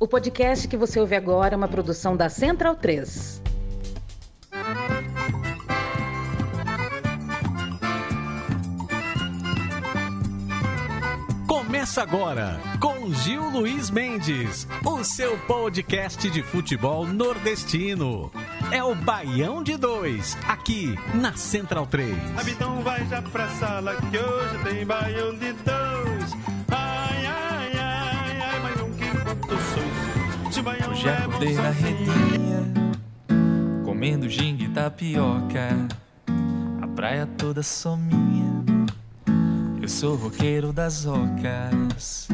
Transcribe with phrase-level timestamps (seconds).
[0.00, 3.42] O podcast que você ouve agora é uma produção da Central 3.
[11.48, 18.30] Começa agora com Gil Luiz Mendes, o seu podcast de futebol nordestino.
[18.70, 22.16] É o Baião de Dois, aqui na Central 3.
[22.46, 25.77] Então vai já pra sala que hoje tem Baião de Dois.
[31.08, 32.92] Hoje acordei na redinha,
[33.82, 35.88] comendo gingue e tapioca.
[36.82, 38.62] A praia toda só minha.
[39.80, 42.28] Eu sou roqueiro das ocas.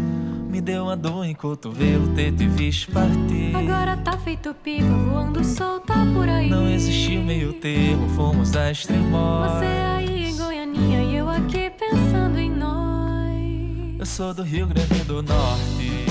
[0.50, 3.55] Me deu uma dor em cotovelo, teto e vixe partir.
[3.55, 6.50] Agora tá feito pipa, voando solta por aí.
[6.50, 9.50] Não existiu meio termo, fomos da extremóia.
[9.50, 14.00] Você aí em Goianinha e eu aqui pensando em nós.
[14.00, 16.06] Eu sou do Rio Grande do Norte.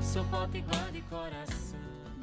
[0.00, 1.59] Sou potiguar de coração.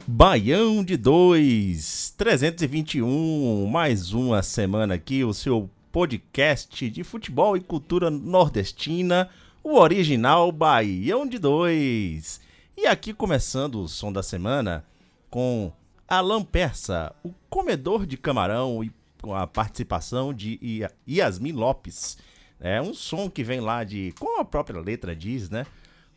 [0.10, 8.10] Baião de 2, 321, mais uma semana aqui, o seu podcast de futebol e cultura
[8.10, 9.30] nordestina,
[9.62, 12.40] o original Baião de 2.
[12.78, 14.86] E aqui começando o som da semana
[15.30, 15.74] com
[16.08, 18.90] Alan Persa, o comedor de camarão e
[19.22, 22.18] com a participação de Yasmin Lopes.
[22.62, 25.66] É um som que vem lá de, como a própria letra diz, né?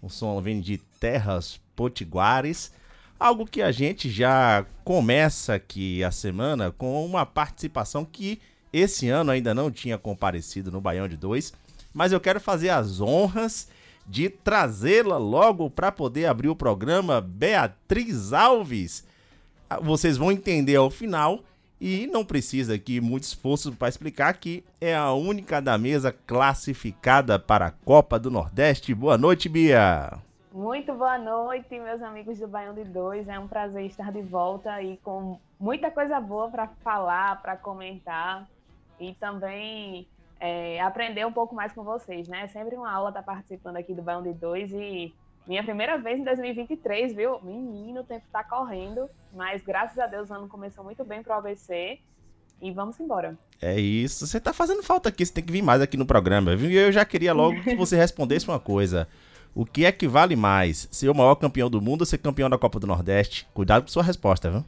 [0.01, 2.79] Um som vem de terras potiguares.
[3.21, 8.41] Algo que a gente já começa aqui a semana com uma participação que
[8.73, 11.53] esse ano ainda não tinha comparecido no Baião de 2,
[11.93, 13.69] mas eu quero fazer as honras
[14.07, 19.05] de trazê-la logo para poder abrir o programa, Beatriz Alves.
[19.69, 21.45] Ah, Vocês vão entender ao final
[21.79, 27.39] e não precisa aqui muito esforço para explicar que é a única da mesa classificada
[27.39, 28.95] para a Copa do Nordeste.
[28.95, 30.30] Boa noite, Bia.
[30.53, 33.29] Muito boa noite, meus amigos do Baião de Dois.
[33.29, 38.49] É um prazer estar de volta e com muita coisa boa para falar, para comentar
[38.99, 40.09] e também
[40.41, 42.43] é, aprender um pouco mais com vocês, né?
[42.43, 45.15] É sempre uma aula estar participando aqui do Baião de Dois e
[45.47, 47.41] minha primeira vez em 2023, viu?
[47.43, 51.33] Menino, o tempo tá correndo, mas graças a Deus o ano começou muito bem pro
[51.33, 52.01] ABC
[52.61, 53.39] e vamos embora.
[53.63, 54.27] É isso.
[54.27, 57.05] Você tá fazendo falta aqui, você tem que vir mais aqui no programa, eu já
[57.05, 59.07] queria logo que você respondesse uma coisa.
[59.55, 60.89] O que é que vale mais?
[60.91, 63.47] Ser o maior campeão do mundo ou ser campeão da Copa do Nordeste?
[63.53, 64.65] Cuidado com sua resposta, viu?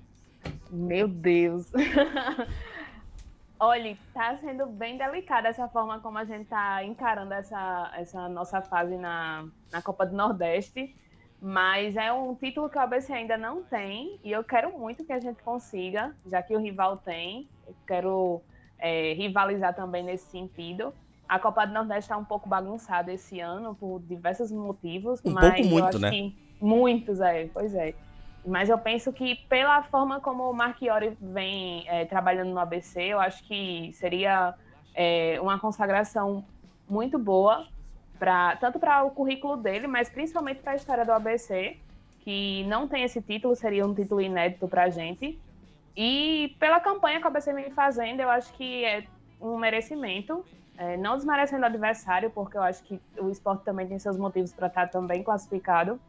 [0.71, 1.71] Meu Deus.
[3.61, 8.61] Olha, tá sendo bem delicada essa forma como a gente tá encarando essa, essa nossa
[8.61, 10.97] fase na, na Copa do Nordeste.
[11.41, 14.19] Mas é um título que o ABC ainda não tem.
[14.25, 17.49] E eu quero muito que a gente consiga, já que o rival tem.
[17.67, 18.43] Eu quero
[18.81, 20.93] é, rivalizar também nesse sentido.
[21.33, 25.19] A Copa do Nordeste está um pouco bagunçada esse ano, por diversos motivos.
[25.25, 26.11] Um mas pouco eu muito, acho né?
[26.11, 27.95] que muitos, é, pois é.
[28.45, 33.19] Mas eu penso que pela forma como o Marchiori vem é, trabalhando no ABC, eu
[33.19, 34.55] acho que seria
[34.95, 36.45] é, uma consagração
[36.87, 37.67] muito boa,
[38.19, 41.79] pra, tanto para o currículo dele, mas principalmente para a história do ABC,
[42.21, 45.41] que não tem esse título, seria um título inédito para a gente.
[45.97, 49.07] E pela campanha que o ABC vem fazendo, eu acho que é
[49.41, 50.45] um merecimento,
[50.83, 54.53] é, não desmerecendo o adversário, porque eu acho que o esporte também tem seus motivos
[54.53, 56.01] para estar também classificado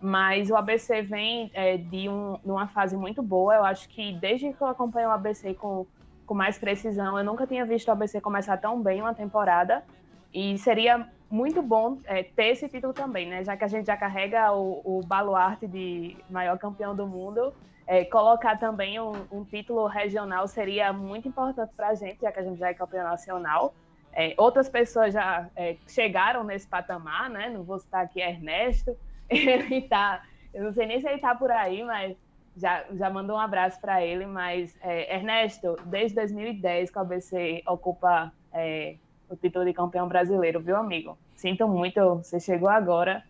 [0.00, 3.54] mas o ABC vem é, de um, numa fase muito boa.
[3.54, 5.86] Eu acho que desde que eu acompanho o ABC com,
[6.24, 9.84] com mais precisão, eu nunca tinha visto o ABC começar tão bem uma temporada.
[10.32, 13.44] E seria muito bom é, ter esse título também, né?
[13.44, 17.52] Já que a gente já carrega o, o baluarte de maior campeão do mundo,
[17.86, 22.40] é, colocar também um, um título regional seria muito importante para a gente, já que
[22.40, 23.74] a gente já é campeão nacional.
[24.12, 27.48] É, outras pessoas já é, chegaram nesse patamar, né?
[27.48, 28.96] Não vou citar aqui Ernesto,
[29.28, 30.22] ele tá.
[30.52, 32.16] Eu não sei nem se ele tá por aí, mas
[32.56, 34.26] já, já mandou um abraço para ele.
[34.26, 38.96] Mas, é, Ernesto, desde 2010 que o ABC ocupa é,
[39.28, 41.16] o título de campeão brasileiro, viu, amigo?
[41.36, 43.24] Sinto muito, você chegou agora.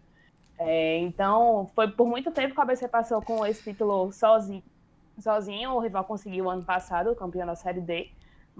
[0.58, 4.62] É, então, foi por muito tempo que o ABC passou com esse título sozinho.
[5.18, 5.72] sozinho.
[5.72, 8.10] O rival conseguiu ano passado, campeão da Série D.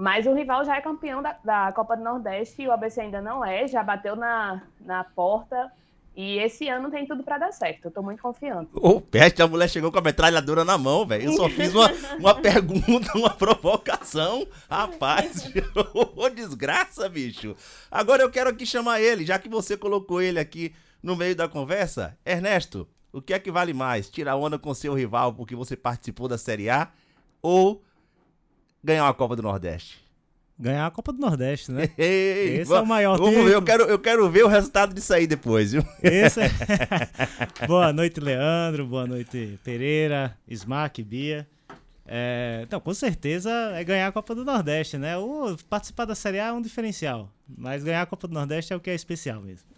[0.00, 3.20] Mas o rival já é campeão da, da Copa do Nordeste e o ABC ainda
[3.20, 5.70] não é, já bateu na, na porta.
[6.17, 7.85] E esse ano tem tudo para dar certo.
[7.85, 8.70] Eu tô muito confiante.
[8.73, 11.25] Ô, peste, a mulher chegou com a metralhadora na mão, velho.
[11.25, 14.47] Eu só fiz uma, uma pergunta, uma provocação.
[14.70, 15.52] Rapaz,
[15.93, 17.55] ô desgraça, bicho.
[17.91, 21.47] Agora eu quero aqui chamar ele, já que você colocou ele aqui no meio da
[21.47, 22.17] conversa.
[22.25, 24.08] Ernesto, o que é que vale mais?
[24.08, 26.88] Tirar onda com seu rival porque você participou da Série A
[27.43, 27.82] ou
[28.82, 29.98] ganhar uma Copa do Nordeste?
[30.58, 31.88] Ganhar a Copa do Nordeste, né?
[31.96, 33.48] Ei, Esse é o maior Vamos título.
[33.48, 35.82] ver, eu quero, eu quero ver o resultado disso aí depois, viu?
[36.02, 36.50] Esse é...
[37.66, 38.86] boa noite, Leandro.
[38.86, 41.48] Boa noite, Pereira, Smack, Bia.
[42.12, 45.16] É, então, com certeza é ganhar a Copa do Nordeste, né?
[45.16, 48.76] O participar da Série A é um diferencial, mas ganhar a Copa do Nordeste é
[48.76, 49.68] o que é especial mesmo.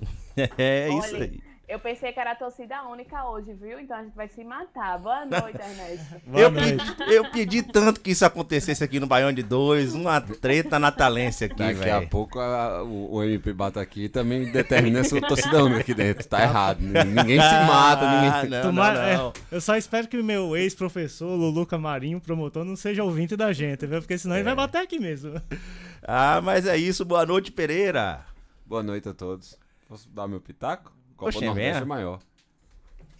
[0.56, 1.40] É isso Olha, aí.
[1.72, 3.80] Eu pensei que era a torcida única hoje, viu?
[3.80, 4.98] Então a gente vai se matar.
[4.98, 6.20] Boa noite, Ernesto.
[6.26, 6.94] Boa Eu noite.
[6.96, 11.44] pedi, eu pedi tanto que isso acontecesse aqui no Baião de Dois, uma treta natalense
[11.44, 12.08] aqui, Daqui a velho.
[12.10, 16.28] pouco a- o, o MP bata aqui e também determina essa torcida única aqui dentro.
[16.28, 16.80] Tá errado.
[16.80, 18.50] Ninguém se mata, Ah, ninguém.
[18.50, 19.28] não, Tomara- não, não.
[19.30, 23.50] é, eu só espero que o meu ex-professor, Lulu Camarinho, promotor, não seja ouvinte da
[23.52, 24.00] gente, viu?
[24.00, 24.44] Porque senão ele É.
[24.44, 25.40] vai bater aqui mesmo.
[26.02, 27.02] Ah, mas é isso.
[27.04, 28.20] Boa noite, Pereira.
[28.66, 29.58] Boa noite a todos.
[29.88, 30.92] Posso dar meu pitaco?
[31.22, 31.82] Copa Oxe, do Nordeste venha.
[31.82, 32.20] é maior.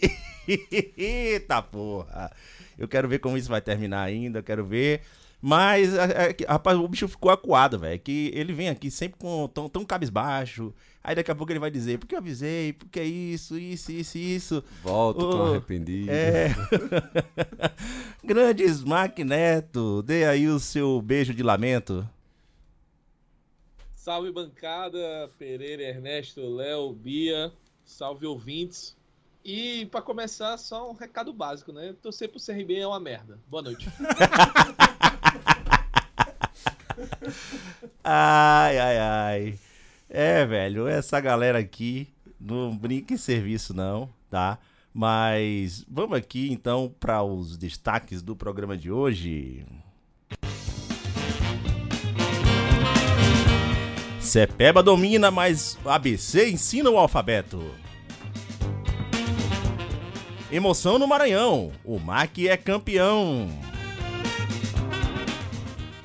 [0.99, 2.33] Eita porra.
[2.77, 5.03] Eu quero ver como isso vai terminar ainda, eu quero ver.
[5.41, 7.99] Mas, é, é rapaz, o bicho ficou acuado, velho.
[8.01, 10.75] Que ele vem aqui sempre com tão, tão cabisbaixo.
[11.03, 14.19] Aí daqui a pouco ele vai dizer, porque eu avisei, porque é isso, isso, isso,
[14.19, 14.65] isso.
[14.83, 16.11] Volto com Ô, arrependido.
[16.11, 16.49] É.
[18.23, 22.09] Grande Smack Neto, dê aí o seu beijo de lamento.
[23.97, 27.53] Salve bancada, Pereira, Ernesto, Léo, Bia,
[27.85, 28.97] salve ouvintes.
[29.45, 31.95] E pra começar, só um recado básico, né?
[32.01, 33.39] Torcer pro CRB é uma merda.
[33.49, 33.89] Boa noite.
[38.05, 39.59] Ai, ai, ai.
[40.09, 42.09] É, velho, essa galera aqui
[42.39, 44.59] não brinca em serviço, não, tá?
[44.93, 49.65] Mas vamos aqui então para os destaques do programa de hoje.
[54.23, 57.61] Cepeba domina, mas ABC ensina o alfabeto.
[60.51, 61.73] Emoção no Maranhão.
[61.85, 63.49] O MAC é campeão.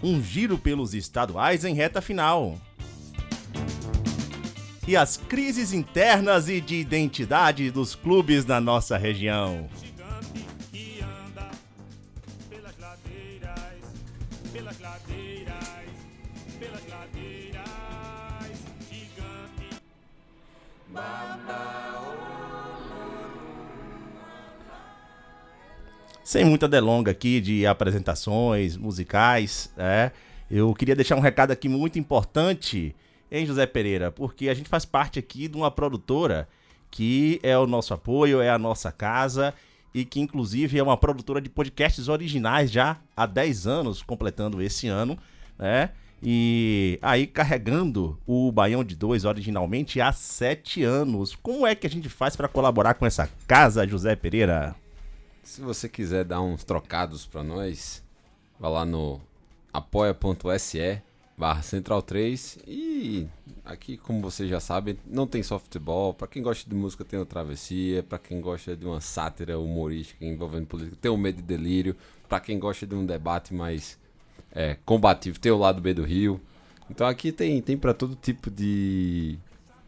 [0.02, 2.58] Um giro pelos estaduais em reta final.
[4.88, 9.70] E as crises internas e de identidade dos clubes na nossa região.
[26.28, 30.12] Sem muita delonga aqui de apresentações musicais, é,
[30.52, 32.94] eu queria deixar um recado aqui muito importante,
[33.32, 34.12] hein, José Pereira?
[34.12, 36.46] Porque a gente faz parte aqui de uma produtora
[36.92, 39.54] que é o nosso apoio, é a nossa casa
[39.94, 44.88] e que inclusive é uma produtora de podcasts originais já há 10 anos, completando esse
[44.88, 45.18] ano,
[45.58, 45.92] né?
[46.22, 51.36] E aí carregando o Baião de Dois originalmente há 7 anos.
[51.36, 54.76] Como é que a gente faz para colaborar com essa casa, José Pereira?
[55.44, 58.04] Se você quiser dar uns trocados pra nós,
[58.60, 59.22] vá lá no
[59.72, 61.02] apoia.se
[61.38, 63.28] barra Central 3 e
[63.64, 66.14] aqui, como vocês já sabem, não tem só futebol.
[66.14, 70.26] Pra quem gosta de música tem o Travessia, pra quem gosta de uma sátira humorística
[70.26, 71.96] envolvendo política tem o Medo e Delírio,
[72.28, 74.00] pra quem gosta de um debate mais
[74.52, 76.40] é, combativo tem o Lado B do Rio.
[76.90, 79.38] Então aqui tem, tem para todo tipo de,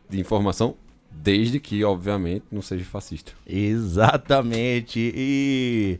[0.09, 0.75] de informação,
[1.09, 3.31] desde que, obviamente, não seja fascista.
[3.47, 5.11] Exatamente.
[5.15, 5.99] E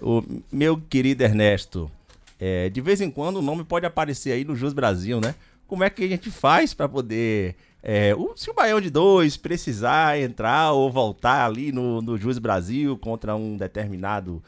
[0.00, 1.90] o meu querido Ernesto,
[2.38, 5.34] é, de vez em quando o nome pode aparecer aí no Jus Brasil, né?
[5.66, 7.54] Como é que a gente faz para poder.
[7.82, 13.36] é, se o Baião de Dois precisar entrar ou voltar ali no, no Brasil contra
[13.36, 14.42] um determinado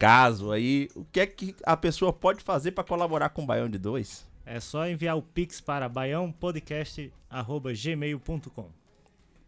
[0.00, 3.68] caso aí, o que é que a pessoa pode fazer para colaborar com o Baião
[3.68, 4.26] de Dois?
[4.46, 8.70] É só enviar o pix para baiãopodcast.gmail.com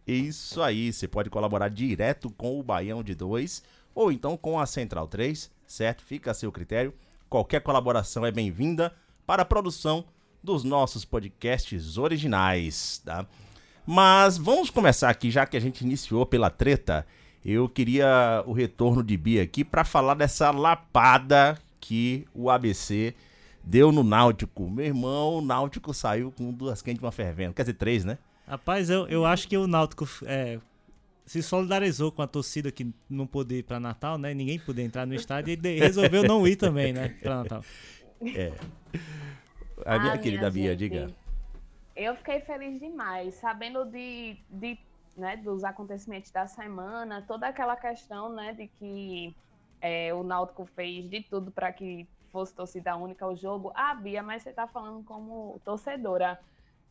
[0.06, 3.62] Isso aí, você pode colaborar direto com o Baião de 2
[3.94, 6.04] ou então com a Central 3, certo?
[6.04, 6.92] Fica a seu critério.
[7.30, 8.94] Qualquer colaboração é bem-vinda
[9.26, 10.04] para a produção
[10.42, 13.26] dos nossos podcasts originais, tá?
[13.86, 17.06] Mas vamos começar aqui, já que a gente iniciou pela treta.
[17.44, 23.14] Eu queria o retorno de Bia aqui para falar dessa lapada que o ABC
[23.64, 24.70] deu no Náutico.
[24.70, 27.54] Meu irmão, o Náutico saiu com duas quentes e uma fervendo.
[27.54, 28.18] Quer dizer, três, né?
[28.46, 30.58] Rapaz, eu, eu acho que o Náutico é,
[31.26, 34.32] se solidarizou com a torcida que não podia ir para Natal, né?
[34.34, 37.08] Ninguém podia entrar no estádio e resolveu não ir também, né?
[37.22, 37.64] Para Natal.
[38.36, 38.52] É.
[39.84, 41.10] A minha Ah, querida Bia, gente, diga.
[41.96, 44.78] Eu fiquei feliz demais, sabendo de, de
[45.16, 49.36] né, dos acontecimentos da semana, toda aquela questão né, de que
[49.80, 53.72] é, o Náutico fez de tudo para que fosse torcida única o jogo.
[53.74, 56.40] Ah, Bia, mas você está falando como torcedora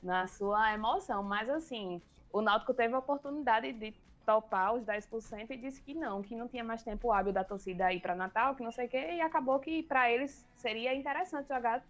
[0.01, 1.23] na sua emoção.
[1.23, 2.01] Mas assim,
[2.31, 3.93] o Náutico teve a oportunidade de
[4.25, 7.91] topar os 10% e disse que não, que não tinha mais tempo hábil da torcida
[7.91, 11.47] ir para Natal, que não sei o quê, e acabou que para eles seria interessante
[11.47, 11.83] jogar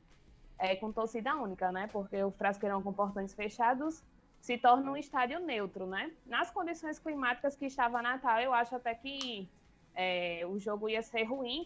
[0.58, 1.90] é, com torcida única, né?
[1.92, 4.04] Porque o Frasqueirão com portões fechados
[4.42, 6.12] se torna um estádio neutro, né?
[6.26, 9.48] Nas condições climáticas que estava Natal, eu acho até que
[9.94, 11.66] é, o jogo ia ser ruim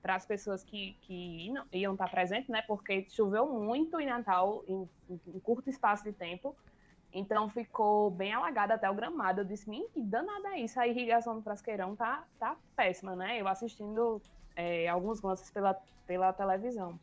[0.00, 2.62] para as pessoas que, que iam, iam estar presentes, né?
[2.62, 6.56] Porque choveu muito em Natal em, em curto espaço de tempo.
[7.12, 9.40] Então ficou bem alagado até o gramado.
[9.40, 10.78] Eu disse, mim, que danada é isso?
[10.78, 13.40] A irrigação do Frasqueirão tá, tá péssima, né?
[13.40, 14.22] Eu assistindo
[14.54, 15.74] é, alguns lances pela,
[16.06, 16.98] pela televisão.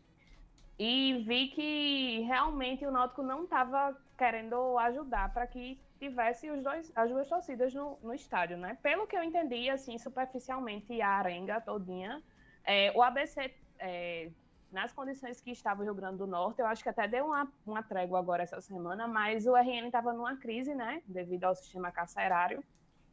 [0.80, 6.92] E vi que realmente o Náutico não estava querendo ajudar para que tivesse os dois,
[6.96, 8.78] as duas torcidas no, no estádio, né?
[8.82, 12.22] Pelo que eu entendi, assim, superficialmente, a arenga todinha,
[12.64, 14.30] é, o ABC, é,
[14.72, 17.48] nas condições que estava o Rio Grande do Norte, eu acho que até deu uma,
[17.66, 21.02] uma trégua agora essa semana, mas o RN estava numa crise, né?
[21.06, 22.64] Devido ao sistema carcerário.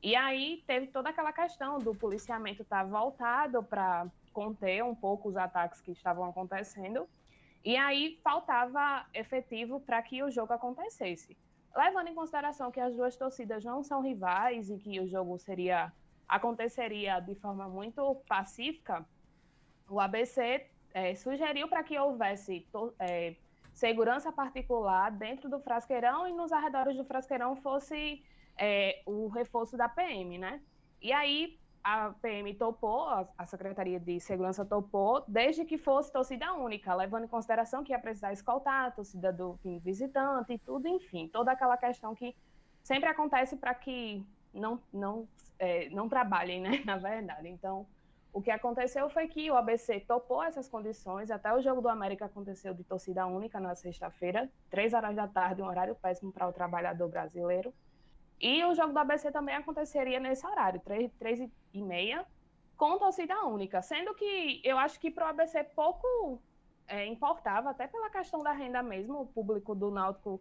[0.02, 5.28] E aí teve toda aquela questão do policiamento estar tá voltado para conter um pouco
[5.28, 7.07] os ataques que estavam acontecendo.
[7.64, 11.37] E aí faltava efetivo para que o jogo acontecesse.
[11.76, 15.93] Levando em consideração que as duas torcidas não são rivais e que o jogo seria
[16.26, 19.05] aconteceria de forma muito pacífica,
[19.88, 20.64] o ABC
[20.95, 22.67] é, sugeriu para que houvesse
[23.00, 23.35] é,
[23.73, 28.25] segurança particular dentro do frasqueirão e nos arredores do frasqueirão fosse
[28.57, 30.61] é, o reforço da PM, né?
[31.02, 36.95] E aí a PM topou, a Secretaria de Segurança topou, desde que fosse torcida única,
[36.95, 41.53] levando em consideração que ia precisar escoltar a torcida do visitante e tudo, enfim, toda
[41.53, 42.37] aquela questão que
[42.83, 45.27] sempre acontece para que não, não,
[45.59, 47.49] é, não trabalhem, né, na verdade.
[47.49, 47.87] Então,
[48.33, 52.27] o que aconteceu foi que o ABC topou essas condições, até o jogo do América
[52.27, 56.53] aconteceu de torcida única na sexta-feira, três horas da tarde, um horário péssimo para o
[56.53, 57.75] trabalhador brasileiro.
[58.40, 61.40] E o jogo do ABC também aconteceria nesse horário, três, três
[61.75, 62.26] e meia,
[62.76, 63.82] com torcida única.
[63.82, 66.40] Sendo que eu acho que para o ABC pouco
[66.88, 70.40] é, importava, até pela questão da renda mesmo, o público do Náutico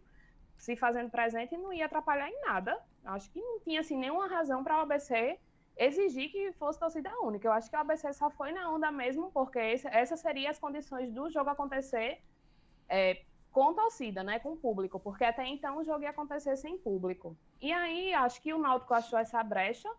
[0.56, 2.78] se fazendo presente não ia atrapalhar em nada.
[3.04, 5.38] Acho que não tinha assim, nenhuma razão para o ABC
[5.76, 7.48] exigir que fosse torcida única.
[7.48, 11.10] Eu acho que o ABC só foi na onda mesmo, porque essas seriam as condições
[11.10, 12.22] do jogo acontecer
[12.88, 17.36] é, com torcida, né, com público, porque até então o jogo ia acontecer sem público.
[17.60, 19.90] E aí acho que o Náutico achou essa brecha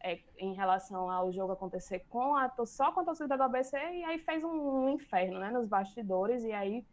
[0.00, 4.04] é, em relação ao jogo acontecer com a só com a torcida do ABC e
[4.04, 6.84] aí fez um, um inferno, né, nos bastidores e aí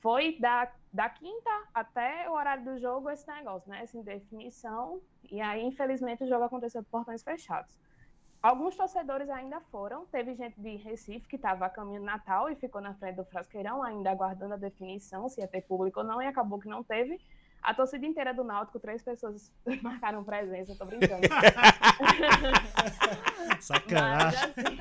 [0.00, 5.40] foi da, da quinta até o horário do jogo esse negócio, né, essa indefinição e
[5.40, 7.74] aí infelizmente o jogo aconteceu de portões fechados.
[8.44, 10.04] Alguns torcedores ainda foram.
[10.04, 13.24] Teve gente de Recife que estava a caminho de Natal e ficou na frente do
[13.24, 16.84] Frasqueirão, ainda aguardando a definição se ia ter público ou não, e acabou que não
[16.84, 17.18] teve.
[17.62, 21.22] A torcida inteira do Náutico, três pessoas marcaram presença, tô brincando.
[23.60, 24.52] Sacanagem.
[24.54, 24.76] Mas, assim,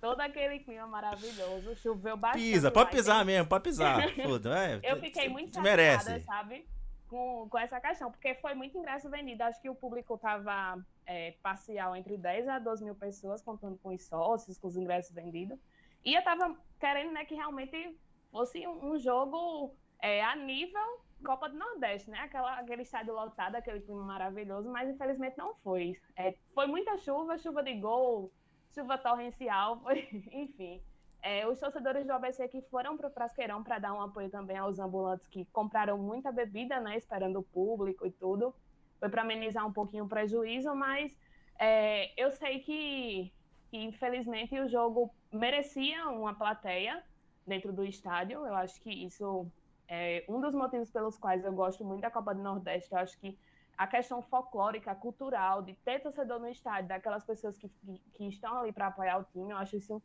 [0.00, 2.42] todo aquele clima maravilhoso, choveu bastante.
[2.42, 4.10] Pisa, pode pisar mesmo, pode pisar.
[4.24, 6.06] Foda, é, Eu fiquei muito merece.
[6.06, 6.66] chateada, sabe?
[7.08, 9.42] Com, com essa questão, porque foi muito ingresso vendido.
[9.42, 13.94] Acho que o público estava é, parcial entre 10 a 12 mil pessoas, contando com
[13.94, 15.58] os sócios, com os ingressos vendidos.
[16.04, 17.96] E eu estava querendo né, que realmente
[18.30, 22.18] fosse um, um jogo é, a nível Copa do Nordeste, né?
[22.18, 25.98] Aquela, aquele estádio lotado, aquele clima maravilhoso, mas infelizmente não foi.
[26.14, 28.32] É, foi muita chuva, chuva de gol,
[28.74, 30.82] chuva torrencial, foi, enfim.
[31.22, 34.56] É, os torcedores do ABC que foram para o Frasqueirão para dar um apoio também
[34.56, 36.96] aos ambulantes que compraram muita bebida, né?
[36.96, 38.54] Esperando o público e tudo
[38.98, 41.16] foi para amenizar um pouquinho o prejuízo, mas
[41.58, 43.32] é, eu sei que,
[43.70, 47.02] que, infelizmente, o jogo merecia uma plateia
[47.46, 48.46] dentro do estádio.
[48.46, 49.46] Eu acho que isso
[49.88, 52.92] é um dos motivos pelos quais eu gosto muito da Copa do Nordeste.
[52.92, 53.38] Eu acho que
[53.76, 58.58] a questão folclórica, cultural, de ter torcedor no estádio, daquelas pessoas que, que, que estão
[58.58, 60.02] ali para apoiar o time, eu acho isso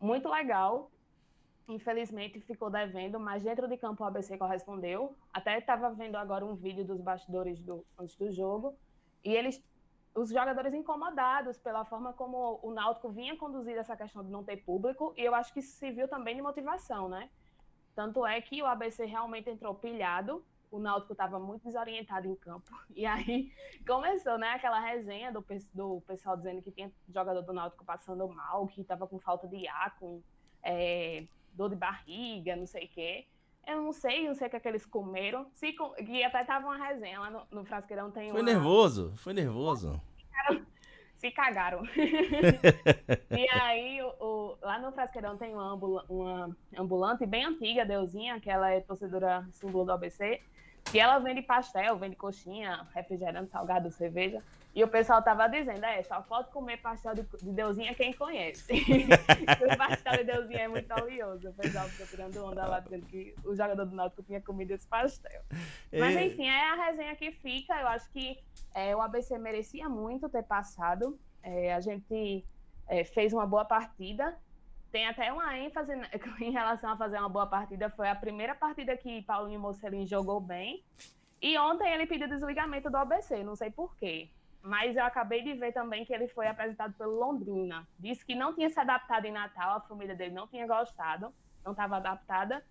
[0.00, 0.90] muito legal
[1.72, 5.14] infelizmente ficou devendo, mas dentro de campo o ABC correspondeu.
[5.32, 8.76] Até estava vendo agora um vídeo dos bastidores do, antes do jogo,
[9.24, 9.62] e eles,
[10.14, 14.58] os jogadores incomodados pela forma como o Náutico vinha conduzir essa questão de não ter
[14.58, 17.30] público, e eu acho que isso se viu também de motivação, né?
[17.94, 22.70] Tanto é que o ABC realmente entrou pilhado, o Náutico estava muito desorientado em campo.
[22.94, 23.52] E aí
[23.86, 28.66] começou, né, aquela resenha do, do pessoal dizendo que tinha jogador do Náutico passando mal,
[28.66, 30.20] que estava com falta de ar, com
[30.62, 33.26] é, dor de barriga, não sei o quê.
[33.66, 35.46] Eu não sei, não sei o que, é que eles comeram.
[35.52, 35.74] Se,
[36.06, 38.10] e até tava uma resenha lá no, no Frasqueirão.
[38.10, 38.50] Tem foi uma...
[38.50, 40.00] nervoso, foi nervoso.
[41.16, 41.82] Se cagaram.
[43.30, 48.40] e aí, o, o, lá no Frasqueirão tem uma, ambul uma ambulante bem antiga, Deusinha,
[48.40, 50.40] que ela é torcedora símbolo do ABC.
[50.92, 54.42] E ela vende pastel, vende coxinha, refrigerante, salgado, cerveja.
[54.72, 58.72] E o pessoal tava dizendo, é, só pode comer pastel de, de deusinha quem conhece.
[58.72, 61.48] o pastel de deusinha é muito oleoso.
[61.48, 64.86] O pessoal ficou tirando onda lá dizendo que o jogador do Náutico tinha comido esse
[64.86, 65.42] pastel.
[65.92, 67.80] Mas enfim, é a resenha que fica.
[67.80, 68.38] Eu acho que
[68.72, 71.18] é, o ABC merecia muito ter passado.
[71.42, 72.44] É, a gente
[72.86, 74.36] é, fez uma boa partida.
[74.90, 75.92] Tem até uma ênfase
[76.40, 77.90] em relação a fazer uma boa partida.
[77.90, 80.82] Foi a primeira partida que Paulinho Mocelin jogou bem.
[81.40, 84.28] E ontem ele pediu desligamento do ABC, não sei porquê.
[84.62, 87.86] Mas eu acabei de ver também que ele foi apresentado pelo Londrina.
[87.98, 91.32] Disse que não tinha se adaptado em Natal, a família dele não tinha gostado,
[91.64, 92.62] não estava adaptada.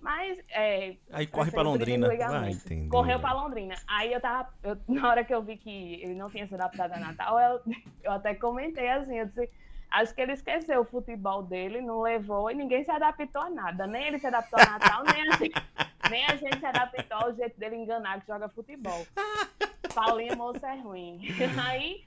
[0.00, 0.38] Mas.
[0.50, 2.06] É, Aí corre preferiu Londrina.
[2.06, 2.88] entender.
[2.88, 3.74] Correu pra Londrina.
[3.88, 4.52] Aí eu tava.
[4.62, 7.60] eu- na hora que eu vi que ele não tinha se adaptado a Natal, eu,
[8.04, 9.50] eu até comentei assim, eu disse.
[9.92, 13.86] Acho que ele esqueceu o futebol dele, não levou e ninguém se adaptou a nada.
[13.86, 15.52] Nem ele se adaptou a Natal, nem a gente,
[16.10, 19.06] nem a gente se adaptou ao jeito dele enganar que joga futebol.
[19.94, 21.20] Paulinho moço é ruim.
[21.68, 22.02] Aí,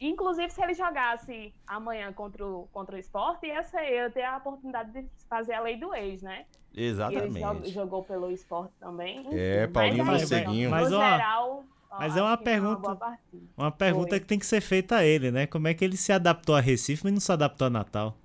[0.00, 4.36] inclusive, se ele jogasse amanhã contra o, contra o esporte, ia ser eu ter a
[4.36, 6.44] oportunidade de fazer a lei do ex, né?
[6.72, 7.70] Ele jo- Exatamente.
[7.70, 9.26] jogou pelo esporte também.
[9.32, 9.66] É.
[9.68, 10.34] Paulinho Mas é isso.
[10.34, 10.70] Morceguinho.
[10.70, 13.18] Mas no uma- geral, ó, mas é uma pergunta-.
[13.56, 14.20] Uma pergunta Foi.
[14.20, 15.46] que tem que ser feita a ele, né?
[15.46, 18.16] Como é que ele se adaptou a Recife, mas não se adaptou a Natal?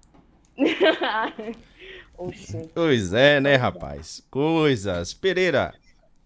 [2.74, 4.22] Pois é, né, rapaz?
[4.30, 5.14] Coisas.
[5.14, 5.74] Pereira,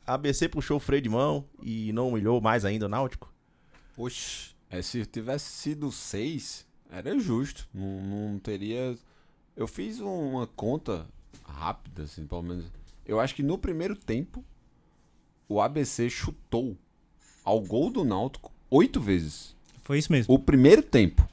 [0.08, 3.32] ABC puxou o freio de mão e não humilhou mais ainda o Náutico?
[3.96, 7.70] Oxe, é, se tivesse sido seis, era justo.
[7.72, 8.98] Não, não teria.
[9.56, 11.08] Eu fiz uma conta
[11.44, 12.66] rápida, assim, pelo menos.
[13.06, 14.44] Eu acho que no primeiro tempo,
[15.48, 16.76] o ABC chutou
[17.44, 19.56] ao gol do Náutico oito vezes.
[19.84, 20.34] Foi isso mesmo.
[20.34, 21.28] O primeiro tempo.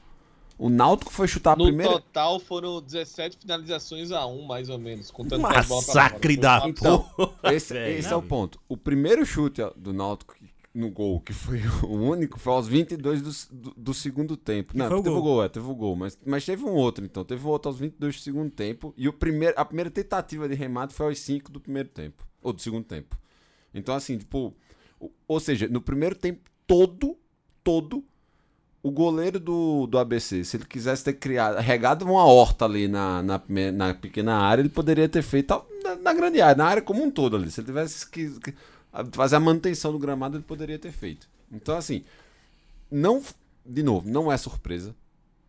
[0.57, 1.93] O Náutico foi chutar a No primeira.
[1.93, 5.09] total foram 17 finalizações a 1, mais ou menos.
[5.09, 6.41] Contando com as bolas pra Massacre fora.
[6.59, 7.53] da um Então, porra.
[7.55, 7.97] esse, velho.
[7.97, 8.59] esse é o ponto.
[8.69, 10.35] O primeiro chute do Náutico
[10.73, 14.77] no gol, que foi o único, foi aos 22 do, do, do segundo tempo.
[14.77, 15.19] Não, foi o teve gol.
[15.19, 15.95] o gol, é, teve o gol.
[15.95, 17.25] Mas, mas teve um outro, então.
[17.25, 18.93] Teve um outro aos 22 do segundo tempo.
[18.95, 22.23] E o primeiro, a primeira tentativa de remate foi aos 5 do primeiro tempo.
[22.43, 23.17] Ou do segundo tempo.
[23.73, 24.53] Então, assim, tipo.
[25.27, 27.17] Ou seja, no primeiro tempo todo,
[27.63, 28.03] todo,
[28.83, 33.21] o goleiro do, do ABC, se ele quisesse ter criado, regado uma horta ali na,
[33.21, 33.41] na,
[33.73, 37.11] na pequena área, ele poderia ter feito na, na grande área, na área como um
[37.11, 37.51] todo ali.
[37.51, 38.53] Se ele tivesse que, que
[39.11, 41.29] fazer a manutenção do gramado, ele poderia ter feito.
[41.51, 42.03] Então, assim,
[42.89, 43.21] não,
[43.65, 44.95] de novo, não é surpresa.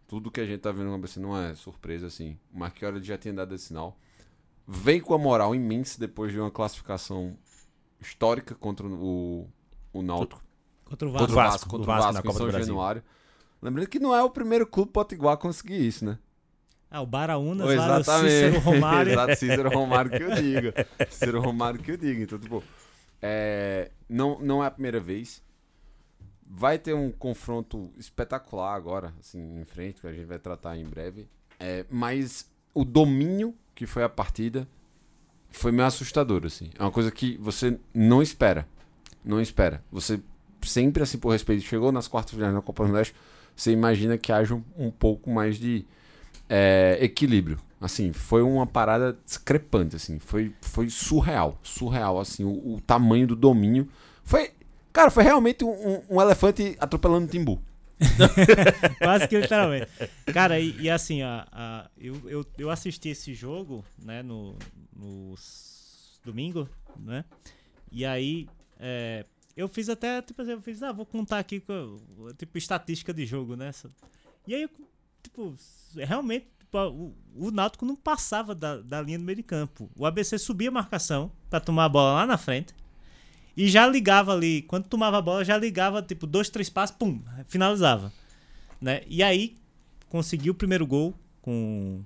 [0.07, 2.37] Tudo que a gente tá vendo no ABC não é surpresa, assim.
[2.53, 3.97] O Marchiori já tinha dado esse sinal.
[4.69, 7.37] Vem com a moral imensa depois de uma classificação
[8.03, 9.49] histórica contra o,
[9.93, 10.43] o Náutico.
[10.85, 11.33] Contra o Contra Vasco.
[11.33, 12.61] o Vasco, contra o Vasco Vasco, na Copa São.
[12.61, 13.03] Januário.
[13.63, 16.19] Lembrando que não é o primeiro clube potiguar a conseguir isso, né?
[16.91, 19.13] Ah, o Baraunas Oh, lá, o Cícero Romário.
[19.13, 20.75] Exato, Cícero Romário que eu diga.
[21.09, 22.23] Cícero Romário que eu diga.
[22.23, 22.63] Então, tipo,
[23.23, 25.43] é, não, não é a primeira vez.
[26.47, 30.85] Vai ter um confronto espetacular agora, assim, em frente, que a gente vai tratar em
[30.85, 31.27] breve.
[31.59, 34.69] É, mas o domínio que foi a partida
[35.53, 36.71] foi meio assustador, assim.
[36.79, 38.67] É uma coisa que você não espera.
[39.25, 39.83] Não espera.
[39.93, 40.21] Você
[40.63, 43.15] sempre, assim, por respeito, chegou nas quartas finais da Copa do Nordeste,
[43.55, 45.85] você imagina que haja um, um pouco mais de
[46.49, 47.59] é, equilíbrio.
[47.81, 50.19] Assim, foi uma parada discrepante, assim.
[50.19, 51.59] Foi, foi surreal.
[51.63, 53.89] Surreal, assim, o, o tamanho do domínio.
[54.25, 54.51] Foi,
[54.93, 57.61] cara, foi realmente um, um- elefante atropelando timbu.
[58.99, 59.87] Quase que literalmente.
[60.33, 64.57] Cara, e, e assim, a, a- eu, eu, eu assisti esse jogo, né, no,
[64.95, 65.35] no
[66.25, 67.25] domingo, né?
[67.91, 69.25] E aí, é,
[69.57, 71.63] eu fiz até, tipo assim, eu fiz, ah, vou contar aqui,
[72.39, 73.71] tipo, estatística de jogo, né?
[74.47, 74.69] E aí,
[75.23, 75.55] tipo,
[75.95, 79.91] realmente, tipo, o, o Náutico não passava da, da linha do meio de campo.
[79.97, 82.75] O ABC subia a marcação pra tomar a bola lá na frente.
[83.57, 87.21] E já ligava ali, quando tomava a bola, já ligava, tipo, dois, três passos, pum,
[87.49, 88.13] finalizava.
[88.81, 89.03] Né?
[89.07, 89.57] E aí,
[90.09, 92.03] conseguiu o primeiro gol com.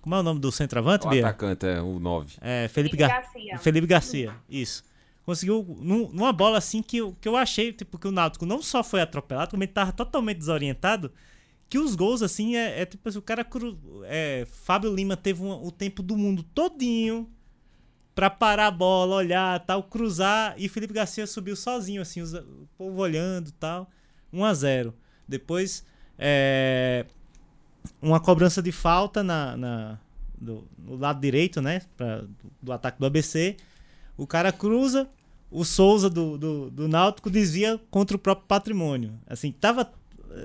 [0.00, 1.22] Como é o nome do centroavante, O Bia?
[1.26, 2.34] atacante é o 9.
[2.40, 3.22] É, Felipe, Felipe Gar...
[3.22, 3.58] Garcia.
[3.58, 4.84] Felipe Garcia, isso.
[5.24, 8.60] Conseguiu num- numa bola assim que eu, que eu achei, tipo, que o Náutico não
[8.62, 11.10] só foi atropelado, como ele tava totalmente desorientado.
[11.70, 13.42] Que os gols, assim, é, é tipo assim, o cara.
[13.42, 13.78] Cru...
[14.04, 17.26] É, Fábio Lima teve um- o tempo do mundo todinho
[18.14, 20.54] pra parar a bola, olhar tal, cruzar.
[20.56, 23.88] E Felipe Garcia subiu sozinho, assim, o povo olhando tal.
[24.32, 24.94] 1 a 0
[25.28, 25.84] Depois,
[26.18, 27.06] é,
[28.02, 29.98] uma cobrança de falta na, na-
[30.40, 31.82] do, no lado direito, né?
[31.96, 32.28] Pra, do,
[32.62, 33.56] do ataque do ABC.
[34.16, 35.08] O cara cruza,
[35.50, 39.18] o Souza do, do, do Náutico desvia contra o próprio patrimônio.
[39.26, 39.90] Assim, tava.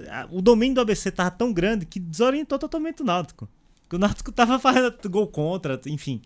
[0.09, 3.49] a- O domínio do ABC tava tão grande que desorientou totalmente o Náutico.
[3.89, 6.21] Que o Náutico tava fazendo gol contra, enfim.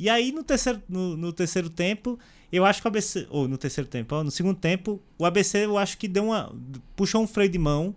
[0.00, 2.18] E aí no terceiro, no, no terceiro tempo,
[2.50, 3.26] eu acho que o ABC.
[3.28, 6.50] Ou no terceiro tempo, ó, no segundo tempo, o ABC eu acho que deu uma.
[6.96, 7.94] puxou um freio de mão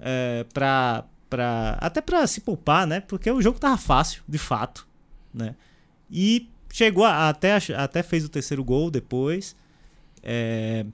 [0.00, 1.78] é, pra, pra.
[1.80, 2.98] Até pra se poupar, né?
[2.98, 4.84] Porque o jogo tava fácil, de fato.
[5.32, 5.54] Né?
[6.10, 9.54] E chegou a, até, até fez o terceiro gol depois.
[10.24, 10.84] É,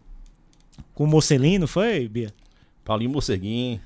[0.93, 2.35] com o Mocelino, foi, Bia?
[2.85, 3.81] Paulinho Morceguinho.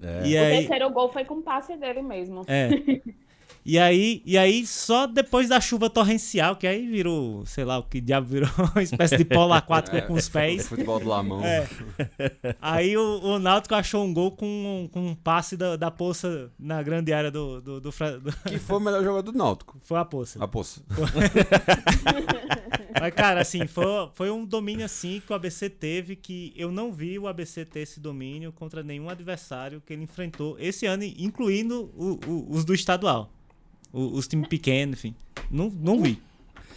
[0.00, 0.26] É.
[0.26, 2.44] E O aí, terceiro gol foi com passe dele mesmo.
[2.46, 2.70] É.
[3.64, 7.84] E aí, e aí, só depois da chuva torrencial, que aí virou, sei lá, o
[7.84, 10.66] que diabo virou uma espécie de polo aquático com os pés.
[10.66, 11.40] Futebol do Lamão.
[11.44, 11.68] É.
[12.60, 16.82] Aí o, o Náutico achou um gol com, com um passe da, da poça na
[16.82, 17.60] grande área do.
[17.60, 19.78] do, do, do- Que foi o melhor jogador do Náutico.
[19.82, 20.42] Foi a poça.
[20.42, 20.82] A poça.
[23.00, 26.92] Mas, cara, assim, foi, foi um domínio assim que o ABC teve que eu não
[26.92, 31.90] vi o ABC ter esse domínio contra nenhum adversário que ele enfrentou esse ano, incluindo
[31.96, 33.30] o- o- os do estadual.
[33.92, 35.14] O- os times pequenos, enfim.
[35.50, 36.20] Não, não vi.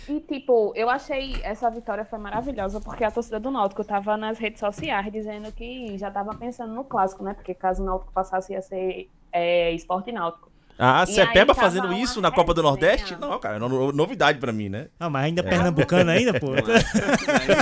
[0.08, 4.38] E, tipo, eu achei essa vitória foi maravilhosa, porque a torcida do Náutico tava nas
[4.38, 7.34] redes sociais dizendo que já tava pensando no clássico, né?
[7.34, 10.52] Porque caso o Náutico passasse ia ser é, esporte náutico.
[10.78, 12.62] Ah, aí tava fazendo isso na Copa do.
[12.62, 13.16] Nordeste?
[13.16, 14.90] Não, cara, é no- novidade pra mim, né?
[15.00, 16.48] Ah, mas ainda pernambucano ainda, pô.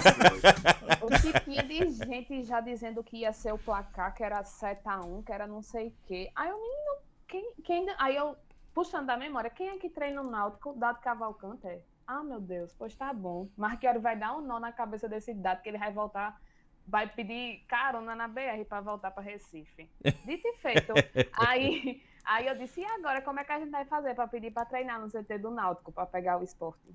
[1.01, 5.31] O tipinho de gente já dizendo que ia ser o placar, que era 7x1, que
[5.31, 6.29] era não sei o quê.
[6.35, 6.95] Aí o menino,
[7.27, 8.35] quem, quem, aí eu,
[8.73, 10.73] puxando da memória, quem é que treina o Náutico?
[10.73, 11.67] Dado Cavalcante?
[11.67, 11.81] É?
[12.05, 13.47] Ah, meu Deus, pois tá bom.
[13.55, 16.39] Marquiori vai dar um nó na cabeça desse dado, que ele vai voltar,
[16.85, 19.89] vai pedir carona na BR pra voltar pra Recife.
[20.25, 20.93] Dito e feito.
[21.31, 24.51] aí, aí eu disse, e agora, como é que a gente vai fazer pra pedir
[24.51, 26.93] pra treinar no CT do Náutico, pra pegar o esporte?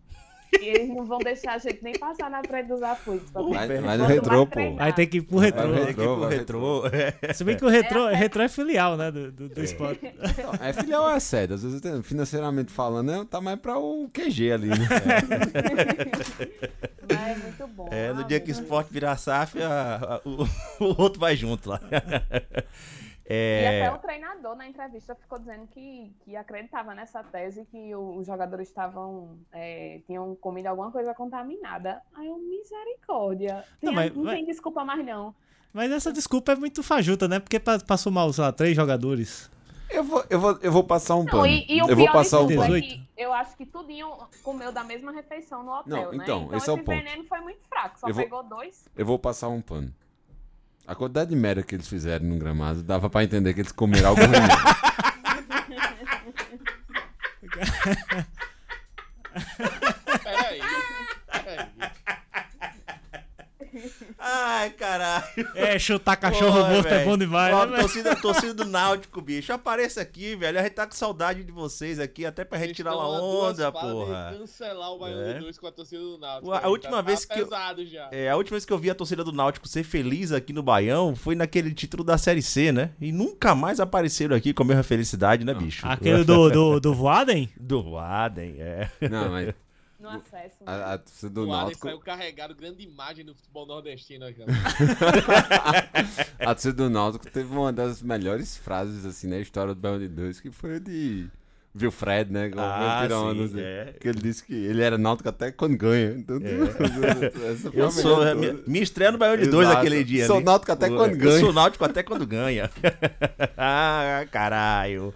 [0.60, 3.30] E eles não vão deixar a gente nem passar na frente dos aflitos.
[3.32, 4.60] vai no retrô, pô.
[4.78, 5.68] Aí tem que ir pro retrô.
[5.68, 5.94] Vai Tem ver.
[5.94, 6.82] que ir pro vai retrô.
[6.86, 7.14] é.
[7.34, 10.00] Se bem que o retrô, retrô é filial, né, do, do, do esporte.
[10.06, 11.54] Então, é filial ou é sede?
[11.54, 14.76] Às vezes, financeiramente falando, né, tá mais pra o QG ali, né?
[17.10, 17.88] Mas é muito bom.
[17.90, 20.44] É, no Ah, dia que o esporte virar SAF, a- a- o,
[20.84, 21.80] o outro vai junto lá.
[23.30, 27.94] E É, até o treinador na entrevista ficou dizendo que, que acreditava nessa tese que
[27.94, 32.00] os jogadores estavam é, tinham comido alguma coisa contaminada.
[32.14, 33.64] Aí eu, misericórdia.
[33.82, 35.34] Não, Tem- mas- não mas- tem desculpa mais não.
[35.72, 37.38] Mas essa desculpa é muito fajuta, né?
[37.38, 39.50] Porque pa- passou mal, sei lá, três jogadores.
[39.90, 41.46] Eu vou, eu vou, eu vou passar um Não, pano.
[41.46, 42.76] e, e o eu vou passar de um pano.
[42.76, 44.10] é que eu acho que tudinho
[44.42, 46.24] comeu da mesma refeição no hotel, Não, né?
[46.24, 46.86] então, esse é o ponto.
[46.90, 48.86] veneno foi muito fraco, só Eu vou- pegou dois.
[48.96, 49.92] Eu vou passar um pano.
[50.88, 54.08] A quantidade de merda que eles fizeram no gramado dava pra entender que eles comeram
[54.08, 54.32] algo ruim.
[64.18, 65.24] Ai, caralho.
[65.54, 67.70] É, chutar cachorro Porra, morto é bom demais, Ó, né?
[67.72, 67.82] velho?
[67.82, 69.52] torcida, torcida do Náutico, bicho.
[69.52, 70.58] Apareça aqui, velho.
[70.58, 73.48] A gente tá com saudade de vocês aqui, até pra gente tirar uma Estão a
[73.50, 74.34] onda, porra.
[74.38, 75.32] cancelar o Baiano É.
[75.34, 76.52] de 2 com a torcida do Náutico.
[76.52, 78.08] A última tá- vez tá que eu- já.
[78.10, 80.62] É, a última vez que eu vi a torcida do Náutico ser feliz aqui no
[80.62, 82.90] Baião foi naquele título da Série C, né?
[83.00, 85.86] E nunca mais apareceram aqui com a mesma felicidade, né, bicho?
[85.86, 87.48] Aquele do, do, do Voaden?
[87.58, 88.90] Do Waden, é.
[89.08, 89.54] Não, mas
[89.98, 90.56] No acesso.
[90.60, 90.66] né?
[90.66, 91.86] a, a torcida do o Náutico.
[91.86, 94.42] saiu carregado, grande imagem no futebol nordestino aqui.
[96.38, 100.08] A torcida do Náutico teve uma das melhores frases assim na história do Baião de
[100.08, 101.28] Dois, que foi a de
[101.80, 102.48] Wilfred, né?
[102.48, 103.62] com o Ah, sim, sei.
[103.62, 103.94] é.
[104.00, 106.12] Que ele disse que ele era Náutico até quando ganha.
[106.12, 106.38] Então,
[107.50, 108.18] essa foi Eu a sou.
[108.18, 110.26] melhor Minha, minha estreia no Baião de dois aquele dia.
[110.26, 110.44] Sou ali.
[110.44, 111.40] Náutico até quando Eu ganha.
[111.40, 112.70] sou Náutico até quando ganha.
[113.58, 115.12] ah, caralho.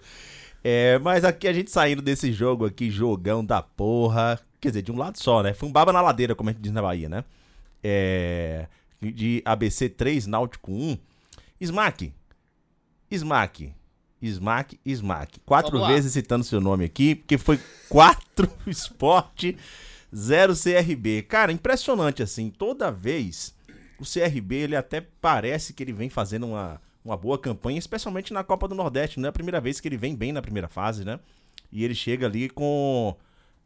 [0.63, 4.39] É, mas aqui a gente saindo desse jogo aqui, jogão da porra.
[4.63, 5.53] Quer dizer, de um lado só, né?
[5.53, 7.25] Foi um baba na ladeira, como a gente diz na Bahia, né?
[7.83, 8.65] É,
[9.01, 10.97] de ABC 3, Náutico 1.
[11.59, 12.13] Smack.
[13.11, 13.73] Smack.
[14.21, 15.41] Smack, Smack.
[15.41, 19.57] Quatro vezes citando seu nome aqui, porque foi 4 Esporte,
[20.15, 21.23] 0 CRB.
[21.23, 22.49] Cara, impressionante assim.
[22.49, 23.53] Toda vez
[23.99, 28.45] o CRB, ele até parece que ele vem fazendo uma, uma boa campanha, especialmente na
[28.45, 29.19] Copa do Nordeste.
[29.19, 31.19] Não é a primeira vez que ele vem bem na primeira fase, né?
[31.69, 33.13] E ele chega ali com,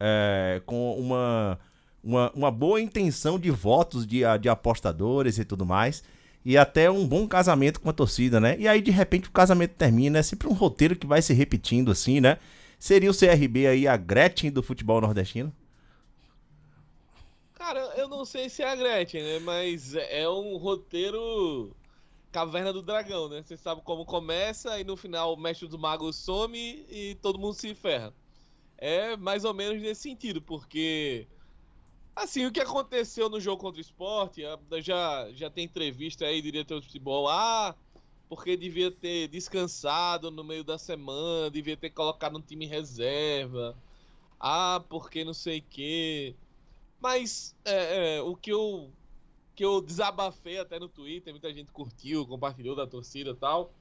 [0.00, 1.58] é, com uma,
[2.02, 6.02] uma, uma boa intenção de votos de, de apostadores e tudo mais.
[6.44, 8.56] E até um bom casamento com a torcida, né?
[8.58, 10.18] E aí, de repente, o casamento termina.
[10.18, 12.38] É sempre um roteiro que vai se repetindo, assim, né?
[12.78, 15.52] Seria o CRB aí a Gretchen do futebol nordestino?
[17.54, 19.38] Cara, eu não sei se é a Gretchen, né?
[19.40, 21.76] Mas é um roteiro
[22.30, 23.42] Caverna do Dragão, né?
[23.42, 27.54] Você sabe como começa e no final o mestre dos magos some e todo mundo
[27.54, 28.14] se ferra.
[28.78, 31.26] É mais ou menos nesse sentido, porque
[32.14, 34.42] assim, o que aconteceu no jogo contra o esporte,
[34.80, 37.76] já, já tem entrevista aí, diretor de futebol, ah,
[38.28, 43.76] porque devia ter descansado no meio da semana, devia ter colocado um time reserva.
[44.38, 46.36] Ah, porque não sei o quê.
[47.00, 48.92] Mas é, é, o que eu,
[49.54, 53.72] que eu desabafei até no Twitter, muita gente curtiu, compartilhou da torcida e tal.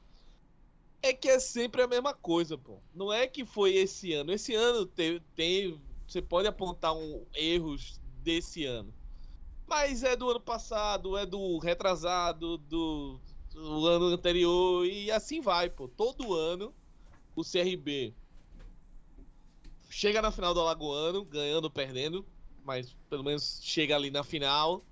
[1.02, 2.82] É que é sempre a mesma coisa, pô.
[2.94, 4.32] Não é que foi esse ano.
[4.32, 8.94] Esse ano tem, tem você pode apontar um, erros desse ano.
[9.68, 13.20] Mas é do ano passado, é do retrasado, do,
[13.52, 15.88] do ano anterior e assim vai, pô.
[15.90, 16.74] Todo ano
[17.36, 18.16] o CRB
[19.90, 22.26] chega na final do Alagoano, ganhando ou perdendo,
[22.64, 24.86] mas pelo menos chega ali na final.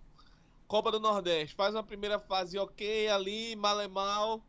[0.68, 4.44] Copa do Nordeste, faz uma primeira fase ok ali, mal é mal.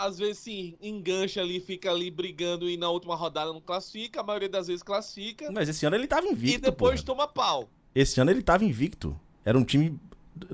[0.00, 4.22] Às vezes sim, engancha ali, fica ali brigando e na última rodada não classifica, a
[4.22, 5.52] maioria das vezes classifica.
[5.52, 6.56] Mas esse ano ele tava invicto.
[6.56, 7.06] E depois porra.
[7.06, 7.68] toma pau.
[7.94, 9.14] Esse ano ele tava invicto.
[9.44, 10.00] Era um time.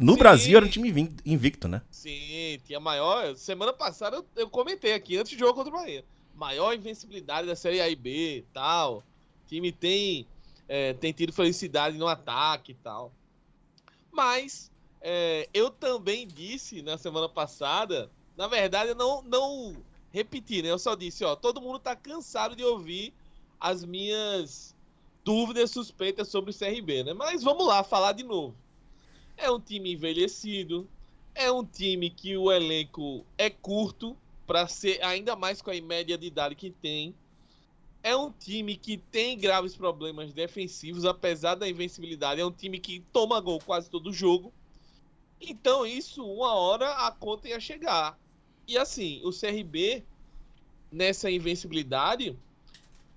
[0.00, 0.18] No Sim.
[0.18, 0.88] Brasil era um time
[1.24, 1.80] invicto, né?
[1.92, 3.36] Sim, tinha maior.
[3.36, 6.04] Semana passada eu, eu comentei aqui, antes do jogo contra o Bahia.
[6.34, 8.98] Maior invencibilidade da Série A e B tal.
[9.44, 10.26] O time tem,
[10.68, 13.12] é, tem tido felicidade no ataque e tal.
[14.10, 19.76] Mas é, eu também disse na semana passada, na verdade eu não, não
[20.12, 20.70] repeti, né?
[20.70, 23.12] Eu só disse, ó, todo mundo tá cansado de ouvir
[23.60, 24.74] as minhas
[25.24, 27.12] dúvidas suspeitas sobre o CRB, né?
[27.12, 28.54] Mas vamos lá falar de novo.
[29.36, 30.88] É um time envelhecido,
[31.34, 36.16] é um time que o elenco é curto para ser ainda mais com a média
[36.16, 37.14] de idade que tem.
[38.02, 42.40] É um time que tem graves problemas defensivos, apesar da invencibilidade.
[42.40, 44.52] É um time que toma gol quase todo jogo.
[45.40, 48.16] Então, isso, uma hora a conta ia chegar.
[48.66, 50.04] E assim, o CRB,
[50.90, 52.36] nessa invencibilidade,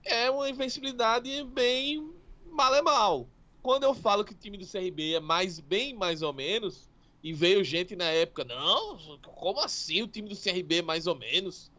[0.03, 2.13] é uma invencibilidade bem
[2.51, 3.27] mal é mal.
[3.61, 6.87] Quando eu falo que o time do CRB é mais bem mais ou menos,
[7.23, 11.15] e veio gente na época, não, como assim o time do CRB é mais ou
[11.15, 11.69] menos?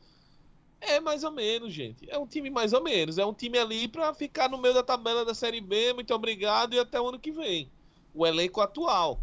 [0.81, 2.11] É mais ou menos, gente.
[2.11, 3.19] É um time mais ou menos.
[3.19, 6.75] É um time ali pra ficar no meio da tabela da Série B, muito obrigado,
[6.75, 7.71] e até o ano que vem.
[8.15, 9.21] O elenco atual.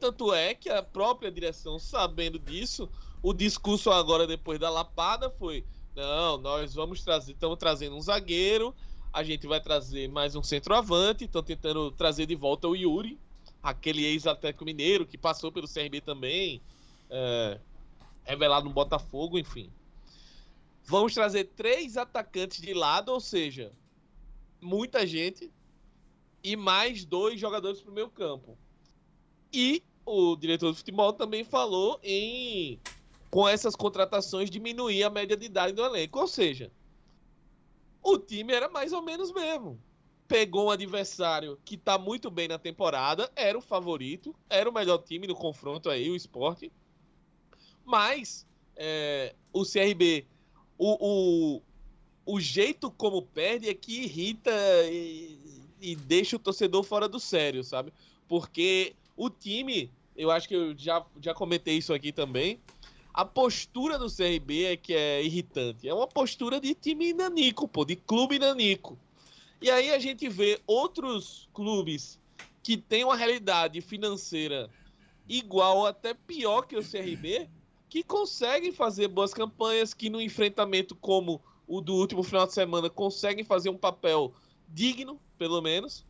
[0.00, 2.88] Tanto é que a própria direção, sabendo disso,
[3.22, 8.74] o discurso agora, depois da lapada, foi: não, nós vamos trazer, estamos trazendo um zagueiro,
[9.12, 13.18] a gente vai trazer mais um centroavante, estão tentando trazer de volta o Yuri,
[13.62, 16.62] aquele ex-Atlético Mineiro que passou pelo CRB também,
[17.10, 17.58] é,
[18.24, 19.70] revelado no Botafogo, enfim.
[20.84, 23.72] Vamos trazer três atacantes de lado, ou seja,
[24.60, 25.50] muita gente,
[26.42, 28.56] e mais dois jogadores para o meio campo.
[29.52, 32.80] E o diretor de futebol também falou em,
[33.30, 36.18] com essas contratações, diminuir a média de idade do elenco.
[36.18, 36.70] Ou seja,
[38.02, 39.78] o time era mais ou menos mesmo.
[40.26, 44.98] Pegou um adversário que tá muito bem na temporada, era o favorito, era o melhor
[44.98, 46.70] time no confronto aí, o esporte.
[47.84, 50.26] Mas é, o CRB,
[50.76, 51.62] o, o,
[52.34, 54.52] o jeito como perde é que irrita
[54.90, 55.38] e,
[55.80, 57.92] e deixa o torcedor fora do sério, sabe?
[58.28, 62.60] Porque o time, eu acho que eu já, já comentei isso aqui também.
[63.18, 65.88] A postura do CRB é que é irritante.
[65.88, 68.96] É uma postura de time nanico, pô, de clube nanico.
[69.60, 72.16] E aí a gente vê outros clubes
[72.62, 74.70] que têm uma realidade financeira
[75.28, 77.50] igual até pior que o CRB,
[77.88, 82.88] que conseguem fazer boas campanhas, que no enfrentamento como o do último final de semana
[82.88, 84.32] conseguem fazer um papel
[84.68, 86.06] digno, pelo menos.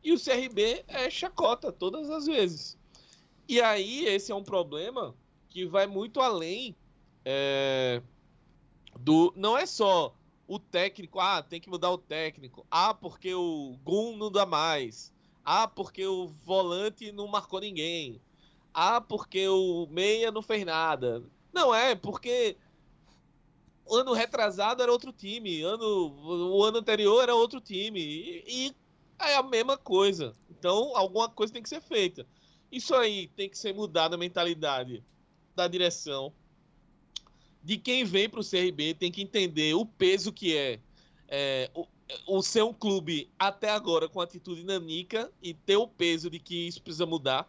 [0.00, 2.78] E o CRB é chacota todas as vezes.
[3.48, 5.12] E aí esse é um problema
[5.52, 6.74] que vai muito além
[7.24, 8.02] é,
[8.98, 9.32] do.
[9.36, 10.14] Não é só
[10.48, 12.66] o técnico, ah, tem que mudar o técnico.
[12.70, 15.12] Ah, porque o Gum não dá mais.
[15.44, 18.20] Ah, porque o volante não marcou ninguém.
[18.72, 21.22] Ah, porque o meia não fez nada.
[21.52, 22.56] Não é, porque
[23.90, 28.00] ano retrasado era outro time, ano, o ano anterior era outro time.
[28.00, 28.76] E, e
[29.18, 30.34] é a mesma coisa.
[30.50, 32.26] Então, alguma coisa tem que ser feita.
[32.70, 35.04] Isso aí tem que ser mudado a mentalidade
[35.54, 36.32] da direção.
[37.62, 40.80] De quem vem para o CRB tem que entender o peso que é,
[41.28, 41.86] é o,
[42.26, 46.66] o ser um clube até agora com atitude nanica e ter o peso de que
[46.66, 47.48] isso precisa mudar.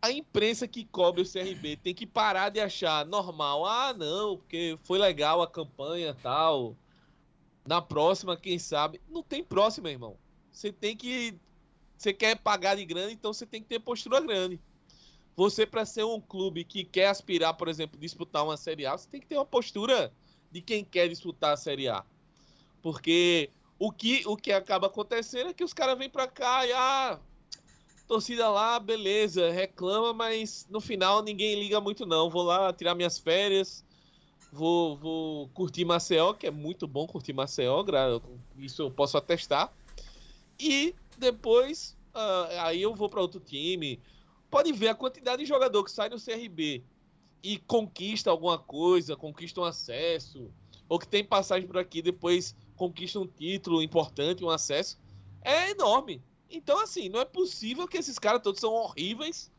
[0.00, 3.66] A imprensa que cobre o CRB tem que parar de achar normal.
[3.66, 6.76] Ah, não, porque foi legal a campanha tal.
[7.66, 9.00] Na próxima, quem sabe.
[9.08, 10.16] Não tem próxima, irmão.
[10.50, 11.38] Você tem que.
[11.96, 14.60] Você quer pagar de grande, então você tem que ter postura grande.
[15.38, 19.08] Você, para ser um clube que quer aspirar, por exemplo, disputar uma Série A, você
[19.08, 20.12] tem que ter uma postura
[20.50, 22.04] de quem quer disputar a Série A.
[22.82, 23.48] Porque
[23.78, 27.20] o que, o que acaba acontecendo é que os caras vêm para cá e, ah,
[28.08, 32.28] torcida lá, beleza, reclama, mas no final ninguém liga muito não.
[32.28, 33.84] Vou lá tirar minhas férias,
[34.50, 37.84] Vou, vou curtir Maceió, que é muito bom curtir Maceió,
[38.56, 39.72] isso eu posso atestar.
[40.58, 44.00] E depois, ah, aí eu vou para outro time.
[44.50, 46.82] Pode ver a quantidade de jogador que sai no CRB
[47.42, 50.50] e conquista alguma coisa, conquista um acesso,
[50.88, 54.98] ou que tem passagem por aqui depois conquista um título importante, um acesso,
[55.42, 56.22] é enorme.
[56.50, 59.50] Então, assim, não é possível que esses caras todos são horríveis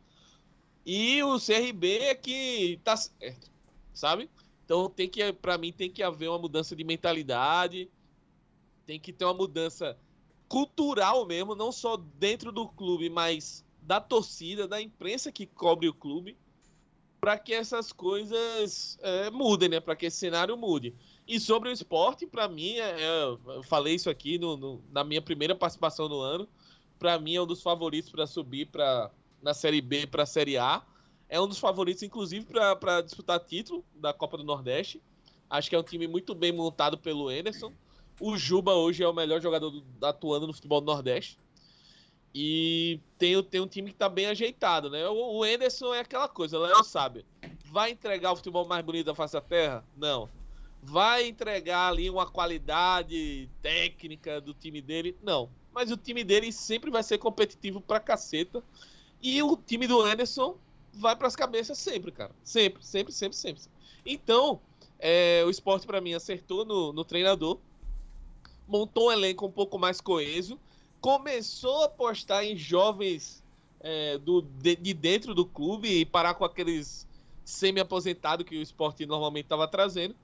[0.86, 3.52] e o CRB é que tá certo,
[3.93, 4.30] sabe?
[4.65, 7.89] Então tem que, para mim, tem que haver uma mudança de mentalidade,
[8.86, 9.97] tem que ter uma mudança
[10.47, 15.93] cultural mesmo, não só dentro do clube, mas da torcida, da imprensa que cobre o
[15.95, 16.38] clube,
[17.19, 19.80] para que essas coisas é, mudem, né?
[19.80, 20.93] Para que esse cenário mude.
[21.28, 25.04] E sobre o esporte, para mim, é, é, eu falei isso aqui no, no- na
[25.04, 26.47] minha primeira participação no ano.
[26.99, 29.10] Para mim, é um dos favoritos para subir para
[29.41, 30.84] na Série B para a Série A.
[31.28, 32.45] É um dos favoritos, inclusive,
[32.80, 35.02] para disputar título da Copa do Nordeste.
[35.49, 37.73] Acho que é um time muito bem montado pelo Anderson.
[38.19, 41.39] O Juba hoje é o melhor jogador do- atuando no futebol do Nordeste.
[42.34, 45.08] E tem, tem um time que tá bem ajeitado, né?
[45.08, 47.26] O, o Anderson é aquela coisa, o Léo sabe.
[47.65, 49.84] Vai entregar o futebol mais bonito da face da terra?
[49.98, 50.30] Não.
[50.82, 55.18] Vai entregar ali uma qualidade técnica do time dele?
[55.22, 55.50] Não.
[55.74, 58.63] Mas o time dele sempre vai ser competitivo pra caceta.
[59.22, 60.58] E o time do Anderson
[60.94, 62.32] vai pras cabeças sempre, cara.
[62.44, 63.63] Sempre, sempre, sempre, sempre.
[64.06, 64.62] Então,
[64.98, 67.60] é, o esporte pra mim acertou no, no treinador.
[68.68, 70.60] Montou um elenco um pouco mais coeso
[71.02, 73.44] começou a apostar em jovens
[73.82, 77.08] é, do, de, de dentro do clube e parar com aqueles
[77.44, 80.16] semi-aposentados que o esporte normalmente estava trazendo.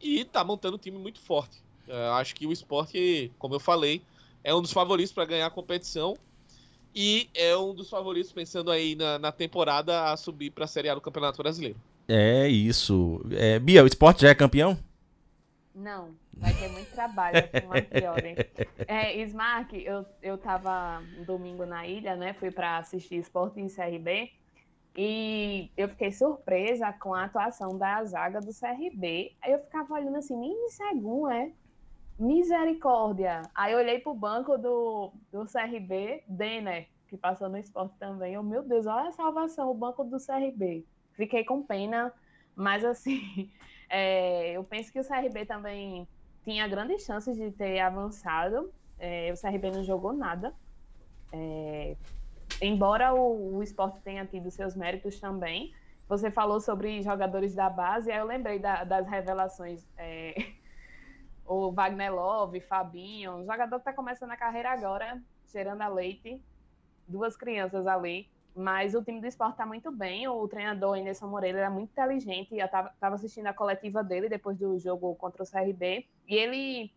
[0.00, 1.58] E tá montando um time muito forte.
[1.86, 4.02] É, acho que o esporte, como eu falei,
[4.42, 6.16] é um dos favoritos para ganhar a competição.
[6.94, 10.88] E é um dos favoritos, pensando aí na, na temporada, a subir para a Série
[10.90, 11.76] A do Campeonato Brasileiro.
[12.06, 13.24] É isso.
[13.30, 14.78] É, Bia, o esporte já é campeão?
[15.74, 18.36] Não, vai ter muito trabalho com Marchiori.
[18.86, 22.34] É, Smark, eu, eu tava no domingo na ilha, né?
[22.34, 24.30] Fui para assistir Esporte em CRB
[24.96, 29.34] e eu fiquei surpresa com a atuação da zaga do CRB.
[29.40, 31.52] Aí eu ficava olhando assim, nem segundo, é?
[32.18, 33.42] Misericórdia.
[33.54, 38.34] Aí eu olhei pro banco do, do CRB, Denner, que passou no esporte também.
[38.34, 40.84] Eu, meu Deus, olha a salvação, o banco do CRB.
[41.12, 42.12] Fiquei com pena,
[42.54, 43.50] mas assim,
[43.92, 46.08] é, eu penso que o CRB também
[46.42, 48.72] tinha grandes chances de ter avançado.
[48.98, 50.54] É, o CRB não jogou nada.
[51.30, 51.94] É,
[52.60, 55.74] embora o, o esporte tenha tido seus méritos também.
[56.08, 59.86] Você falou sobre jogadores da base, aí eu lembrei da- das revelações.
[59.98, 60.34] é,
[61.44, 66.40] o Wagner Love, Fabinho, um jogador que está começando a carreira agora, cheirando a leite,
[67.06, 68.30] duas crianças ali.
[68.54, 70.28] Mas o time do esporte está muito bem.
[70.28, 72.56] O treinador Anderson Moreira era muito inteligente.
[72.56, 76.06] Eu estava assistindo a coletiva dele depois do jogo contra o CRB.
[76.28, 76.92] E ele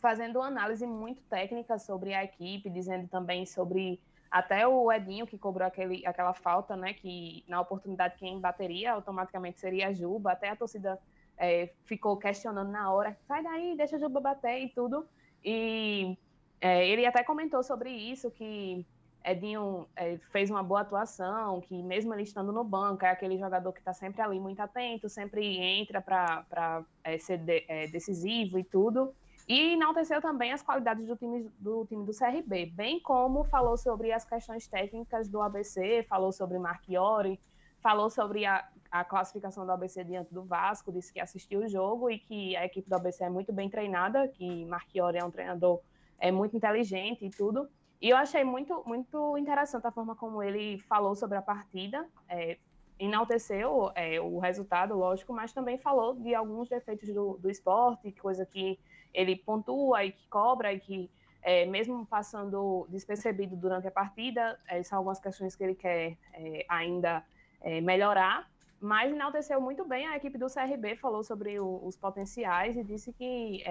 [0.00, 5.38] fazendo uma análise muito técnica sobre a equipe, dizendo também sobre até o Edinho que
[5.38, 6.92] cobrou aquele, aquela falta, né?
[6.92, 10.32] Que na oportunidade quem bateria automaticamente seria a Juba.
[10.32, 11.00] Até a torcida
[11.36, 15.06] é, ficou questionando na hora, sai daí, deixa a Juba bater e tudo.
[15.44, 16.16] E
[16.60, 18.86] é, ele até comentou sobre isso, que
[19.26, 23.72] Edinho é, fez uma boa atuação, que mesmo ele estando no banco, é aquele jogador
[23.72, 28.62] que está sempre ali muito atento, sempre entra para é, ser de- é, decisivo e
[28.64, 29.12] tudo.
[29.48, 34.12] E enalteceu também as qualidades do time, do time do CRB, bem como falou sobre
[34.12, 37.40] as questões técnicas do ABC, falou sobre Marchiori,
[37.80, 42.10] falou sobre a, a classificação do ABC diante do Vasco, disse que assistiu o jogo
[42.10, 45.80] e que a equipe do ABC é muito bem treinada, que Marchiori é um treinador
[46.18, 47.68] é muito inteligente e tudo.
[48.00, 52.58] E eu achei muito, muito interessante a forma como ele falou sobre a partida, é,
[52.98, 58.44] enalteceu é, o resultado, lógico, mas também falou de alguns defeitos do, do esporte, coisa
[58.44, 58.78] que
[59.14, 61.10] ele pontua e que cobra e que,
[61.42, 66.66] é, mesmo passando despercebido durante a partida, é, são algumas questões que ele quer é,
[66.68, 67.24] ainda
[67.62, 68.46] é, melhorar.
[68.78, 73.10] Mas enalteceu muito bem a equipe do CRB, falou sobre o- os potenciais e disse
[73.10, 73.64] que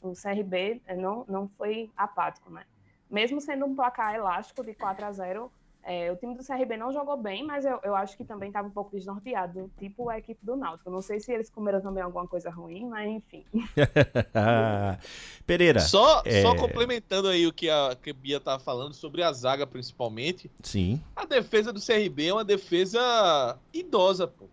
[0.00, 2.64] o CRB não, não foi apático, né?
[3.10, 5.50] Mesmo sendo um placar elástico de 4 a 0
[5.90, 8.68] é, o time do CRB não jogou bem, mas eu, eu acho que também estava
[8.68, 10.90] um pouco desnorteado, tipo a equipe do Náutico.
[10.90, 13.42] Não sei se eles comeram também alguma coisa ruim, mas enfim.
[15.46, 15.80] Pereira.
[15.80, 19.32] Só, é, só complementando aí o que a, que a Bia tava falando sobre a
[19.32, 20.50] zaga, principalmente.
[20.62, 21.02] Sim.
[21.16, 24.44] A defesa do CRB é uma defesa idosa, pô.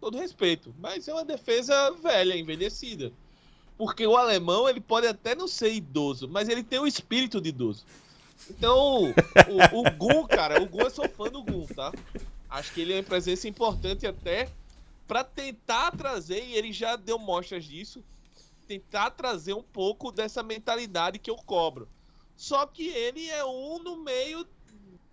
[0.00, 0.72] Todo respeito.
[0.78, 3.10] Mas é uma defesa velha, envelhecida.
[3.76, 7.50] Porque o alemão, ele pode até não ser idoso, mas ele tem o espírito de
[7.50, 7.84] idoso.
[8.48, 9.12] Então,
[9.48, 11.92] o, o Gun, cara, o Gun, eu sou fã do Gun, tá?
[12.48, 14.48] Acho que ele é uma presença importante até
[15.06, 18.02] para tentar trazer, e ele já deu mostras disso,
[18.66, 21.88] tentar trazer um pouco dessa mentalidade que eu cobro.
[22.36, 24.46] Só que ele é um no meio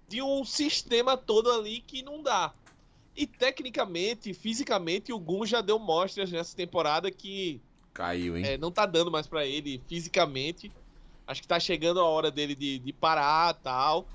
[0.08, 2.54] de um sistema todo ali que não dá.
[3.16, 7.62] E tecnicamente, fisicamente, o Gun já deu mostras nessa temporada que
[7.94, 8.46] Caiu, hein?
[8.46, 10.72] é, não tá dando mais pra ele fisicamente.
[11.28, 14.08] Acho que tá chegando a hora dele de, de parar tal.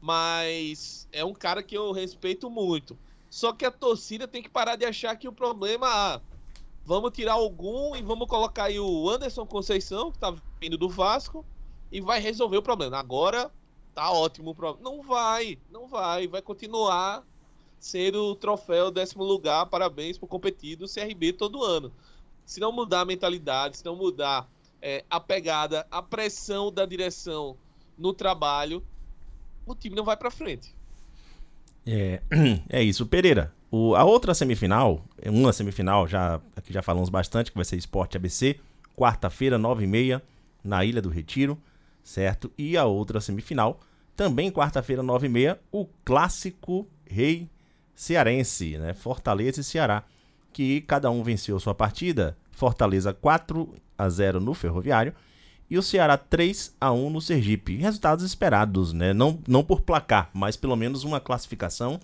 [0.00, 2.98] Mas é um cara que eu respeito muito.
[3.28, 6.20] Só que a torcida tem que parar de achar que o problema ah,
[6.84, 11.44] vamos tirar algum e vamos colocar aí o Anderson Conceição, que tá vindo do Vasco,
[11.92, 12.96] e vai resolver o problema.
[12.96, 13.50] Agora
[13.94, 14.90] tá ótimo o problema.
[14.90, 16.26] Não vai, não vai.
[16.26, 17.22] Vai continuar
[17.78, 19.66] sendo o troféu décimo lugar.
[19.66, 21.92] Parabéns por competir do CRB todo ano.
[22.48, 24.48] Se não mudar a mentalidade, se não mudar
[24.80, 27.58] é, a pegada, a pressão da direção
[27.98, 28.82] no trabalho,
[29.66, 30.74] o time não vai pra frente.
[31.86, 32.22] É,
[32.70, 33.52] é isso, Pereira.
[33.70, 38.16] O, a outra semifinal, uma semifinal, já aqui já falamos bastante, que vai ser Esporte
[38.16, 38.58] ABC,
[38.96, 40.22] quarta-feira, nove e meia,
[40.64, 41.60] na Ilha do Retiro,
[42.02, 42.50] certo?
[42.56, 43.78] E a outra semifinal,
[44.16, 47.46] também quarta-feira, nove e meia, o clássico rei
[47.94, 48.94] cearense, né?
[48.94, 50.02] Fortaleza e Ceará,
[50.52, 52.36] que cada um venceu sua partida.
[52.50, 55.14] Fortaleza 4 a 0 no Ferroviário
[55.70, 57.76] e o Ceará 3 a 1 no Sergipe.
[57.76, 59.12] Resultados esperados, né?
[59.12, 62.00] Não, não por placar, mas pelo menos uma classificação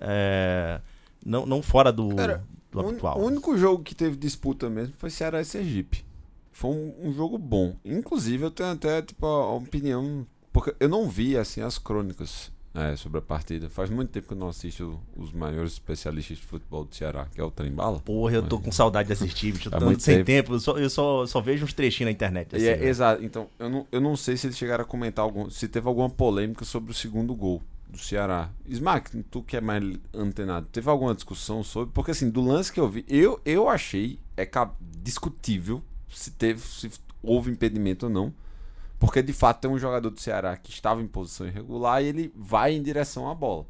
[0.00, 0.80] é,
[1.24, 3.18] não, não fora do, Cara, do o, habitual.
[3.18, 6.04] o único jogo que teve disputa mesmo foi Ceará e Sergipe.
[6.52, 7.76] Foi um, um jogo bom.
[7.84, 10.26] Inclusive, eu tenho até tipo, a opinião.
[10.52, 13.70] Porque eu não vi assim as crônicas é, sobre a partida.
[13.70, 17.40] Faz muito tempo que eu não assisto os maiores especialistas de futebol do Ceará, que
[17.40, 18.00] é o Trembala.
[18.00, 19.70] Porra, eu tô com saudade de assistir, bicho.
[19.70, 20.26] Tô muito sem tempo.
[20.26, 22.56] tempo, eu, só, eu só, só vejo uns trechinhos na internet.
[22.56, 22.86] assim, E é, né?
[22.86, 23.24] exato.
[23.24, 26.10] Então, eu não, eu não sei se eles chegaram a comentar algum, se teve alguma
[26.10, 28.50] polêmica sobre o segundo gol do Ceará.
[28.66, 31.94] Smack, tu que é mais antenado, teve alguma discussão sobre?
[31.94, 34.48] Porque assim, do lance que eu vi, eu, eu achei é
[35.00, 36.90] discutível se teve, se
[37.22, 38.34] houve impedimento ou não.
[39.04, 42.32] Porque de fato tem um jogador do Ceará que estava em posição irregular e ele
[42.34, 43.66] vai em direção à bola.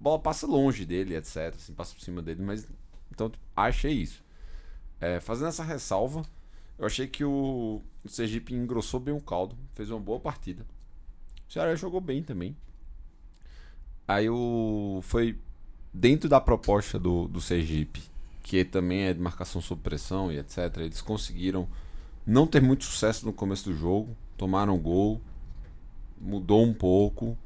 [0.00, 1.54] A bola passa longe dele, etc.
[1.54, 2.66] Assim, passa por cima dele, mas.
[3.10, 4.24] Então, achei isso.
[4.98, 6.22] É, fazendo essa ressalva,
[6.78, 10.66] eu achei que o, Sergipe engrossou bem o caldo, fez uma boa partida.
[11.46, 12.56] O Ceará jogou bem também.
[14.08, 15.00] Aí o.
[15.02, 15.38] Foi
[15.92, 18.02] dentro da proposta do, do Sergipe,
[18.42, 20.74] que também é de marcação sob pressão e etc.
[20.78, 21.68] Eles conseguiram
[22.26, 25.20] não ter muito sucesso no começo do jogo, tomaram gol,
[26.20, 27.36] mudou um pouco.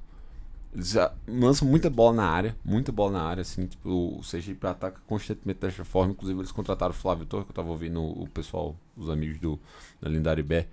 [0.75, 4.67] Eles ah, lançam muita bola na área, muita bola na área, assim, tipo, o Sergipe
[4.67, 8.29] ataca constantemente dessa forma, inclusive eles contrataram o Flávio Torre, que eu tava ouvindo o
[8.29, 9.59] pessoal, os amigos do
[10.01, 10.69] da Lindaribé,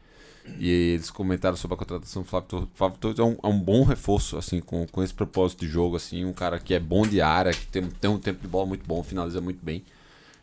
[0.59, 2.69] e eles comentaram sobre a contratação do Flávio Torres.
[2.73, 5.95] Flávio Torres é um, é um bom reforço, assim, com, com esse propósito de jogo,
[5.95, 8.65] assim, um cara que é bom de área, que tem, tem um tempo de bola
[8.65, 9.83] muito bom, finaliza muito bem.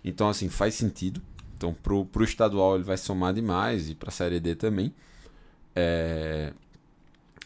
[0.05, 1.23] Então, assim, faz sentido.
[1.63, 4.93] Então, pro, pro estadual ele vai somar demais e pra Série D também.
[5.77, 6.53] É...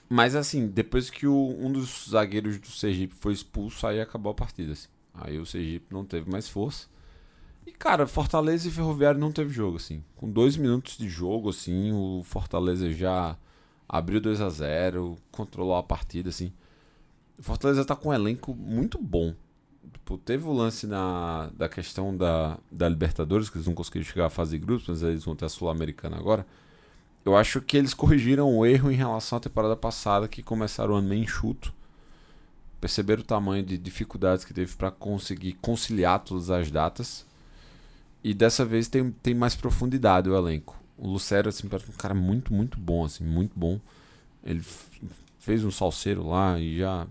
[0.08, 4.34] Mas, assim, depois que o, um dos zagueiros do Sergipe foi expulso, aí acabou a
[4.34, 4.88] partida, assim.
[5.12, 6.86] Aí o Sergipe não teve mais força.
[7.66, 10.02] E, cara, Fortaleza e Ferroviário não teve jogo, assim.
[10.14, 13.36] Com dois minutos de jogo, assim, o Fortaleza já
[13.86, 16.54] abriu 2 a 0 controlou a partida, assim.
[17.38, 19.34] O Fortaleza tá com um elenco muito bom.
[20.24, 24.30] Teve o lance na, da questão da, da Libertadores, que eles não conseguiram chegar à
[24.30, 26.47] fase de grupos, mas eles vão ter a Sul-Americana agora.
[27.24, 30.97] Eu acho que eles corrigiram o erro em relação à temporada passada, que começaram o
[30.97, 31.74] ano meio enxuto.
[32.80, 37.26] Perceberam o tamanho de dificuldades que teve para conseguir conciliar todas as datas.
[38.22, 40.80] E dessa vez tem, tem mais profundidade o elenco.
[40.97, 43.80] O Lucero, assim, parece um cara muito, muito bom, assim, muito bom.
[44.45, 44.62] Ele
[45.41, 47.07] fez um salseiro lá e já.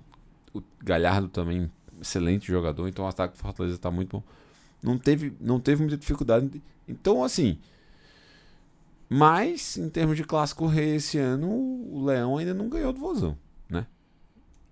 [0.54, 1.70] O Galhardo também,
[2.02, 2.88] excelente jogador.
[2.88, 4.24] Então o ataque do Fortaleza tá muito bom.
[4.82, 6.62] Não teve, não teve muita dificuldade.
[6.88, 7.58] Então, assim.
[9.10, 13.38] Mas, em termos de clássico rei esse ano, o Leão ainda não ganhou do Vozão,
[13.70, 13.86] né?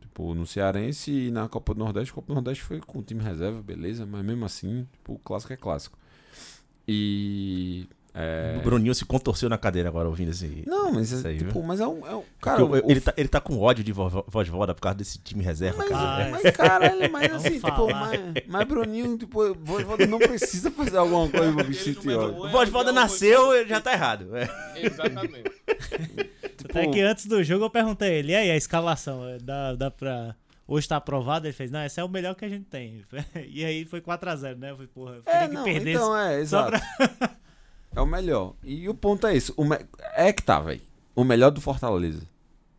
[0.02, 3.04] Tipo, no Cearense e na Copa do Nordeste, a Copa do Nordeste foi com o
[3.04, 5.98] time reserva, beleza, mas mesmo assim, tipo, o clássico é clássico.
[6.88, 7.88] E.
[8.16, 8.56] É...
[8.60, 10.64] O Bruninho se contorceu na cadeira agora ouvindo esse.
[10.68, 11.64] Não, mas é, aí, tipo, viu?
[11.64, 12.06] mas é um.
[12.06, 14.76] É um cara, o- o- ele, tá, ele tá com ódio de vo- voz voda
[14.76, 16.30] por causa desse time reserva, Mas, cara.
[16.30, 21.28] mas caralho, mas Vamos assim, tipo, mas, mas Bruninho, tipo, Voivoda não precisa fazer alguma
[21.28, 22.44] coisa pra sentir ódio.
[22.46, 24.30] O voz voda nasceu, ele já tá errado.
[24.36, 24.48] É.
[24.76, 25.52] Exatamente.
[26.56, 29.28] Tipo, Até que antes do jogo eu perguntei a ele, e aí a escalação?
[29.28, 30.36] é, Dá, dá pra.
[30.68, 31.46] Hoje tá aprovado?
[31.46, 33.04] Ele fez, não, esse é o melhor que a gente tem.
[33.50, 34.70] E aí foi 4x0, né?
[34.72, 35.90] Eu falei, porra, eu É, que não, perdesse.
[35.98, 36.78] então, é, só exato.
[37.96, 38.54] É o melhor.
[38.64, 39.34] E o ponto é.
[39.56, 39.80] O me-
[40.16, 40.82] É que tá, velho.
[41.16, 42.24] O melhor do Fortaleza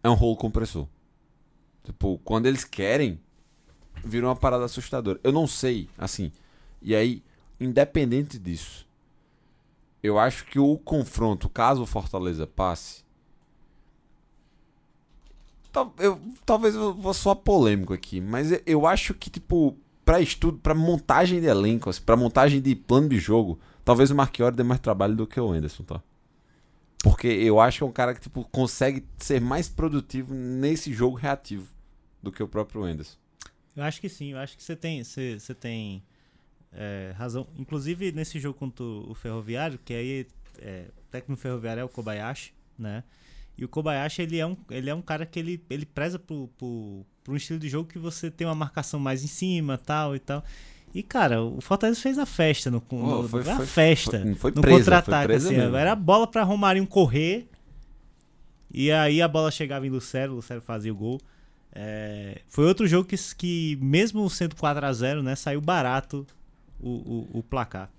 [0.02, 0.86] é um rolo compressor.
[1.84, 3.20] Tipo, quando eles querem,
[4.04, 5.20] virou uma parada assustadora.
[5.22, 6.32] Eu não sei, assim.
[6.82, 7.22] E aí,
[7.60, 8.86] independente disso,
[10.02, 13.04] eu acho que o confronto, caso o Fortaleza passe,
[15.98, 20.58] eu, talvez eu vou soar polêmico aqui, mas eu- eu acho que, tipo, pra estudo,
[20.58, 24.62] pra montagem de elenco, assim, pra montagem de plano de jogo, talvez o Marchiori dê
[24.62, 26.03] mais trabalho do que o Anderson, tá?
[27.03, 31.16] Porque eu acho que é um cara que, tipo, consegue ser mais produtivo nesse jogo
[31.16, 31.68] reativo
[32.22, 33.18] do que o próprio Anderson.
[33.76, 36.03] Eu acho que sim, eu acho que você tem, você, tem
[36.72, 37.47] é, razão.
[37.59, 40.26] Inclusive nesse jogo contra o Ferroviário, que aí
[40.59, 43.05] é, o técnico ferroviário é o Kobayashi, né?
[43.57, 46.49] E o Kobayashi ele é um, ele é um cara que ele, ele preza pro,
[46.57, 50.18] pro um estilo de jogo que você tem uma marcação mais em cima, tal e
[50.18, 50.45] tal.
[50.95, 54.34] E cara, o Fortaleza fez a festa no, no Oh, foi- a foi- festa foi-
[54.36, 57.49] foi no presa, foi contra-ataque assim, era a bola para Romarinho correr
[58.72, 61.20] e aí a bola chegava em Lucero, o Lucero fazia o gol.
[61.72, 66.24] É, foi outro jogo que, que mesmo sendo 4 a 0 né, saiu barato
[66.80, 67.90] o, o, o placar.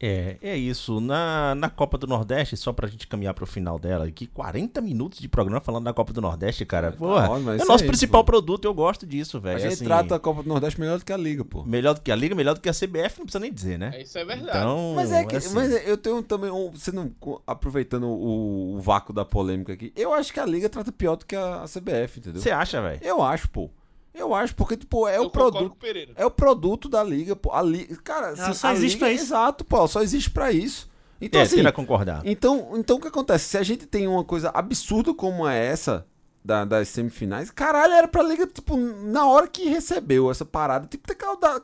[0.00, 1.00] É, é isso.
[1.00, 5.18] Na, na Copa do Nordeste, só pra gente caminhar pro final dela aqui, 40 minutos
[5.18, 6.92] de programa falando da Copa do Nordeste, cara.
[6.92, 8.32] Porra, ótimo, mas é o isso nosso principal pô.
[8.32, 9.60] produto, eu gosto disso, A velho.
[9.60, 11.62] gente assim, trata a Copa do Nordeste melhor do que a Liga, pô.
[11.64, 13.92] Melhor do que a Liga, melhor do que a CBF, não precisa nem dizer, né?
[13.94, 14.58] É, Isso é verdade.
[14.58, 17.10] Então, Mas é que, assim, mas eu tenho também um, você não
[17.46, 19.92] aproveitando o, o vácuo da polêmica aqui.
[19.96, 22.42] Eu acho que a liga trata pior do que a, a CBF, entendeu?
[22.42, 23.00] Você acha, velho?
[23.02, 23.70] Eu acho, pô.
[24.14, 25.76] Eu acho porque tipo é Eu o produto,
[26.16, 27.52] é o produto da liga, pô.
[27.52, 29.24] A liga, cara, se- só a existe liga- pra isso.
[29.24, 30.88] Exato, pô, só existe pra isso.
[31.20, 32.22] Então é, assim, a concordar.
[32.24, 33.46] então, então o que acontece?
[33.48, 36.06] Se a gente tem uma coisa absurda como é essa
[36.44, 41.06] da- das semifinais, caralho, era pra liga, tipo, na hora que recebeu essa parada, tipo,
[41.08, 41.16] ter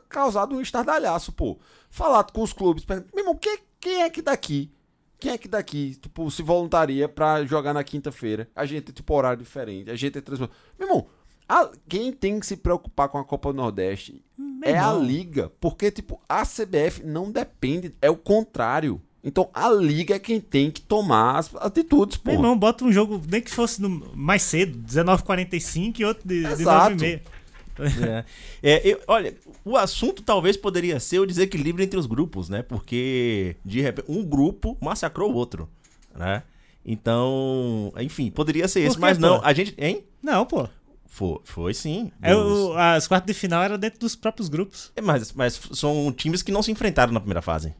[0.09, 1.59] causado um estardalhaço, pô.
[1.89, 4.71] Falado com os clubes, perguntando, meu irmão, quem, quem é que daqui?
[5.19, 8.49] Quem é que daqui, tipo, se voluntaria pra jogar na quinta-feira?
[8.55, 10.51] A gente tem, tipo, horário diferente, a gente tem transmissão.
[10.79, 11.05] Meu irmão,
[11.51, 14.23] a- quem tem que se preocupar com a Copa do Nordeste
[14.63, 15.03] é a irmão.
[15.03, 19.01] liga, porque, tipo, a CBF não depende, é o contrário.
[19.23, 22.31] Então, a liga é quem tem que tomar as atitudes, pô.
[22.31, 26.41] Meu irmão, bota um jogo, nem que fosse no- mais cedo, 19h45 e outro de,
[26.41, 26.95] de Exato.
[26.95, 27.21] 9h30.
[27.81, 28.25] É.
[28.61, 29.33] É, eu- olha,
[29.65, 32.61] o assunto talvez poderia ser o desequilíbrio entre os grupos, né?
[32.61, 35.67] Porque, de repente, um grupo massacrou o outro,
[36.15, 36.43] né?
[36.85, 39.45] Então, enfim, poderia ser quê, mas não, pô?
[39.45, 40.03] a gente, hein?
[40.21, 40.67] Não, pô.
[41.13, 42.09] Foi, foi sim.
[42.21, 44.93] É, Dos- o- as quartas de final era dentro dos próprios grupos.
[44.95, 47.75] É, mas, mas são times que não se enfrentaram na primeira fase.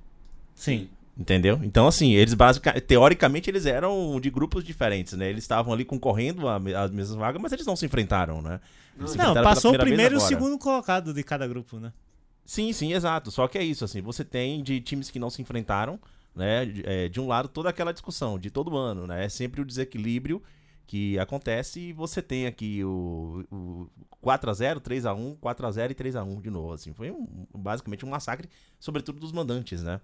[0.54, 0.90] Sim.
[1.18, 1.58] Entendeu?
[1.64, 5.30] Então, assim, eles basicamente, teoricamente, eles eram de grupos diferentes, né?
[5.30, 8.60] Eles estavam ali concorrendo as mesmas vagas, mas eles não se enfrentaram, né?
[9.00, 11.94] Eles Não, enfrentaram passou o primeiro e o segundo colocado de cada grupo, né?
[12.46, 13.32] Sim, sim, exato.
[13.32, 15.98] Só que é isso, assim, você tem de times que não se enfrentaram,
[16.36, 16.66] né?
[16.66, 19.24] De, é, de um lado, toda aquela discussão de todo ano, né?
[19.26, 20.42] É sempre o desequilíbrio
[20.88, 23.88] que acontece e você tem aqui o, o
[24.24, 26.94] 4x0, 3x1, 4x0 e 3x1 de novo, assim.
[26.94, 30.02] Foi um- basicamente um massacre, sobretudo dos mandantes, né?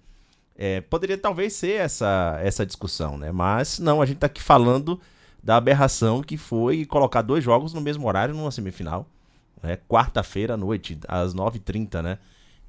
[0.56, 3.32] É, poderia talvez ser essa, essa discussão, né?
[3.32, 5.00] Mas não, a gente tá aqui falando
[5.44, 9.08] da aberração que foi colocar dois jogos no mesmo horário numa semifinal.
[9.62, 9.78] Né?
[9.88, 12.18] Quarta-feira à noite, às 9h30, né?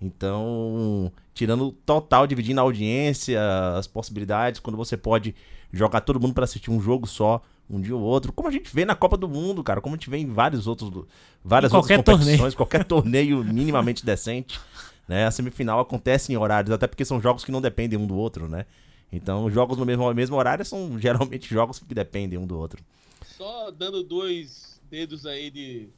[0.00, 3.40] Então, tirando total, dividindo a audiência,
[3.76, 5.34] as possibilidades, quando você pode
[5.72, 8.74] jogar todo mundo para assistir um jogo só, um dia ou outro, como a gente
[8.74, 11.04] vê na Copa do Mundo, cara, como a gente vê em vários outros,
[11.44, 12.22] várias outras torneio.
[12.22, 14.58] competições, qualquer torneio minimamente decente,
[15.06, 15.26] né?
[15.26, 18.48] A semifinal acontece em horários, até porque são jogos que não dependem um do outro,
[18.48, 18.64] né?
[19.12, 22.82] Então, jogos no mesmo, mesmo horário são geralmente jogos que dependem um do outro.
[23.24, 25.88] Só dando dois dedos aí de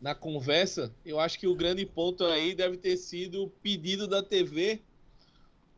[0.00, 4.22] na conversa, eu acho que o grande ponto aí deve ter sido o pedido da
[4.22, 4.82] TV,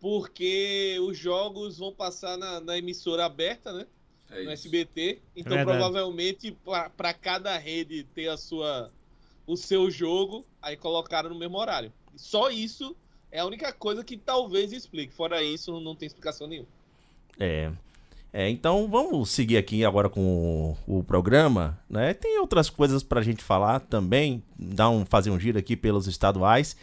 [0.01, 3.87] porque os jogos vão passar na, na emissora aberta, né?
[4.31, 4.66] É no isso.
[4.66, 5.20] SBT.
[5.35, 5.79] Então, Verdade.
[5.79, 6.57] provavelmente,
[6.97, 8.91] para cada rede ter a sua,
[9.47, 11.93] o seu jogo, aí colocaram no mesmo horário.
[12.16, 12.97] Só isso
[13.31, 15.12] é a única coisa que talvez explique.
[15.12, 16.68] Fora isso, não tem explicação nenhuma.
[17.39, 17.70] É.
[18.33, 22.12] É, então vamos seguir aqui agora com o, o programa, né?
[22.12, 26.77] Tem outras coisas pra gente falar também, dar um fazer um giro aqui pelos estaduais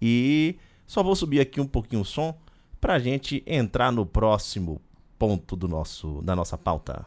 [0.00, 0.56] e
[0.86, 2.34] só vou subir aqui um pouquinho o som
[2.80, 4.80] pra gente entrar no próximo
[5.18, 7.06] ponto do nosso da nossa pauta.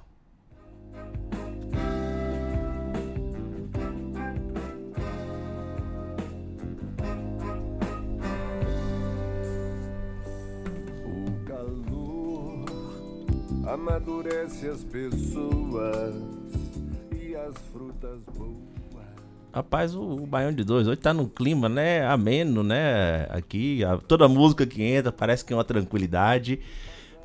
[11.06, 12.66] O calor
[13.68, 16.16] amadurece as pessoas
[17.20, 18.58] e as frutas boas.
[19.52, 23.98] Rapaz, o, o Baião de Dois hoje tá num clima, né, ameno, né, aqui, a-
[23.98, 26.60] toda música que entra parece que é uma tranquilidade,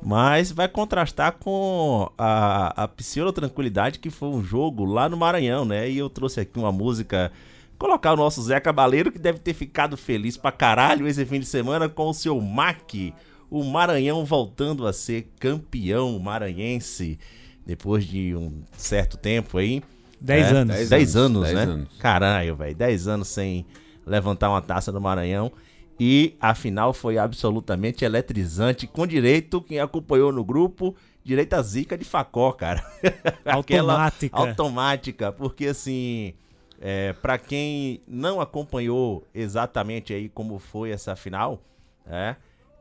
[0.01, 5.89] mas vai contrastar com a, a pseudo-tranquilidade que foi um jogo lá no Maranhão, né,
[5.89, 7.31] e eu trouxe aqui uma música
[7.77, 11.45] colocar o nosso Zé Cabaleiro, que deve ter ficado feliz pra caralho esse fim de
[11.45, 13.13] semana com o seu MAC,
[13.49, 17.19] o Maranhão voltando a ser campeão maranhense
[17.65, 19.81] depois de um certo tempo aí.
[20.21, 20.75] Dez É, anos.
[20.75, 21.65] Dez, Dez anos, anos, né?
[21.65, 21.97] dez anos.
[21.99, 22.75] Caralho, velho.
[22.75, 23.65] 10 anos sem
[24.05, 25.51] levantar uma taça do Maranhão.
[25.99, 31.97] E a final foi absolutamente eletrizante, com direito, quem acompanhou no grupo, direito a zica
[31.97, 32.83] de facó, cara.
[33.45, 34.37] Automática.
[34.37, 36.33] automática, porque assim,
[36.81, 41.61] é, para quem não acompanhou exatamente aí como foi essa final,
[42.05, 42.35] né?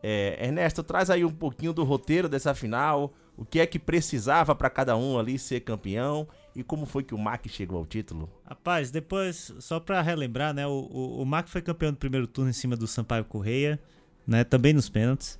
[0.06, 4.54] É, Ernesto, traz aí um pouquinho do roteiro dessa final, o que é que precisava
[4.54, 8.30] para cada um ali ser campeão e como foi que o Mac chegou ao título.
[8.44, 10.66] Rapaz, depois, só pra relembrar, né?
[10.66, 13.80] O, o, o Mac foi campeão do primeiro turno em cima do Sampaio Correia,
[14.26, 14.44] né?
[14.44, 15.38] Também nos pênaltis.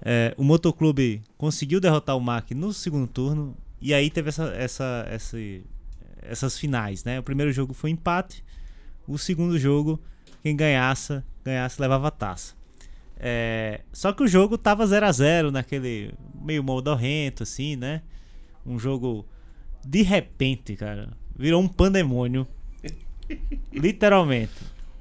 [0.00, 3.56] É, o Motoclube conseguiu derrotar o Mac no segundo turno.
[3.80, 5.36] E aí teve essa, essa, essa,
[6.22, 7.18] essas finais, né?
[7.18, 8.44] O primeiro jogo foi empate.
[9.06, 10.00] O segundo jogo,
[10.42, 12.54] quem ganhasse, ganhasse levava a taça.
[13.16, 18.02] É, só que o jogo tava 0 a 0 naquele meio moldorrento, assim, né?
[18.64, 19.26] Um jogo
[19.84, 22.46] de repente, cara, virou um pandemônio.
[23.72, 24.52] Literalmente.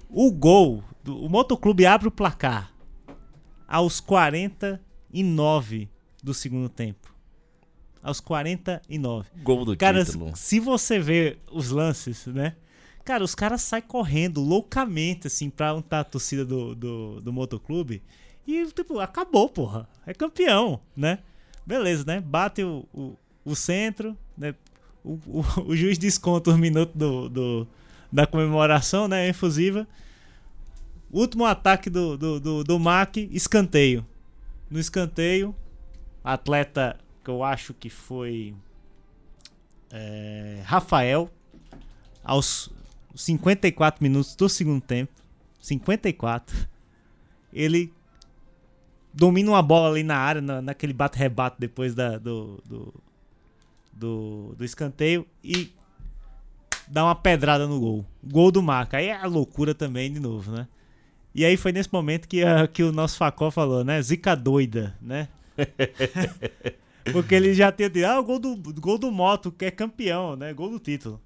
[0.10, 2.74] O gol, do, o Motoclube abre o placar
[3.68, 5.90] aos 49
[6.22, 7.16] do segundo tempo.
[8.04, 9.30] Aos 49.
[9.44, 10.36] Gol do cara, título.
[10.36, 12.56] se você ver os lances, né?
[13.06, 18.02] Cara, os caras saem correndo loucamente, assim, pra untar a torcida do, do, do motoclube.
[18.46, 19.88] E, tipo, acabou, porra.
[20.06, 21.20] É campeão, né?
[21.66, 22.20] Beleza, né?
[22.20, 23.16] Bate o, o,
[23.46, 24.54] o centro, né?
[25.04, 27.68] O, o, o juiz desconta os minutos do, do,
[28.12, 29.28] da comemoração, né?
[29.28, 29.88] Efusiva.
[31.12, 34.06] Último ataque do, do, do, do Mac, escanteio.
[34.70, 35.54] No escanteio,
[36.24, 38.56] atleta que eu acho que foi
[39.92, 41.30] é, Rafael,
[42.24, 42.70] aos
[43.16, 45.12] 54 minutos do segundo tempo,
[45.60, 46.68] 54,
[47.54, 47.94] ele
[49.14, 52.94] domina uma bola ali na área, na, naquele bate-rebate depois da, do, do,
[53.94, 55.72] do, do escanteio e
[56.88, 58.06] dá uma pedrada no gol.
[58.24, 58.98] Gol do Marca.
[58.98, 60.68] Aí é a loucura também de novo, né?
[61.34, 64.02] E aí foi nesse momento que, a- que o nosso Facó falou, né?
[64.02, 65.30] Zica doida, né?
[67.12, 70.36] Porque ele já tinha dito, ah, o gol do, gol do Moto, que é campeão,
[70.36, 70.54] né?
[70.54, 71.20] Gol do título.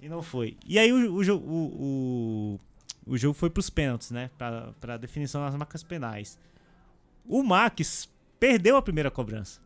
[0.00, 0.56] E não foi.
[0.66, 2.60] E aí o, o, o,
[3.06, 4.30] o, jogo foi pros pênaltis, né?
[4.36, 6.38] Pra, pra definição das marcas penais.
[7.24, 9.60] O Max perdeu a primeira cobrança.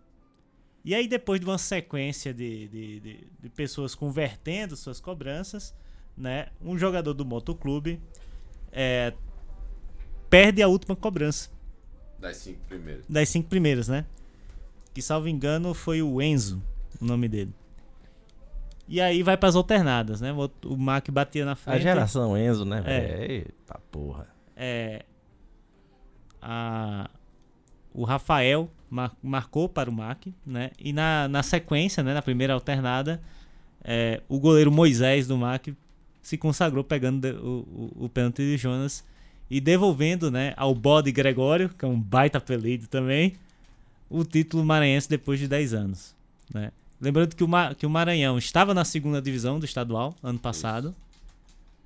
[0.85, 5.75] E aí, depois de uma sequência de, de, de, de pessoas convertendo suas cobranças,
[6.17, 6.49] né?
[6.61, 8.01] Um jogador do motoclube
[8.73, 9.13] é,
[10.31, 11.51] perde a última cobrança
[12.19, 13.05] Das cinco primeiras.
[13.09, 14.07] das cinco primeiras, né?
[14.95, 16.63] Que, salvo engano, foi o Enzo,
[17.01, 17.55] o nome dele.
[18.89, 20.33] E aí vai pras alternadas, né?
[20.65, 21.77] O, Mac batia na frente.
[21.77, 23.33] A geração Enzo, né, É.
[23.33, 24.27] Eita porra.
[24.57, 25.05] É,
[26.43, 27.09] a,
[27.95, 30.71] o Rafael mar- marcou para o Mac, né?
[30.79, 33.21] E na, na sequência, né, na primeira alternada,
[33.83, 35.69] é, o goleiro Moisés do Mac
[36.21, 39.03] se consagrou pegando o, o, o pênalti de Jonas
[39.49, 43.35] e devolvendo, né, ao bode Gregório, que é um baita apelido também,
[44.09, 46.15] o título maranhense depois de 10 anos,
[46.53, 46.71] né?
[47.01, 50.95] Lembrando que o, Ma- que o Maranhão estava na segunda divisão do estadual ano passado,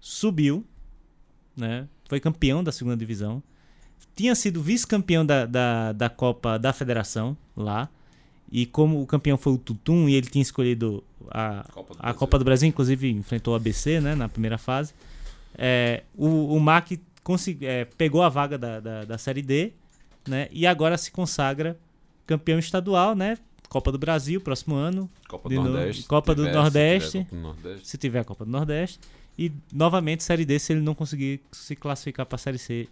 [0.00, 0.64] subiu,
[1.56, 1.86] né?
[2.08, 3.42] Foi campeão da segunda divisão.
[4.16, 7.88] Tinha sido vice-campeão da, da, da Copa da Federação lá.
[8.52, 12.02] E como o campeão foi o Tutum e ele tinha escolhido a Copa do a
[12.02, 12.18] Brasil.
[12.18, 14.94] Copa do Brasil, inclusive enfrentou o ABC né, na primeira fase.
[15.56, 16.90] É, o, o Mac
[17.24, 19.72] consegui- é, pegou a vaga da, da, da Série D
[20.28, 21.76] né, e agora se consagra
[22.26, 23.36] campeão estadual, né?
[23.68, 25.10] Copa do Brasil, próximo ano.
[25.28, 26.02] Copa do Nordeste.
[26.02, 27.10] se Copa do tiver- se Nordeste.
[27.10, 27.88] tiver Copa do Nordeste.
[27.88, 29.00] Se tiver a Copa do Nordeste.
[29.36, 32.86] E novamente Série D se ele não conseguir se classificar para a Série C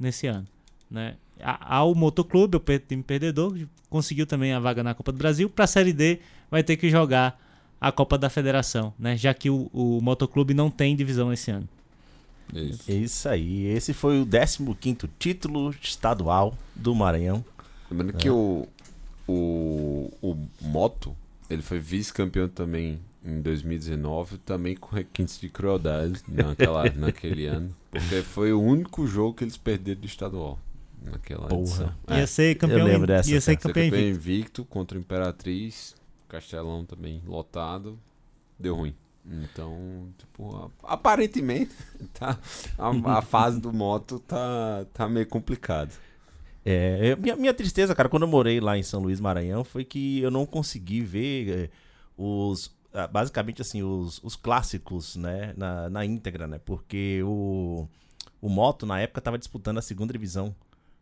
[0.00, 0.44] nesse ano.
[0.90, 1.16] Né?
[1.42, 3.56] Ao Motoclube, o time perdedor,
[3.90, 5.48] conseguiu também a vaga na Copa do Brasil.
[5.50, 6.20] Para a Série D
[6.50, 7.40] vai ter que jogar
[7.80, 9.16] a Copa da Federação, né?
[9.16, 11.68] já que o, o Motoclube não tem divisão esse ano.
[12.52, 12.90] Isso.
[12.90, 13.66] É Isso aí.
[13.66, 17.44] Esse foi o 15º título estadual do Maranhão.
[17.90, 18.18] Lembrando É.
[18.18, 18.66] que o,
[19.26, 21.16] o, o Moto,
[21.48, 27.74] ele foi vice-campeão também em 2019, também com requintes de crueldade naquela, naquele ano.
[27.90, 30.58] Porque foi o único jogo que eles perderam do estadual.
[31.04, 31.60] Naquela Porra.
[31.62, 31.94] edição.
[32.08, 32.26] Ia É.
[32.26, 34.18] ser campeão, eu lembro dessa, ia ser campeão campeão invicto.
[34.20, 35.94] invicto contra o Imperatriz,
[36.28, 37.98] Castelão também lotado,
[38.58, 38.94] deu ruim.
[39.26, 41.72] Então, tipo, aparentemente,
[42.14, 42.38] tá,
[42.78, 45.90] a, a fase do moto tá, tá meio complicada.
[46.64, 49.84] É, eu- minha, minha tristeza, cara, quando eu morei lá em São Luís, Maranhão, foi
[49.84, 51.70] que eu não consegui ver é,
[52.16, 52.74] os,
[53.12, 56.58] basicamente assim, os, os clássicos, né, na, na íntegra, né?
[56.64, 57.86] Porque o,
[58.40, 60.54] o Moto, na época, estava disputando a segunda divisão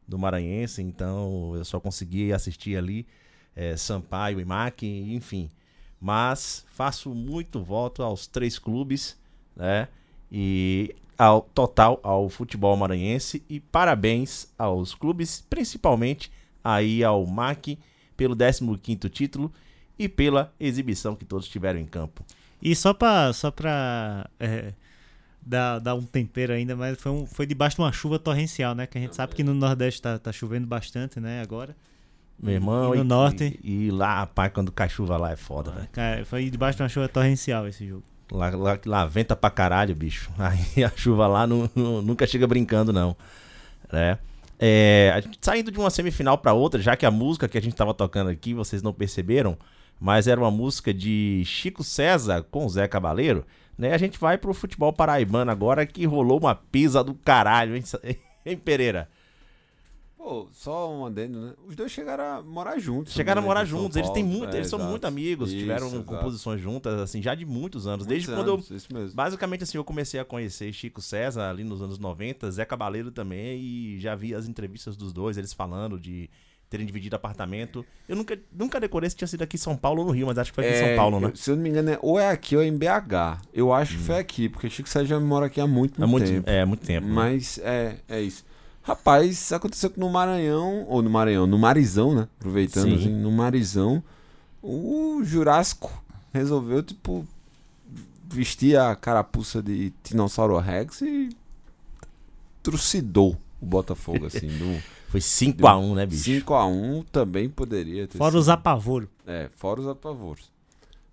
[0.07, 3.07] do Maranhense, então eu só consegui assistir ali
[3.55, 5.51] é, Sampaio e Mac, enfim.
[6.01, 9.17] Mas faço muito voto aos três clubes,
[9.55, 9.89] né?
[10.31, 16.33] E ao total ao futebol maranhense e parabéns aos clubes, principalmente
[16.65, 17.79] aí ao MAC
[18.17, 19.53] pelo 15º título
[19.99, 22.25] e pela exibição que todos tiveram em campo.
[22.61, 24.73] E só pra, só pra é,
[25.45, 28.87] dar, dar um tempero ainda, mas foi, um, foi debaixo de uma chuva torrencial, né?
[28.87, 31.41] Que a gente sabe que no Nordeste tá, tá chovendo bastante, né?
[31.43, 31.75] Agora.
[32.43, 33.59] Meu irmão, E no norte?
[33.63, 35.89] E, e lá, rapaz, quando cai chuva lá é foda, velho.
[35.93, 38.03] Cara, foi debaixo de uma chuva torrencial esse jogo.
[38.33, 40.31] Lá, lá, lá venta pra caralho, bicho.
[40.39, 43.17] Aí a chuva lá não- não- nunca chega brincando, não.
[43.93, 44.19] Né?
[44.59, 47.63] É, a gente saindo de uma semifinal pra outra, já que a música que a
[47.63, 49.57] gente tava tocando aqui, vocês não perceberam,
[50.01, 53.45] mas era uma música de Chico César com Zé Cabaleiro,
[53.83, 53.93] né?
[53.93, 57.83] A gente vai pro futebol paraibano agora que rolou uma pisa do caralho, hein,
[58.47, 59.09] hein Pereira?
[60.17, 61.53] Pô, só um adendo, né?
[61.67, 63.13] Os dois chegaram a morar juntos.
[63.13, 64.39] Chegaram a morar né, São juntos, eles têm Paulo.
[64.39, 64.91] muito, É, eles são exato.
[64.93, 66.05] muito amigos, Isso, tiveram exato.
[66.05, 68.07] composições juntas, assim, já de muitos anos.
[68.07, 68.77] Muitos Desde quando anos, eu.
[68.77, 69.17] isso mesmo.
[69.17, 73.61] Basicamente, assim, eu comecei a conhecer Chico César ali nos anos 90, Zé Cabaleiro também,
[73.61, 76.31] e já vi as entrevistas dos dois, eles falando de
[76.73, 77.85] terem dividido apartamento.
[78.09, 80.39] Eu nunca, nunca decorei se tinha sido aqui em São Paulo ou no Rio, mas
[80.39, 81.29] acho que foi aqui em São É, Paulo, né?
[81.29, 83.41] eu- se eu não me engano, é, ou é aqui ou é em BH.
[83.53, 86.27] Eu acho que foi aqui, porque Chico Sérgio já mora aqui há muito, Há muito-
[86.27, 86.49] tempo.
[86.51, 87.13] é, há muito tempo, né?
[87.15, 88.45] Mas é, é isso.
[88.83, 92.27] Rapaz, aconteceu que no Maranhão, ou no Maranhão, no Marizão, né?
[92.41, 92.95] Aproveitando, Sim.
[92.97, 94.03] assim, no Marizão,
[94.63, 96.03] o Jurássico
[96.33, 97.25] resolveu, tipo,
[98.29, 101.29] vestir a carapuça de Dinossauro Rex e
[102.63, 104.49] trucidou o Botafogo, assim.
[104.59, 104.83] do-
[105.13, 106.25] Foi 5 a 1, né, bicho?
[106.25, 108.41] 5x1 também poderia ter Fora sido.
[108.41, 109.11] os apavoros.
[109.27, 110.51] É, fora os apavoros.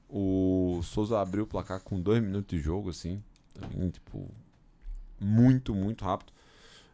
[0.09, 3.21] O Souza abriu o placar com dois minutos de jogo, assim.
[3.53, 4.25] Também, tipo,
[5.19, 6.31] muito, muito rápido.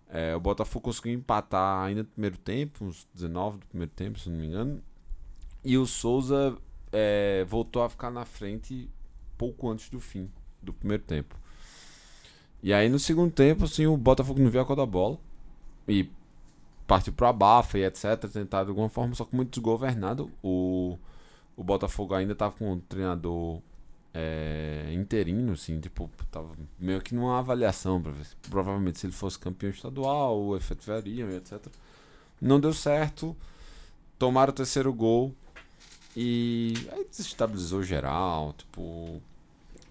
[0.10, 4.28] É, o Botafogo conseguiu empatar ainda no primeiro tempo, uns 19 do primeiro tempo, se
[4.28, 4.82] não me engano.
[5.64, 6.58] E o Souza
[6.92, 8.90] é, voltou a ficar na frente
[9.38, 10.28] pouco antes do fim
[10.60, 11.38] do primeiro tempo.
[12.64, 15.20] E aí no segundo tempo, assim, o Botafogo não viu a cor da bola.
[15.88, 16.10] E
[16.88, 18.30] partiu pro abafa e etc.
[18.32, 20.32] Tentar de alguma forma, só que muito desgovernado.
[20.44, 20.98] O,
[21.56, 23.62] o Botafogo ainda tava com um treinador
[24.14, 29.38] é, interino, assim, tipo, tava meio que numa avaliação pra ver provavelmente se ele fosse
[29.38, 31.68] campeão estadual, efetivaria, e etc.
[32.42, 33.36] Não deu certo.
[34.18, 35.34] Tomaram o terceiro gol.
[36.16, 38.54] E aí desestabilizou geral.
[38.54, 39.22] Tipo,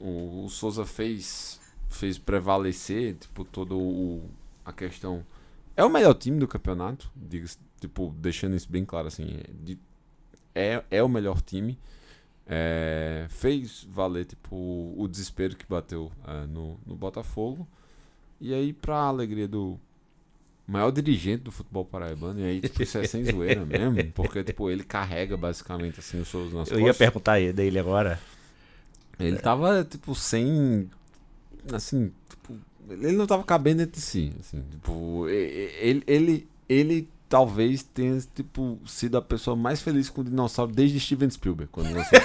[0.01, 4.31] o, o Souza fez, fez prevalecer, tipo, todo o,
[4.65, 5.25] a questão.
[5.77, 7.49] É o melhor time do campeonato, diga
[7.81, 9.39] tipo, deixando isso bem claro assim.
[9.43, 9.79] é de-
[10.55, 11.79] é, é o melhor time.
[12.47, 14.55] É, fez valer tipo,
[14.97, 17.67] o desespero que bateu é, no, no Botafogo.
[18.41, 19.79] E aí, pra alegria do
[20.67, 24.71] maior dirigente do futebol paraibano, e aí, tipo, isso é sem zoeira mesmo, porque tipo,
[24.71, 26.99] ele carrega basicamente assim o Souza nas Eu ia costas.
[26.99, 28.21] perguntar dele agora.
[29.19, 30.89] Ele tava, tipo, sem.
[31.73, 32.13] Assim,
[32.89, 34.33] ele não tava cabendo entre si.
[34.41, 40.25] Assim, tipo, ele, ele, ele talvez tenha, tipo, sido a pessoa mais feliz com o
[40.25, 42.17] dinossauro desde Steven Spielberg, quando você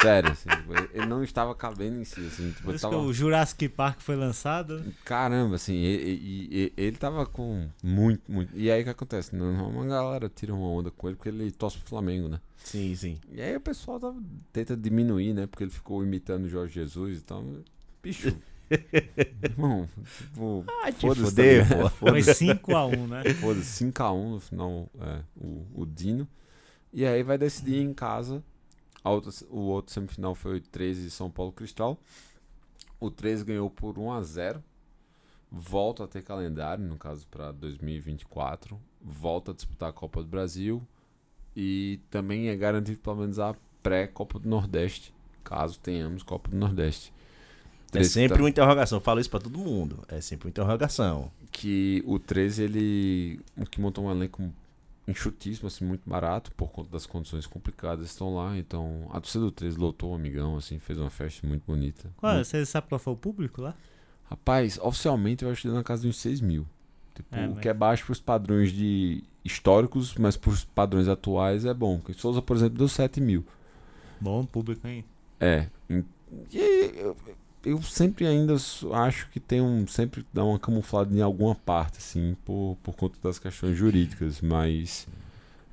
[0.00, 2.88] Sério, assim, tipo, ele- ele não estava cabendo em si, assim, tipo, Por ele isso
[2.88, 3.02] que tava...
[3.06, 4.78] o Jurassic Park foi lançado.
[4.80, 4.92] né?
[5.04, 8.56] Caramba, assim, e, e- e- ele tava com muito, muito.
[8.56, 9.34] E aí o que acontece?
[9.34, 12.40] Uma galera tira uma onda com ele porque ele torce pro Flamengo, né?
[12.62, 13.18] Sim, sim.
[13.32, 14.16] E aí o pessoal tava,
[14.52, 15.46] tenta diminuir, né?
[15.46, 17.44] Porque ele ficou imitando o Jorge Jesus e tal.
[18.06, 18.36] Bicho.
[19.42, 20.64] Irmão, tipo.
[20.86, 21.88] Te foda-se fuder, também.
[21.88, 22.44] Foi foda-se.
[22.46, 23.34] 5x1, né?
[23.34, 26.28] Foda-se, 5x1 no final, é, o, o Dino.
[26.92, 28.42] E aí vai decidir em casa.
[29.02, 31.98] A outra, o outro semifinal foi o 13 São Paulo Cristal.
[33.00, 34.62] O 13 ganhou por 1x0.
[35.50, 38.80] Volta a ter calendário, no caso, para 2024.
[39.00, 40.80] Volta a disputar a Copa do Brasil.
[41.56, 47.12] E também é garantido pelo menos a pré-Copa do Nordeste, caso tenhamos Copa do Nordeste.
[47.88, 48.96] É 13 sempre tá- uma interrogação.
[48.98, 50.04] Eu falo isso pra todo mundo.
[50.08, 51.30] É sempre uma interrogação.
[51.52, 54.52] que o 13 ele o que montou um elenco
[55.08, 59.50] enxutíssimo, assim, muito barato, por conta das condições complicadas estão lá, então a torcida do
[59.52, 62.10] 13 lotou o amigão, assim, fez uma festa muito bonita.
[62.16, 63.74] Qual, Muito- você sabe qual foi o público lá?
[64.28, 66.66] Rapaz, oficialmente eu acho que deu na casa de uns 6 mil.
[67.14, 71.64] Tipo, É, o mas- que é baixo pros padrões de históricos, mas pros padrões atuais
[71.64, 71.98] é bom.
[71.98, 73.46] Porque Souza, por exemplo, deu 7 mil.
[74.20, 75.04] Bom público, hein?
[75.40, 75.68] É.
[75.88, 76.04] E
[76.98, 77.16] eu,
[77.66, 78.54] eu sempre ainda
[78.92, 79.86] acho que tem um.
[79.88, 84.40] Sempre dá uma camuflada em alguma parte, assim, por, por conta das questões jurídicas.
[84.40, 85.08] Mas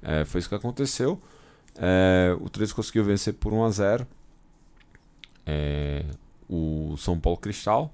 [0.01, 1.21] é, foi isso que aconteceu.
[1.77, 4.07] É, o 13 conseguiu vencer por 1 a 0
[5.45, 6.05] é,
[6.49, 7.93] o São Paulo Cristal.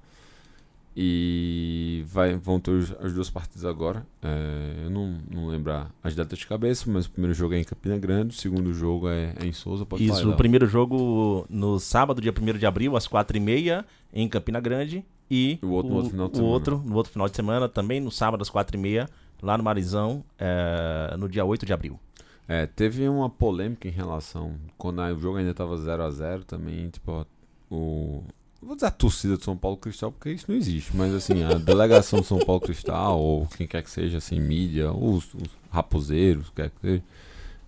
[1.02, 4.06] E vai, vão ter as duas partidas agora.
[4.22, 5.72] É, eu não, não lembro
[6.04, 9.08] as datas de cabeça, mas o primeiro jogo é em Campina Grande, o segundo jogo
[9.08, 9.86] é, é em Souza.
[9.86, 13.82] Pode Isso, falar, o primeiro jogo no sábado, dia 1 de abril, às 4h30,
[14.12, 15.02] em Campina Grande.
[15.30, 16.52] E O outro no outro final de o semana.
[16.54, 19.08] outro no outro final de semana, também no sábado, às 4h30,
[19.40, 21.98] lá no Marizão, é, no dia 8 de abril.
[22.46, 24.54] É, teve uma polêmica em relação.
[24.76, 27.24] Quando a- o jogo ainda tava 0 a 0 também, tipo,
[27.70, 28.22] o.
[28.62, 31.54] Vou dizer a torcida do São Paulo Cristal, porque isso não existe, mas assim, a
[31.54, 36.50] delegação do São Paulo Cristal, ou quem quer que seja, assim, mídia, os, os raposeiros,
[36.50, 37.02] quer que seja,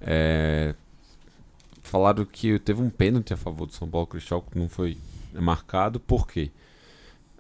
[0.03, 0.75] é,
[1.81, 4.99] falaram que teve um pênalti a favor do São Paulo Cristal que não foi
[5.33, 6.51] marcado, por quê?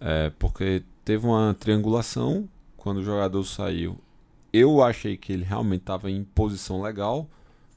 [0.01, 3.99] É, porque teve uma triangulação quando o jogador saiu.
[4.53, 7.29] Eu achei que ele realmente estava em posição legal,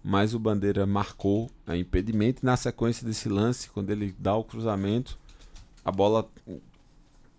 [0.03, 2.43] mas o Bandeira marcou a impedimento.
[2.43, 5.17] E na sequência desse lance, quando ele dá o cruzamento,
[5.85, 6.27] a bola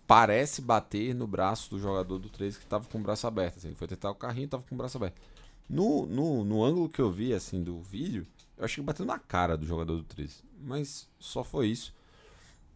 [0.07, 3.57] parece bater no braço do jogador do 13 que estava com o braço aberto.
[3.57, 5.20] Assim, ele foi tentar o carrinho e estava com o braço aberto.
[5.68, 8.24] No, no, no ângulo que eu vi assim do vídeo,
[8.57, 10.44] eu achei que bateu na cara do jogador do 13.
[10.62, 11.92] Mas só foi isso.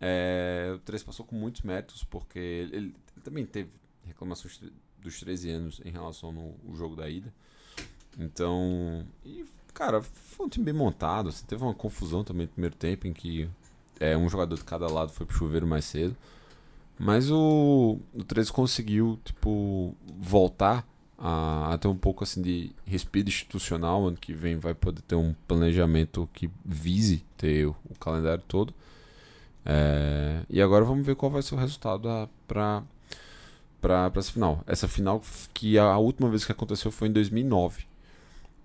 [0.00, 3.70] É, o 13 passou com muitos méritos, porque ele, ele também teve
[4.04, 4.60] reclamações
[4.98, 7.32] dos 13 anos em relação no o jogo da ida.
[8.18, 11.28] Então, e, cara, foi um time bem montado.
[11.28, 13.48] assim, teve uma confusão também no primeiro tempo, em que
[14.00, 16.16] é, um jogador de cada lado foi pro chuveiro mais cedo.
[16.98, 20.86] Mas o, o 13 conseguiu, tipo, voltar
[21.18, 24.06] a, a ter um pouco assim de respiro institucional.
[24.06, 28.74] Ano que vem vai poder ter um planejamento que vise ter o, o calendário todo.
[29.64, 32.82] É, e agora vamos ver qual vai ser o resultado pra,
[33.80, 34.64] pra essa final.
[34.66, 35.22] Essa final
[35.54, 37.84] que a última vez que aconteceu foi em 2009.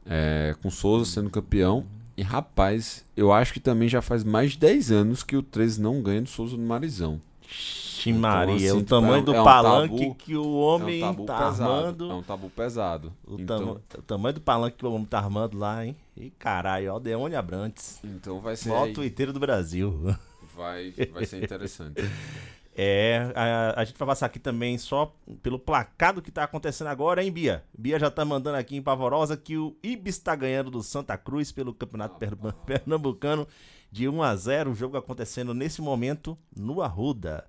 [0.05, 1.85] É, com Souza sendo campeão.
[2.17, 5.81] E rapaz, eu acho que também já faz mais de 10 anos que o 13
[5.81, 7.19] não ganha do Souza no Marizão.
[7.47, 11.01] Ixi, Maria, assim, o tipo, tamanho é do é um palanque tabu- que o homem
[11.01, 12.11] é um tá pesado, armando.
[12.11, 13.13] É um tabu pesado.
[13.27, 15.95] O, então, o tamanho do palanque que o homem tá armando lá, hein?
[16.15, 17.99] E caralho, ó, Deone Abrantes.
[18.03, 18.71] então vai ser.
[18.71, 18.93] Aí.
[18.93, 20.15] tuiteiro do Brasil.
[20.55, 21.95] Vai, vai ser interessante.
[22.77, 27.23] É, a, a gente vai passar aqui também só pelo placado que tá acontecendo agora,
[27.23, 27.63] hein, Bia?
[27.77, 31.53] Bia já tá mandando aqui em Pavorosa que o Ibis tá ganhando do Santa Cruz
[31.53, 33.47] pelo Campeonato Pernam- Pernambucano
[33.89, 37.45] de 1 a 0 o jogo acontecendo nesse momento no Arruda,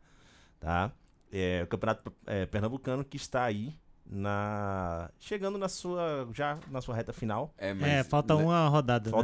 [0.60, 0.92] tá?
[1.32, 3.74] É, o Campeonato é, Pernambucano que está aí
[4.08, 7.52] na chegando na sua já na sua reta final.
[7.58, 9.10] É, É, falta le- uma rodada.
[9.10, 9.16] né?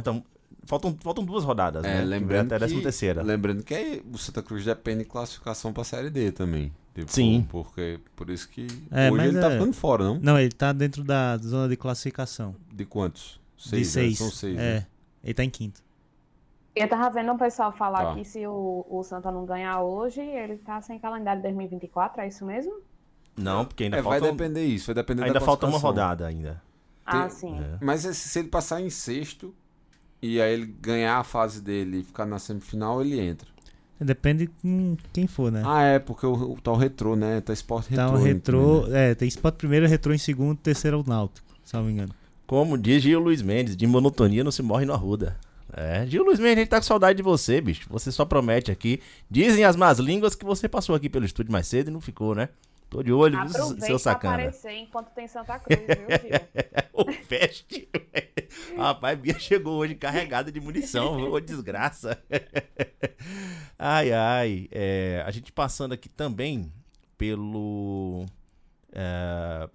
[0.65, 1.93] Faltam faltam, duas rodadas, É, né?
[1.93, 3.21] Que vai lembrando, até a que, décima terceira.
[3.23, 6.71] lembrando que aí o Santa Cruz depende de classificação pra Série D também.
[6.95, 7.45] Tipo, Sim.
[7.49, 10.19] Porque, por isso que É, hoje ele tá é- ficando fora, não?
[10.21, 12.55] Não, ele tá dentro da zona de classificação.
[12.71, 13.39] De quantos?
[13.65, 13.83] de né?
[13.83, 14.17] seis.
[14.17, 14.87] São seis, É, né?
[15.23, 15.81] ele tá em quinto.
[16.75, 18.13] Eu tava vendo o pessoal falar Tá.
[18.15, 22.45] que se o, o Santa não ganhar hoje, ele tá sem calendário 2024, é isso
[22.45, 22.73] mesmo?
[23.37, 26.25] Não, porque ainda É, vai falta depender isso, vai depender ainda da falta uma rodada
[26.27, 26.61] ainda.
[27.05, 27.59] Ah, Tem- sim.
[27.59, 27.77] É.
[27.83, 29.53] Mas se ele passar em sexto
[30.23, 33.45] e aí ele ganhar a fase dele e ficar na semifinal, ele entra.
[33.99, 35.61] Depende com quem for, né?
[35.65, 37.41] Ah, é, porque o, o tal retrô, né?
[37.41, 38.07] Tá esporte retrô.
[38.07, 38.75] Tá o retrô.
[38.83, 39.11] também, né?
[39.11, 42.15] É, tem spot primeiro, retrô em segundo, terceiro é o Náutico, se não me engano.
[42.47, 45.37] Como diz Gil Luiz Mendes, de monotonia não se morre no Arruda.
[45.73, 47.85] É, Gil Luiz Mendes, a gente tá com saudade de você, bicho.
[47.89, 49.01] Você só promete aqui.
[49.29, 52.33] Dizem as más línguas que você passou aqui pelo estúdio mais cedo e não ficou,
[52.33, 52.47] né?
[52.93, 54.33] Tô de olho, viu, seu Aproveita sacana.
[54.35, 56.85] aparecer enquanto tem Santa Cruz, viu, Gil?
[56.93, 57.89] o feste.
[58.77, 61.19] Rapaz, Bia chegou hoje carregada de munição.
[61.31, 62.23] Ô, desgraça.
[63.79, 64.67] ai, ai.
[64.71, 66.71] É, a gente passando aqui também
[67.17, 68.27] pelo
[68.91, 69.67] é,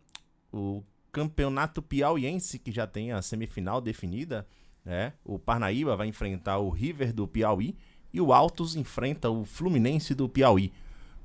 [0.52, 4.46] o campeonato piauiense, que já tem a semifinal definida.
[4.84, 5.12] Né?
[5.24, 7.76] O Parnaíba vai enfrentar o River do Piauí
[8.12, 10.72] e o Altos enfrenta o Fluminense do Piauí.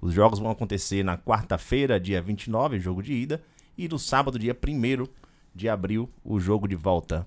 [0.03, 3.41] Os jogos vão acontecer na quarta-feira, dia 29, jogo de ida,
[3.77, 5.07] e no sábado, dia 1
[5.55, 7.25] de abril, o jogo de volta.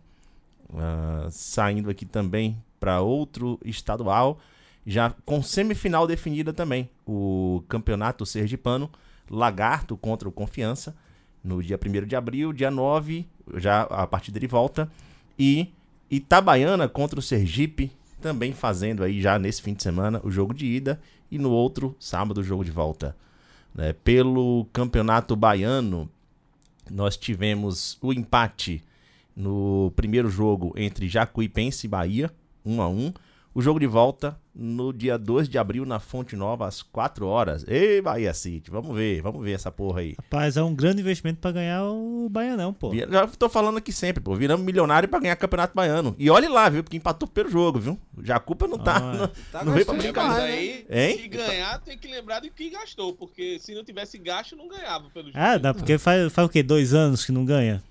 [0.75, 4.39] Ah, saindo aqui também para outro estadual,
[4.87, 6.91] já com semifinal definida também.
[7.07, 8.91] O Campeonato Sergipano,
[9.31, 10.95] Lagarto contra o Confiança,
[11.43, 14.93] no dia 1 de abril, dia 9, já a partida de volta.
[15.39, 15.73] E
[16.11, 17.91] Itabaiana contra o Sergipe,
[18.27, 21.01] também fazendo aí já nesse fim de semana o jogo de ida.
[21.31, 23.17] E no outro sábado o jogo de volta.
[23.73, 23.93] né?
[23.93, 26.11] Pelo Campeonato Baiano,
[26.91, 28.83] nós tivemos o empate
[29.37, 32.33] no primeiro jogo entre Jacuipense e Bahia,
[32.65, 33.13] 1 a 1
[33.57, 37.65] O jogo de volta no dia 2 de abril na Fonte Nova, às 4 horas.
[37.67, 40.15] Ei, Bahia City, vamos ver, vamos ver essa porra aí.
[40.19, 42.95] Rapaz, é um grande investimento pra ganhar o Baianão, pô.
[42.95, 44.35] Já tô falando aqui sempre, pô.
[44.35, 46.15] Viramos milionário pra ganhar Campeonato Baiano.
[46.19, 46.85] E olhe lá, viu?
[46.85, 47.99] Porque empatou pelo jogo, viu?
[48.23, 48.99] Já a culpa não tá.
[48.99, 50.29] Ah, não Tá não veio pra gostando brincar.
[50.29, 50.51] Mas né?
[50.51, 51.19] aí, Hein?
[51.23, 55.09] se ganhar, tem que lembrar de que gastou, porque se não tivesse gasto, não ganhava
[55.09, 55.39] pelo jeito.
[55.39, 56.63] Ah, dá, porque faz, faz o quê?
[56.63, 57.83] Dois anos que não ganha?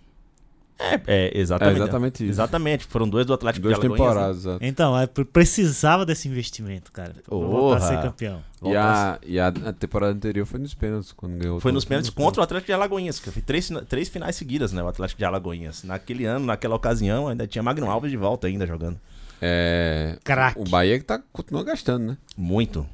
[0.78, 1.80] É, é, exatamente.
[1.80, 2.32] É exatamente isso.
[2.32, 2.86] Exatamente.
[2.86, 3.99] Foram dois do Atlético Duas de Alagoas.
[3.99, 4.07] né?
[4.07, 4.38] temporadas.
[4.38, 4.59] exato.
[4.61, 7.13] Então, é, pre- precisava desse investimento, cara.
[7.23, 8.43] Pra voltar a ser campeão.
[8.63, 11.59] E, a, e a, temporada anterior foi nos pênaltis, quando ganhou.
[11.59, 14.84] Foi nos pênaltis contra o Atlético de Alagoinhas, que foi três, três finais seguidas, né?
[14.84, 15.84] O Atlético de Alagoinhas.
[15.84, 18.99] Naquele ano, naquela ocasião, ainda tinha Magno Alves de volta ainda jogando.
[19.41, 20.17] É.
[20.23, 20.59] Craque.
[20.59, 22.17] O Bahia que tá, continua gastando, né?
[22.36, 22.86] Muito.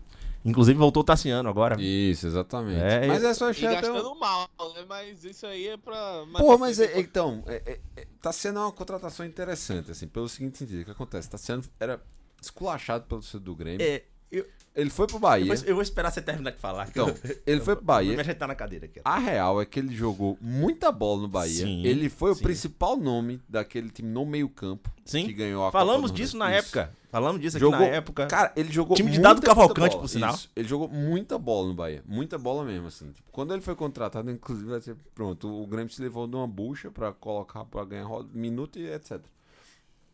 [0.44, 1.80] Inclusive voltou o Tassiano agora.
[1.80, 2.82] Isso, exatamente.
[2.82, 4.86] É, mas eu- é só achar até gastando mal, né?
[4.90, 6.24] Mas isso aí é pra.
[6.38, 10.58] Pô, mas é- então, é- é- é- tá sendo uma contratação interessante, assim, pelo seguinte
[10.58, 10.82] sentido.
[10.82, 11.30] O que acontece?
[11.30, 11.68] Tá sendo.
[11.80, 12.02] Era
[12.42, 13.86] esculachado pelo torcedor do Grêmio.
[13.86, 15.54] É, eu, Ele foi pro Bahia.
[15.54, 16.86] vou, eu vou esperar você terminar de falar.
[16.86, 18.14] que Então, eu- ele foi pro Vou Bahia.
[18.14, 19.02] me ajeitar na cadeira aqui.
[19.04, 21.66] A real é que ele jogou muita bola no Bahia.
[21.66, 22.40] Sim, ele foi sim.
[22.40, 25.26] o principal nome daquele time no meio-campo Sim.
[25.26, 26.68] que ganhou a Falamos disso na Isso.
[26.78, 26.96] época.
[27.12, 28.26] Falamos disso aqui Jogou, na época.
[28.28, 30.34] Cara, ele jogou Time de muita, Dado Cavalcante, por sinal.
[30.34, 30.50] Isso.
[30.56, 32.02] Ele jogou muita bola no Bahia.
[32.08, 33.12] Muita bola mesmo, assim.
[33.12, 35.50] Tipo, quando ele foi contratado, inclusive, vai ser pronto.
[35.62, 39.20] O Grêmio se levou de uma bucha pra colocar, pra ganhar minuto e etc.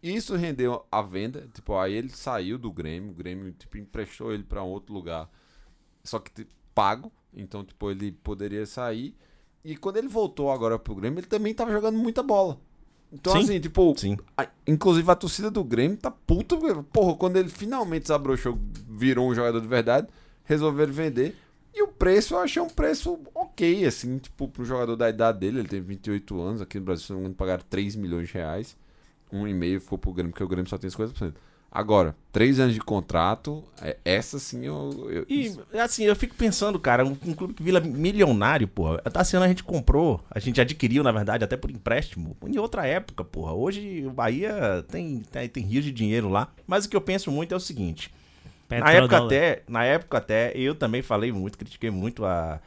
[0.02, 1.48] Isso rendeu a venda.
[1.54, 3.12] Tipo, aí ele saiu do Grêmio.
[3.12, 5.30] O Grêmio, tipo, emprestou ele pra outro lugar.
[6.04, 7.12] Só que tipo, pago.
[7.34, 9.16] Então, tipo, ele poderia sair.
[9.64, 12.60] E quando ele voltou agora pro Grêmio, ele também tava jogando muita bola.
[13.12, 13.40] Então, Sim.
[13.40, 14.18] assim, tipo, Sim.
[14.38, 16.56] a- inclusive a torcida do Grêmio tá puta.
[16.92, 18.58] Porra, quando ele finalmente desabrochou,
[18.90, 20.08] virou um jogador de verdade,
[20.44, 21.36] resolveram vender.
[21.74, 25.60] E o preço eu achei um preço ok, assim, tipo, pro jogador da idade dele.
[25.60, 28.34] Ele tem 28 anos, aqui no Brasil, se não me engano, pagaram 3 milhões de
[28.34, 28.76] reais.
[29.32, 31.34] Um e meio ficou pro Grêmio, porque o Grêmio só tem 50%.
[31.70, 35.08] Agora, 3 anos de contrato, é, essa sim eu.
[35.12, 39.02] eu- E, assim, eu fico pensando, cara, um, um clube que vira milionário, porra.
[39.04, 42.88] A Tassiano a gente comprou, a gente adquiriu, na verdade, até por empréstimo, em outra
[42.88, 43.52] época, porra.
[43.54, 46.48] Hoje o Bahia tem, tem, tem rios de dinheiro lá.
[46.66, 48.12] Mas o que eu penso muito é o seguinte.
[48.70, 49.26] Na época, Petrodólar.
[49.26, 52.60] até, na época até, eu também falei muito, critiquei muito a,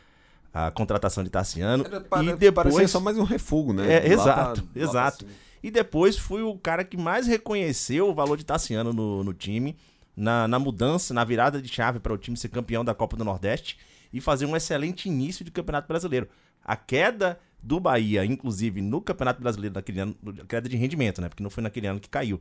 [0.53, 1.85] a contratação de Tassiano.
[1.87, 2.67] Era, pare- e depois...
[2.67, 3.95] parecia só mais um refugo, né?
[3.95, 5.27] É, exato, pra exato.
[5.63, 9.77] E depois fui o cara que mais reconheceu o valor de Tassiano no, no time,
[10.17, 13.25] na, na mudança, na virada de chave para o time ser campeão da Copa do
[13.25, 13.79] Nordeste
[14.13, 16.29] e fazer um excelente início de Campeonato Brasileiro.
[16.65, 20.17] A queda do Bahia, inclusive no Campeonato Brasileiro naquele ano,
[20.49, 21.29] queda de rendimento, né?
[21.29, 22.41] Porque não foi naquele ano que caiu.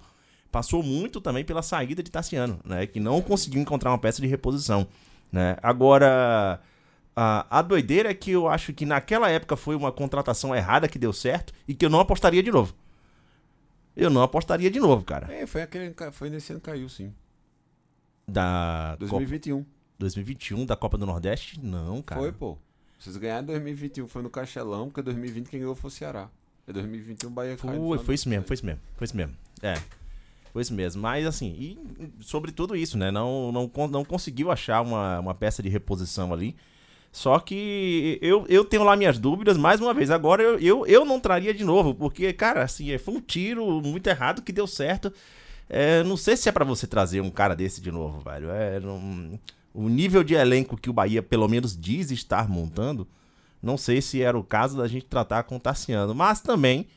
[0.52, 2.88] Passou muito também pela saída de Tassiano, né?
[2.88, 4.88] Que não conseguiu encontrar uma peça de reposição,
[5.32, 5.58] né?
[5.62, 6.60] Agora,
[7.16, 10.98] a, a doideira é que eu acho que naquela época foi uma contratação errada que
[10.98, 12.74] deu certo e que eu não apostaria de novo.
[14.00, 15.32] Eu não apostaria de novo, cara.
[15.34, 17.14] É, foi, aquele, foi nesse ano que caiu, sim.
[18.28, 19.66] Da Copa 2021.
[19.97, 21.60] 2021 da Copa do Nordeste?
[21.60, 22.22] Não, cara.
[22.22, 22.58] Foi, pô.
[22.97, 26.30] Vocês ganharam em 2021, foi no Castelão, porque 2020 quem ganhou foi o Ceará.
[26.68, 29.06] É 2021 o Bahia caiu Foi, final foi do isso mesmo, foi isso mesmo, foi
[29.06, 29.36] isso mesmo.
[29.62, 29.74] É.
[30.52, 31.02] Foi isso mesmo.
[31.02, 33.12] Mas assim, e sobre tudo isso, né?
[33.12, 36.56] Não, não, não conseguiu achar uma, uma peça de reposição ali.
[37.12, 40.12] Só que eu, eu tenho lá minhas dúvidas, mais uma vez.
[40.12, 44.07] Agora eu, eu, eu não traria de novo, porque, cara, assim, foi um tiro muito
[44.07, 45.12] errado que deu certo.
[45.68, 48.49] É, não sei se é pra você trazer um cara desse de novo, velho.
[48.51, 49.39] É, não-
[49.74, 53.07] o nível de elenco que o Bahia, pelo menos, diz estar montando,
[53.62, 56.14] não sei se era o caso da gente tratar com o Tassiano.
[56.16, 56.88] Mas também,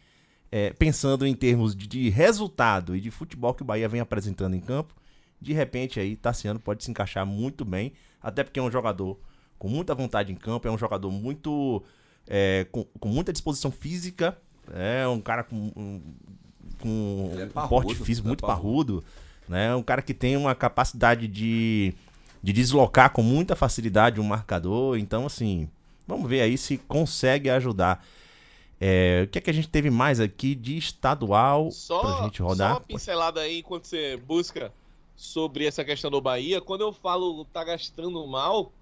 [0.50, 4.54] é, pensando em termos de, de resultado e de futebol que o Bahia vem apresentando
[4.56, 4.94] em campo,
[5.40, 7.92] de repente aí Tassiano pode se encaixar muito bem,
[8.22, 9.18] até porque é um jogador
[9.62, 11.84] com muita vontade em campo, é um jogador muito
[12.26, 14.36] é, com, com muita disposição física,
[14.74, 16.02] é um cara com um,
[16.80, 19.04] com é um parrudo, porte físico é muito parrudo,
[19.48, 19.72] né?
[19.76, 21.94] Um cara que tem uma capacidade de,
[22.42, 25.68] de deslocar com muita facilidade um marcador, então assim,
[26.08, 28.04] vamos ver aí se consegue ajudar.
[28.80, 32.38] É, o que é que a gente teve mais aqui de estadual Só, pra gente
[32.38, 32.72] só rodar?
[32.72, 34.72] uma pincelada aí enquanto você busca
[35.14, 36.60] sobre essa questão do Bahia.
[36.60, 38.72] Quando eu falo tá gastando mal,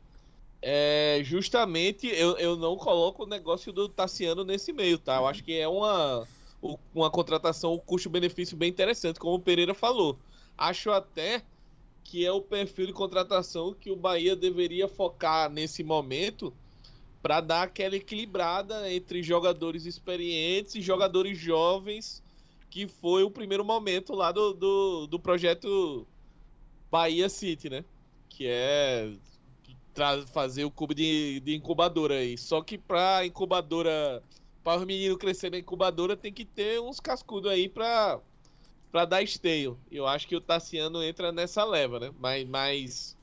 [0.63, 5.17] é justamente eu, eu não coloco o negócio do Tassiano nesse meio, tá?
[5.17, 6.27] Eu acho que é uma,
[6.95, 10.19] uma contratação, o custo-benefício bem interessante, como o Pereira falou.
[10.57, 11.43] Acho até
[12.05, 16.53] que é o perfil de contratação que o Bahia deveria focar nesse momento
[17.23, 22.23] para dar aquela equilibrada entre jogadores experientes e jogadores jovens,
[22.69, 26.07] que foi o primeiro momento lá do, do, do projeto
[26.91, 27.85] Bahia City, né?
[28.29, 29.13] Que é
[30.33, 32.37] fazer o clube de, de incubadora aí.
[32.39, 34.23] Só que pra incubadora,
[34.63, 38.21] para os meninos crescerem na incubadora, tem que ter uns cascudos aí pra,
[38.91, 39.81] para dar esteio.
[39.91, 42.13] Eu acho que o Tassiano entra nessa leva, né?
[42.19, 43.17] Mas, mas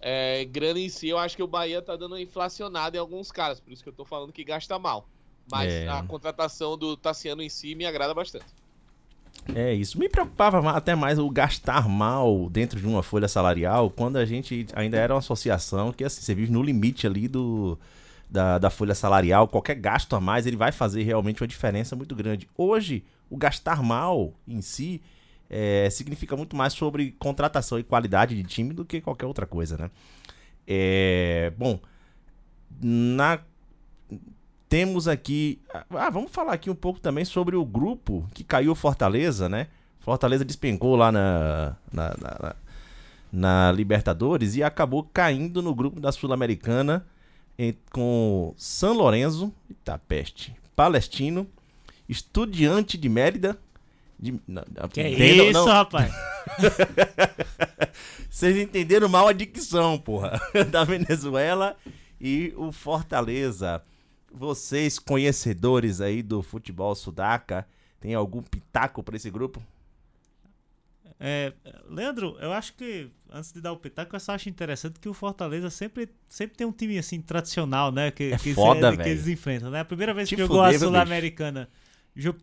[0.00, 3.60] é, grana em si, eu acho que o Bahia tá dando inflacionada em alguns caras,
[3.60, 5.08] por isso que eu tô falando que gasta mal.
[5.50, 5.88] Mas É.
[5.88, 8.46] a contratação do Tassiano em si me agrada bastante.
[9.54, 9.98] É isso.
[9.98, 14.66] Me preocupava até mais o gastar mal dentro de uma folha salarial quando a gente
[14.74, 17.78] ainda era uma associação que assim, você vive no limite ali do,
[18.28, 19.48] da, da folha salarial.
[19.48, 22.48] Qualquer gasto a mais ele vai fazer realmente uma diferença muito grande.
[22.56, 25.00] Hoje, o gastar mal em si
[25.48, 29.76] é, significa muito mais sobre contratação e qualidade de time do que qualquer outra coisa,
[29.76, 29.90] né?
[30.66, 31.78] É, bom,
[32.82, 33.38] na
[34.76, 35.58] temos aqui.
[35.90, 39.68] Ah, vamos falar aqui um pouco também sobre o grupo que caiu Fortaleza, né?
[40.00, 42.54] Fortaleza despencou lá na, na, na-
[43.32, 47.06] na- Libertadores e acabou caindo no grupo da Sul-Americana
[47.90, 51.46] com São Lourenço, eita peste, Palestino,
[52.06, 53.58] Estudiante de Mérida.
[54.20, 54.62] De, não,
[54.92, 55.66] Que entendam- isso, não.
[55.66, 56.12] rapaz?
[58.30, 60.38] Vocês entenderam mal a dicção, porra.
[60.70, 61.76] Da Venezuela
[62.20, 63.82] e o Fortaleza.
[64.38, 67.66] Vocês, conhecedores aí do futebol sudaca,
[67.98, 69.62] tem algum pitaco pra esse grupo?
[71.18, 71.54] É,
[71.88, 75.14] Leandro, eu acho que, antes de dar o pitaco, eu só acho interessante que o
[75.14, 78.10] Fortaleza sempre, sempre tem um time assim tradicional, né?
[78.10, 79.08] Que, É que, foda, que velho.
[79.10, 79.80] eles enfrentam, né?
[79.80, 80.78] A primeira vez Te que jogou fuder, a?
[80.78, 81.70] Sul-Americana,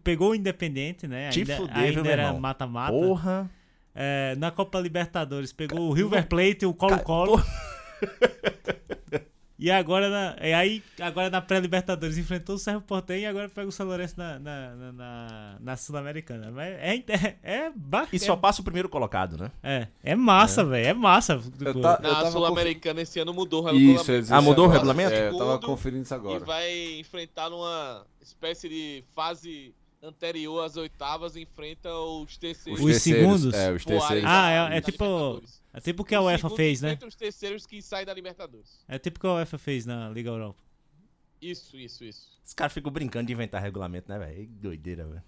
[0.04, 1.30] pegou o Independente, né?
[1.30, 2.92] Te ainda fuder, ainda era mata-mata.
[2.92, 3.52] Porra.
[3.94, 7.40] É, na Copa Libertadores, pegou o River Plate, o Colo-Colo.
[9.66, 13.70] E agora na, e aí, agora na pré-Libertadores enfrentou o Cerro Porteño e agora pega
[13.70, 16.52] o São Lourenço na, na, na, na- na Sul-Americana.
[16.52, 17.38] Mas É, é,
[17.68, 19.52] é, ba- E só passa o primeiro colocado, né?
[19.64, 20.86] é, é massa, velho.
[20.88, 21.38] É massa.
[21.38, 24.12] Tipo, tá- Na tava Sul-Americana esse ano mudou o Isso, regulamento.
[24.12, 24.80] eu dizer Ah, mudou o agora.
[24.80, 25.14] regulamento?
[25.16, 26.40] É, eu tava conferindo isso E agora.
[26.44, 32.82] vai enfrentar numa espécie de fase anterior às oitavas, enfrenta os terceiros.
[32.82, 33.54] Os terceiros, segundos?
[33.58, 34.26] É, os terceiros.
[34.30, 35.42] Ah, é, é tipo.
[35.74, 36.90] É tipo o que a UEFA fez, né?
[36.90, 38.84] enfrentam os terceiros que saem da Libertadores.
[38.88, 40.62] É tipo o que a UEFA fez na Liga Europa.
[41.42, 42.40] Isso, isso, isso.
[42.46, 44.36] Os caras ficam brincando de inventar regulamento, né, velho?
[44.36, 45.24] Que Doideira, velho.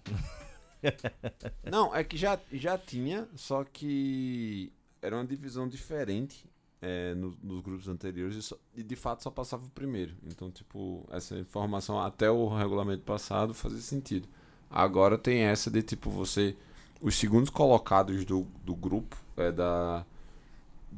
[1.70, 4.72] Não, é que já, já tinha, só que
[5.02, 6.46] era uma divisão diferente
[6.80, 10.14] é, no- nos grupos anteriores e, só- e de fato só passava o primeiro.
[10.24, 14.28] Então, tipo, essa informação até o regulamento passado fazia sentido.
[14.70, 16.56] Agora tem essa de tipo você.
[17.00, 20.04] Os segundos colocados do, do grupo é, da,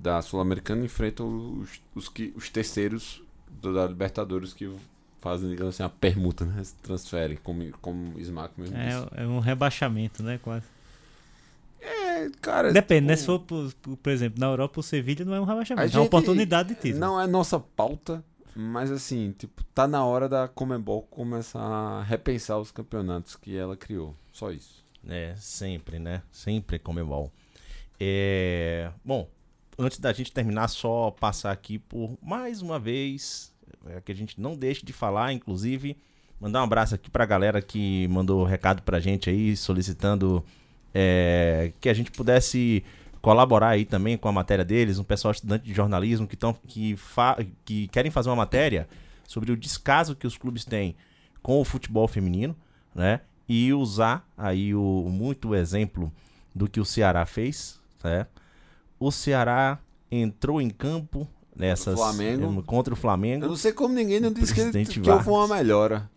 [0.01, 3.20] da Sul-Americana enfrentam os, os, que, os terceiros
[3.51, 4.70] do- da Libertadores que
[5.20, 6.62] fazem, digamos assim, a permuta, né?
[6.62, 9.09] Se transferem, como, como o Smack mesmo disse.
[9.16, 10.38] É, é um rebaixamento, né?
[10.42, 10.64] Quase.
[11.80, 12.72] É, cara.
[12.72, 13.14] Depende, né?
[13.16, 13.40] tipo, Se for,
[13.82, 15.84] por, por- exemplo, na Europa, o Sevilha não é um rebaixamento.
[15.84, 16.99] É gente- uma oportunidade de título.
[17.01, 18.22] Não é nossa pauta,
[18.55, 23.76] mas assim, tipo, tá na hora da Comembol começar a repensar os campeonatos que ela
[23.76, 24.14] criou.
[24.32, 24.84] Só isso.
[25.09, 26.22] É, sempre, né?
[26.32, 27.32] Sempre Comebol.
[28.01, 28.90] É...
[29.05, 29.28] Bom,
[29.79, 33.53] antes da gente terminar, só passar aqui por mais uma vez,
[33.87, 35.97] é, que a gente não deixe de falar, inclusive,
[36.41, 40.45] mandar um abraço aqui pra galera que mandou recado pra gente aí, solicitando
[40.93, 42.83] é, que a gente pudesse
[43.22, 46.97] colaborar aí também com a matéria deles, um pessoal estudante de jornalismo que, tão, que,
[47.64, 48.89] que querem fazer uma matéria
[49.26, 50.97] sobre o descaso que os clubes têm
[51.43, 52.57] com o futebol feminino,
[52.95, 53.20] né?
[53.49, 56.12] E usar aí o muito exemplo
[56.55, 58.26] do que o Ceará fez, né?
[58.99, 59.78] O Ceará
[60.11, 62.62] entrou em campo nessas Flamengo.
[62.62, 63.44] contra o Flamengo.
[63.44, 66.11] Eu não sei como ninguém não disse que, Presidente que houve uma melhora.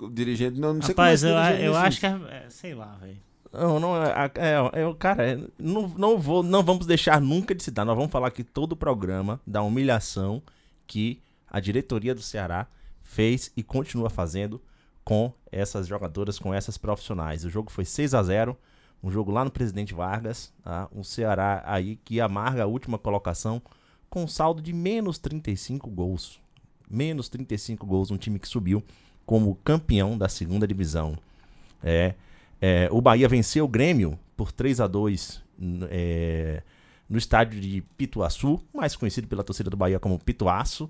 [0.00, 2.06] O dirigente não, não sei Rapaz, como eu, é eu dirigente acho que.
[2.06, 3.18] é- é, sei lá, velho.
[3.52, 7.62] Não, não, é, é, é, cara, é, não, não, vou, não vamos deixar nunca de
[7.62, 7.86] citar.
[7.86, 10.42] Nós vamos falar aqui todo o programa da humilhação
[10.86, 12.66] que a diretoria do Ceará
[13.02, 14.60] fez e continua fazendo
[15.04, 17.44] com essas jogadoras, com essas profissionais.
[17.44, 18.56] O jogo foi 6 a 0
[19.06, 20.88] um jogo lá no Presidente Vargas, tá?
[20.94, 23.62] Um Ceará aí que amarga a última colocação
[24.10, 26.40] com um saldo de menos 35 gols.
[26.90, 28.82] Menos 35 gols, um time que subiu
[29.24, 31.16] como campeão da segunda divisão.
[31.82, 32.14] É,
[32.60, 36.62] é, o Bahia venceu o Grêmio por 3 a 2 n- é,
[37.08, 40.88] no estádio de Pituaçu, mais conhecido pela torcida do Bahia como Pituaço.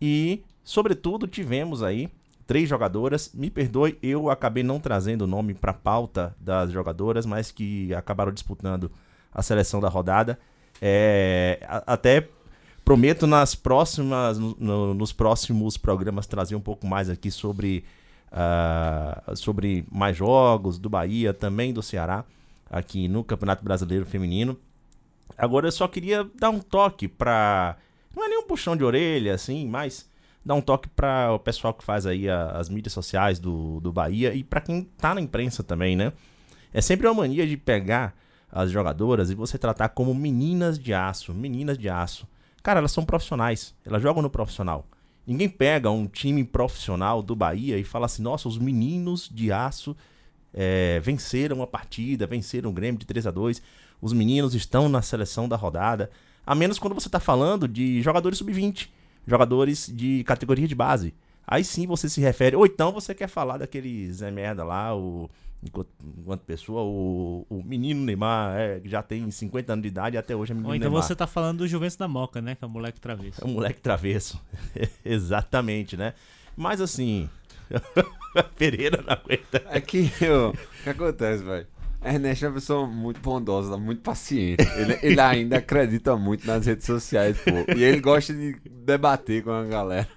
[0.00, 2.08] E, sobretudo, tivemos aí
[2.48, 3.30] três jogadoras.
[3.34, 8.32] Me perdoe, eu acabei não trazendo o nome para pauta das jogadoras, mas que acabaram
[8.32, 8.90] disputando
[9.32, 10.36] a seleção da rodada.
[10.82, 12.26] É, até
[12.84, 17.84] prometo nas próximas, no- no- nos próximos programas trazer um pouco mais aqui sobre,
[18.32, 22.24] ah, sobre mais jogos do Bahia, também do Ceará,
[22.70, 24.56] aqui no Campeonato Brasileiro Feminino.
[25.36, 27.76] Agora eu só queria dar um toque pra.
[28.16, 30.08] Não é nem um puxão de orelha, assim, mas
[30.48, 33.92] dar um toque para o pessoal que faz aí a- as mídias sociais do, do
[33.92, 36.12] Bahia e para quem tá na imprensa também, né?
[36.72, 38.14] É sempre uma mania de pegar
[38.50, 42.26] as jogadoras e você tratar como meninas de aço, meninas de aço.
[42.62, 44.86] Cara, elas são profissionais, elas jogam no profissional.
[45.26, 49.94] Ninguém pega um time profissional do Bahia e fala assim: nossa, os meninos de aço
[50.54, 53.60] é, venceram a partida, venceram o Grêmio de 3 a 2
[54.00, 56.08] os meninos estão na seleção da rodada.
[56.46, 58.88] A menos quando você está falando de jogadores sub-20,
[59.26, 61.14] jogadores de categoria de base.
[61.46, 62.56] Aí sim você se refere.
[62.56, 65.30] Ou então você quer falar daquele Zé Merda lá, o.
[65.60, 70.18] Enquanto, enquanto pessoa, o, o menino Neymar é, já tem 50 anos de idade e
[70.18, 71.02] até hoje é menino Ou então Neymar.
[71.04, 72.54] você tá falando do Juventus da Moca, né?
[72.54, 73.42] Que é o moleque travesso.
[73.42, 74.40] É um moleque travesso.
[75.04, 76.14] Exatamente, né?
[76.56, 77.28] Mas assim.
[78.56, 79.62] Pereira não aguenta.
[79.66, 80.52] É que o
[80.84, 81.66] que acontece, velho?
[82.04, 84.64] Ernesto é uma pessoa muito bondosa, muito paciente.
[84.76, 87.72] Ele, ele ainda acredita muito nas redes sociais, pô.
[87.76, 90.08] E ele gosta de debater com a galera.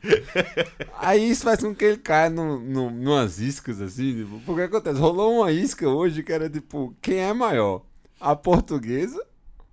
[1.00, 4.16] Aí isso faz com que ele caia no, no, numas iscas, assim.
[4.16, 5.00] Tipo, porque acontece?
[5.00, 7.84] Rolou uma isca hoje que era tipo: quem é maior?
[8.20, 9.22] A portuguesa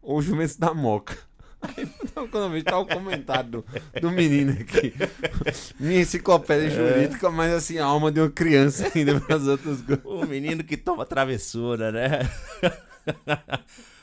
[0.01, 1.28] ou o Juventus da Moca?
[1.61, 3.65] Aí então, quando eu vejo tá o comentário do,
[4.01, 4.95] do menino aqui.
[5.79, 10.05] Minha enciclopédia jurídica, mas assim, a alma de uma criança ainda para as outras coisas.
[10.05, 12.21] O menino que toma travessura, né?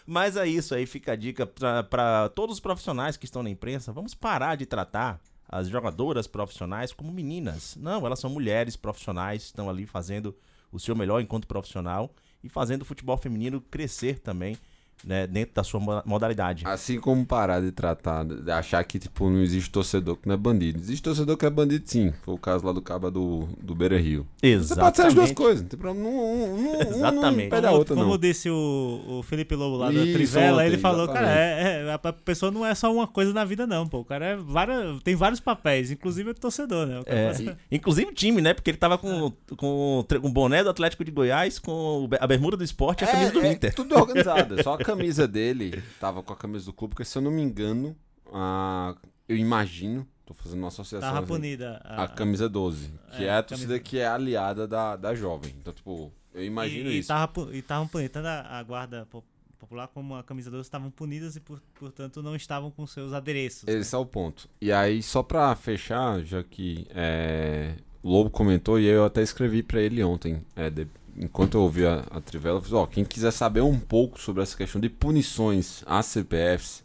[0.07, 3.91] Mas é isso aí, fica a dica para todos os profissionais que estão na imprensa.
[3.91, 5.19] Vamos parar de tratar
[5.49, 7.75] as jogadoras profissionais como meninas.
[7.75, 10.35] Não, elas são mulheres profissionais, estão ali fazendo
[10.71, 12.13] o seu melhor enquanto profissional
[12.43, 14.55] e fazendo o futebol feminino crescer também
[15.03, 16.63] né, dentro da sua mo- modalidade.
[16.65, 20.37] Assim como parar de tratar, de achar que tipo, não existe torcedor que não é
[20.37, 20.79] bandido.
[20.79, 22.13] Existe torcedor que é bandido sim.
[22.23, 24.25] Foi o caso lá do caba do, do Beira Rio.
[24.41, 25.33] Você pode ser as duas Exatamente.
[25.35, 25.61] coisas.
[25.61, 26.07] Não tem problema.
[26.09, 27.53] Um, um, um, um Exatamente.
[27.55, 28.17] a Como, outra, como não.
[28.17, 31.67] disse o, o Felipe Lobo lá da Isso, Trivela, ontem, ele falou, cara, exatamente.
[31.67, 33.99] é, é, a pessoa não é só uma coisa na vida, não, pô.
[33.99, 36.99] O cara é várias, tem vários papéis, inclusive o torcedor, né?
[36.99, 38.53] O cara É, faz- e- inclusive o time, né?
[38.53, 42.07] Porque ele tava com, com, o tre- com o boné do Atlético de Goiás, com
[42.19, 43.73] a bermuda do esporte e a camisa do é, Inter.
[43.73, 44.61] tudo organizado.
[44.63, 47.41] Só a camisa dele tava com a camisa do clube, porque se eu não me
[47.41, 47.95] engano,
[48.31, 48.95] a,
[49.27, 51.13] eu imagino, tô fazendo uma associação.
[51.13, 54.67] Tava punida a- A, camisa 12, que É, é, a torcida camisa- que é aliada
[54.67, 55.53] da, da jovem.
[55.59, 57.11] Então, tipo, eu imagino e, isso.
[57.51, 59.23] E estavam punitando a, a guarda po-
[59.57, 63.67] popular como a camisa 12 estavam punidas e, por- portanto, não estavam com seus adereços.
[63.67, 64.47] Esse é o ponto.
[64.61, 69.63] E aí, só pra fechar, já que é, o Lobo comentou, e eu até escrevi
[69.63, 70.87] pra ele ontem, é, de-
[71.17, 74.43] enquanto eu ouvi a, a Trivela, eu fiz, ó, quem quiser saber um pouco sobre
[74.43, 76.83] essa questão de punições às CPFs,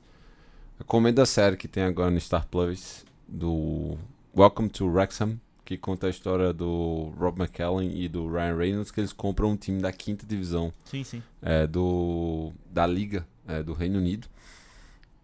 [0.78, 3.96] recomendo a série que tem agora no Star Plus, do
[4.36, 9.00] Welcome to Wrexham, que conta a história do Rob McCallum e do Ryan Reynolds, que
[9.00, 11.22] eles compram um time da quinta divisão Sim, sim.
[11.40, 14.26] é, do, da Liga é, do Reino Unido.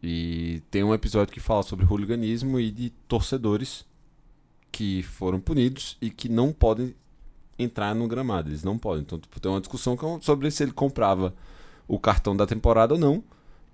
[0.03, 3.85] E tem um episódio que fala sobre hooliganismo e de torcedores
[4.71, 6.95] que foram punidos e que não podem
[7.59, 8.49] entrar no gramado.
[8.49, 9.03] Eles não podem.
[9.03, 11.35] Então, tipo, tem uma discussão com- sobre se ele comprava
[11.89, 13.23] o cartão da temporada ou não.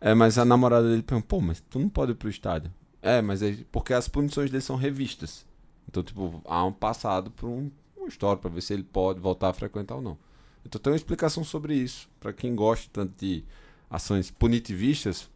[0.01, 2.73] É, mas a namorada dele pergunta, pô, mas tu não pode ir pro estádio.
[3.01, 5.45] É, mas é porque as punições dele são revistas.
[5.89, 9.49] Então, tipo, há um passado por um, uma história pra ver se ele pode voltar
[9.51, 10.19] a frequentar ou não.
[10.65, 12.09] Então tem uma explicação sobre isso.
[12.21, 13.45] Pra quem gosta tanto de
[13.91, 15.29] ações punitivistas,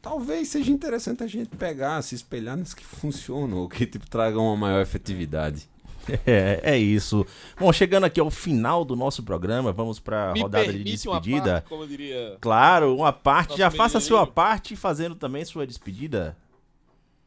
[0.00, 4.44] talvez seja interessante a gente pegar, se espelhar nas que funcionam, ou que tipo, tragam
[4.46, 5.68] uma maior efetividade.
[6.26, 7.26] É, é isso.
[7.58, 11.20] Bom, chegando aqui ao final do nosso programa, vamos pra Me rodada de permite uma
[11.20, 11.52] despedida.
[11.52, 12.38] parte, como eu diria.
[12.40, 13.50] Claro, uma parte.
[13.50, 16.36] Nosso Já faça a sua parte fazendo também sua despedida.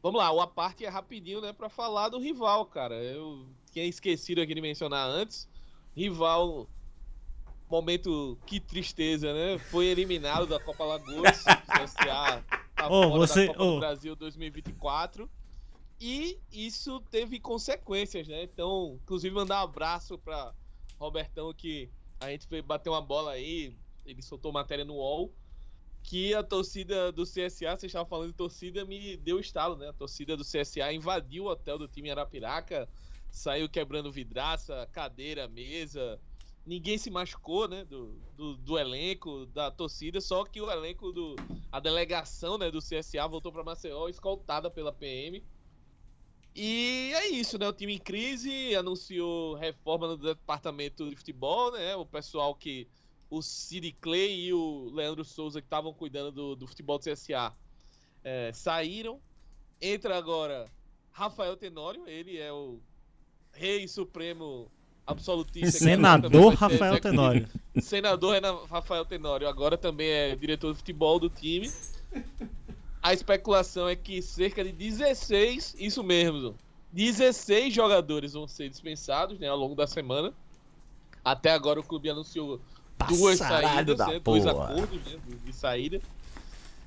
[0.02, 2.94] Vamos lá, uma parte é rapidinho, né, pra falar do rival, cara.
[2.94, 5.46] Eu tinha esquecido aqui de mencionar antes.
[5.94, 6.66] Rival,
[7.70, 9.58] momento que tristeza, né?
[9.70, 11.44] Foi eliminado da Copa Lagoas.
[11.68, 12.42] CSA
[12.74, 13.74] tá fora você- da Copa ô.
[13.74, 15.30] do Brasil 2024.
[16.00, 18.42] E isso teve consequências, né?
[18.44, 20.54] Então, inclusive mandar um abraço pra
[20.98, 25.32] Robertão que a gente foi bater uma bola aí, ele soltou matéria no UOL
[26.02, 29.88] que a torcida do CSA, vocês estavam falando de torcida, me deu estalo, né?
[29.88, 32.88] A torcida do CSA invadiu o hotel do time Arapiraca,
[33.30, 36.20] saiu quebrando vidraça, cadeira, mesa.
[36.66, 37.84] Ninguém se machucou, né?
[37.84, 41.36] Do, do, do elenco, da torcida, só que o elenco do.
[41.70, 45.42] A delegação né, do CSA voltou para Maceió, escoltada pela PM.
[46.54, 47.68] E é isso, né?
[47.68, 51.94] O time em crise anunciou reforma no departamento de futebol, né?
[51.94, 52.88] O pessoal que
[53.30, 57.52] o Cid Clay e o Leandro Souza, que estavam cuidando do, do futebol do CSA,
[58.24, 59.20] é, saíram.
[59.80, 60.66] Entra agora
[61.12, 62.80] Rafael Tenório, ele é o
[63.52, 64.70] rei supremo
[65.06, 65.70] absolutista.
[65.78, 67.00] Senador Rafael.
[67.00, 67.48] Tenório.
[67.80, 71.70] Senador Rafael Tenório, agora também é diretor de futebol do time.
[73.02, 76.54] A especulação é que cerca de 16, isso mesmo,
[76.92, 80.32] 16 jogadores vão ser dispensados né, ao longo da semana.
[81.24, 82.60] Até agora o clube anunciou
[83.08, 84.20] duas Passaralho saídas, da né?
[84.20, 85.18] Dois acordos né?
[85.44, 86.00] de- saída.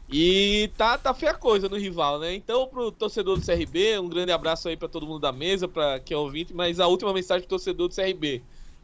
[0.10, 2.36] E tá, tá feia coisa no rival, né?
[2.36, 6.00] Então, pro torcedor do CRB, um grande abraço aí pra todo mundo da mesa, pra
[6.00, 8.42] quem é ouvinte, mas a última mensagem pro torcedor do CRB.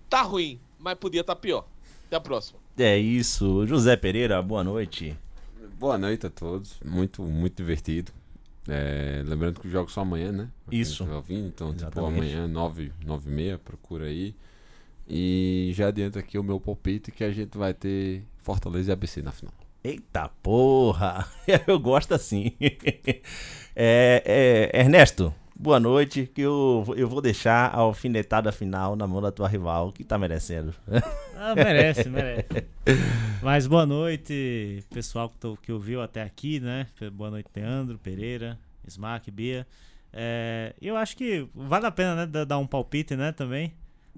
[0.10, 1.66] Tá ruim, mas podia tá pior.
[2.08, 2.58] Até a próxima.
[2.78, 3.68] É isso.
[3.68, 5.16] José Pereira, boa noite.
[5.80, 6.78] Boa noite a todos.
[6.84, 8.12] Muito, muito divertido.
[8.68, 10.50] É, lembrando que os jogos são amanhã, né?
[10.66, 10.92] Pra Isso.
[11.04, 12.18] estiver ouvindo, então, tipo, Exatamente.
[12.18, 14.36] amanhã, 9, 9 e meia, procura aí.
[15.08, 19.22] E já adianta aqui o meu palpite que a gente vai ter Fortaleza e ABC
[19.22, 19.54] na final.
[19.82, 21.26] Eita porra!
[21.66, 22.52] Eu gosto assim.
[23.82, 26.26] É, é, Ernesto, boa noite.
[26.34, 30.18] Que eu, eu vou deixar a alfinetada final na mão da tua rival, que tá
[30.18, 30.74] merecendo.
[31.36, 32.48] Ah, merece, merece.
[33.44, 36.88] Mas boa noite, pessoal que, tô- que ouviu até aqui, né?
[37.14, 38.58] Boa noite, Leandro, Pereira,
[38.88, 39.68] Smack, Bia.
[40.12, 43.74] É, eu acho que vale a pena, né, da- dar um palpite, né, também.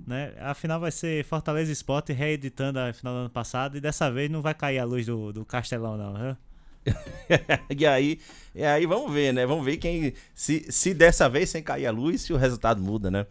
[0.07, 0.33] Né?
[0.39, 4.29] A final vai ser Fortaleza Sport reeditando a final do ano passado e dessa vez
[4.31, 6.37] não vai cair a luz do, do Castelão, não, viu?
[7.69, 8.19] e aí,
[8.53, 9.45] e aí vamos ver, né?
[9.45, 10.13] Vamos ver quem.
[10.33, 13.25] Se, se dessa vez sem cair a luz, se o resultado muda, né?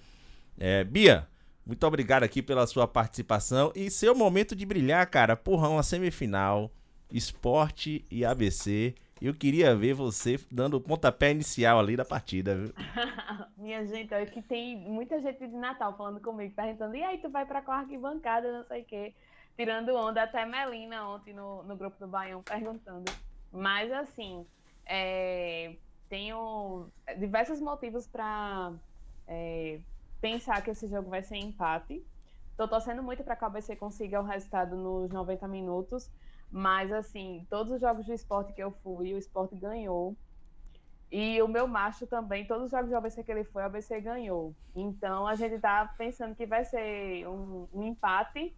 [0.59, 1.27] É, Bia,
[1.67, 5.37] muito obrigado aqui pela sua participação e seu momento de brilhar, cara.
[5.37, 6.71] Porra, uma semifinal,
[7.13, 8.95] esporte e ABC.
[9.21, 12.73] Eu queria ver você dando o pontapé inicial ali da partida, viu?
[13.59, 17.29] Minha gente, é que tem muita gente de Natal falando comigo, perguntando, e aí, tu
[17.29, 19.15] vai pra qual arquibancada, não sei o quê.
[19.57, 23.13] Tirando onda, até Melina ontem no, no grupo do Baião perguntando.
[23.53, 24.47] Mas, assim,
[24.87, 25.77] é,
[26.09, 28.73] tenho diversos motivos pra
[29.27, 29.81] é,
[30.21, 32.05] pensar que esse jogo vai ser empate.
[32.57, 36.11] Tô torcendo muito pra que o ABC consiga o resultado nos 90 minutos.
[36.51, 40.17] Mas, assim, todos os jogos do esporte que eu fui, o esporte ganhou.
[41.11, 44.01] E o meu macho também, todos os jogos do ABC que ele foi, o ABC
[44.01, 44.55] ganhou.
[44.75, 48.57] Então a gente tá pensando que vai ser um, um empate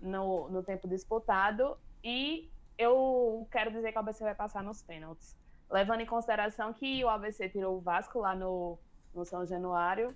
[0.00, 1.76] no, no tempo disputado.
[2.02, 2.50] E
[2.82, 5.36] eu quero dizer que o ABC vai passar nos pênaltis.
[5.70, 8.78] Levando em consideração que o ABC tirou o Vasco lá no,
[9.14, 10.14] no São Januário.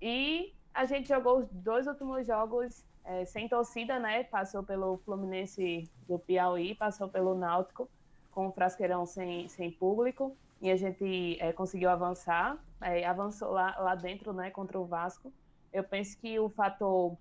[0.00, 4.24] E a gente jogou os dois últimos jogos eh, sem torcida, né?
[4.24, 7.88] Passou pelo Fluminense do Piauí, passou pelo Náutico,
[8.30, 13.76] com o Frasqueirão sem, sem público e a gente eh, conseguiu avançar, eh, avançou lá,
[13.80, 15.32] lá dentro, né, contra o Vasco.
[15.72, 17.18] Eu penso que o fator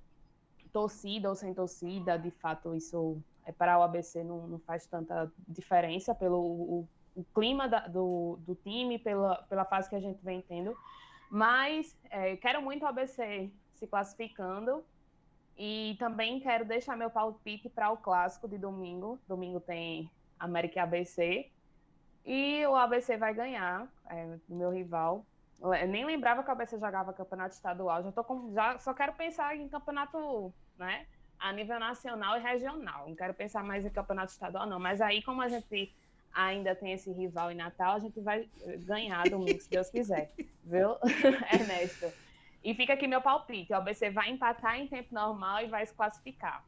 [0.72, 5.31] torcida ou sem torcida, de fato, isso é, para o ABC não, não faz tanta
[5.47, 10.23] diferença pelo o, o clima da- do, do time, pela, pela fase que a gente
[10.23, 10.76] vem tendo.
[11.30, 14.85] Mas eh, quero muito o ABC se classificando
[15.57, 19.19] e também quero deixar meu palpite para o clássico de domingo.
[19.27, 20.09] Domingo tem
[20.39, 21.51] América e ABC.
[22.26, 25.26] E o ABC vai ganhar, é, do meu rival.
[25.59, 28.03] Eu nem lembrava que o ABC jogava campeonato estadual.
[28.03, 31.05] Já tô com, já só quero pensar em campeonato, né?
[31.41, 33.07] A nível nacional e regional.
[33.07, 34.80] Não quero pensar mais em campeonato estadual, não.
[34.80, 35.91] Mas aí, como a gente
[36.34, 40.31] ainda tem esse rival em Natal, a gente vai eh, ganhar domingo, se Deus quiser.
[40.63, 40.95] Viu,
[41.51, 42.07] Ernesto?
[42.63, 43.73] E fica aqui meu palpite.
[43.73, 46.63] O ABC vai empatar em tempo normal e vai se classificar.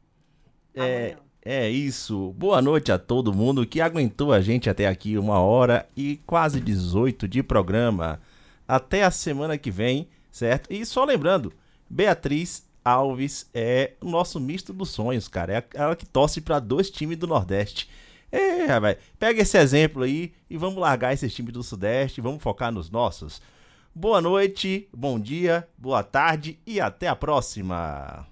[0.74, 2.32] É, é isso.
[2.32, 6.60] Boa noite a todo mundo que aguentou a gente até aqui, uma hora e quase
[6.60, 8.20] 18 de programa.
[8.66, 10.72] Até a semana que vem, certo?
[10.72, 11.52] E só lembrando,
[11.88, 15.58] Beatriz Alves é o nosso misto dos sonhos, cara.
[15.58, 17.88] É ela que torce para dois times do Nordeste.
[18.30, 22.72] É, rapaz, pega esse exemplo aí e vamos largar esses times do Sudeste, vamos focar
[22.72, 23.40] nos nossos.
[23.94, 28.26] Boa noite, bom dia, boa tarde e até a próxima.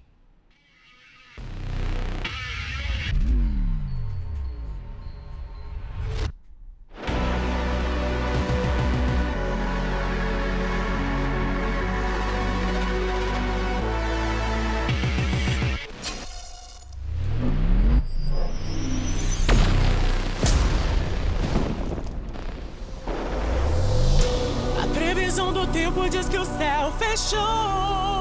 [27.15, 28.12] special.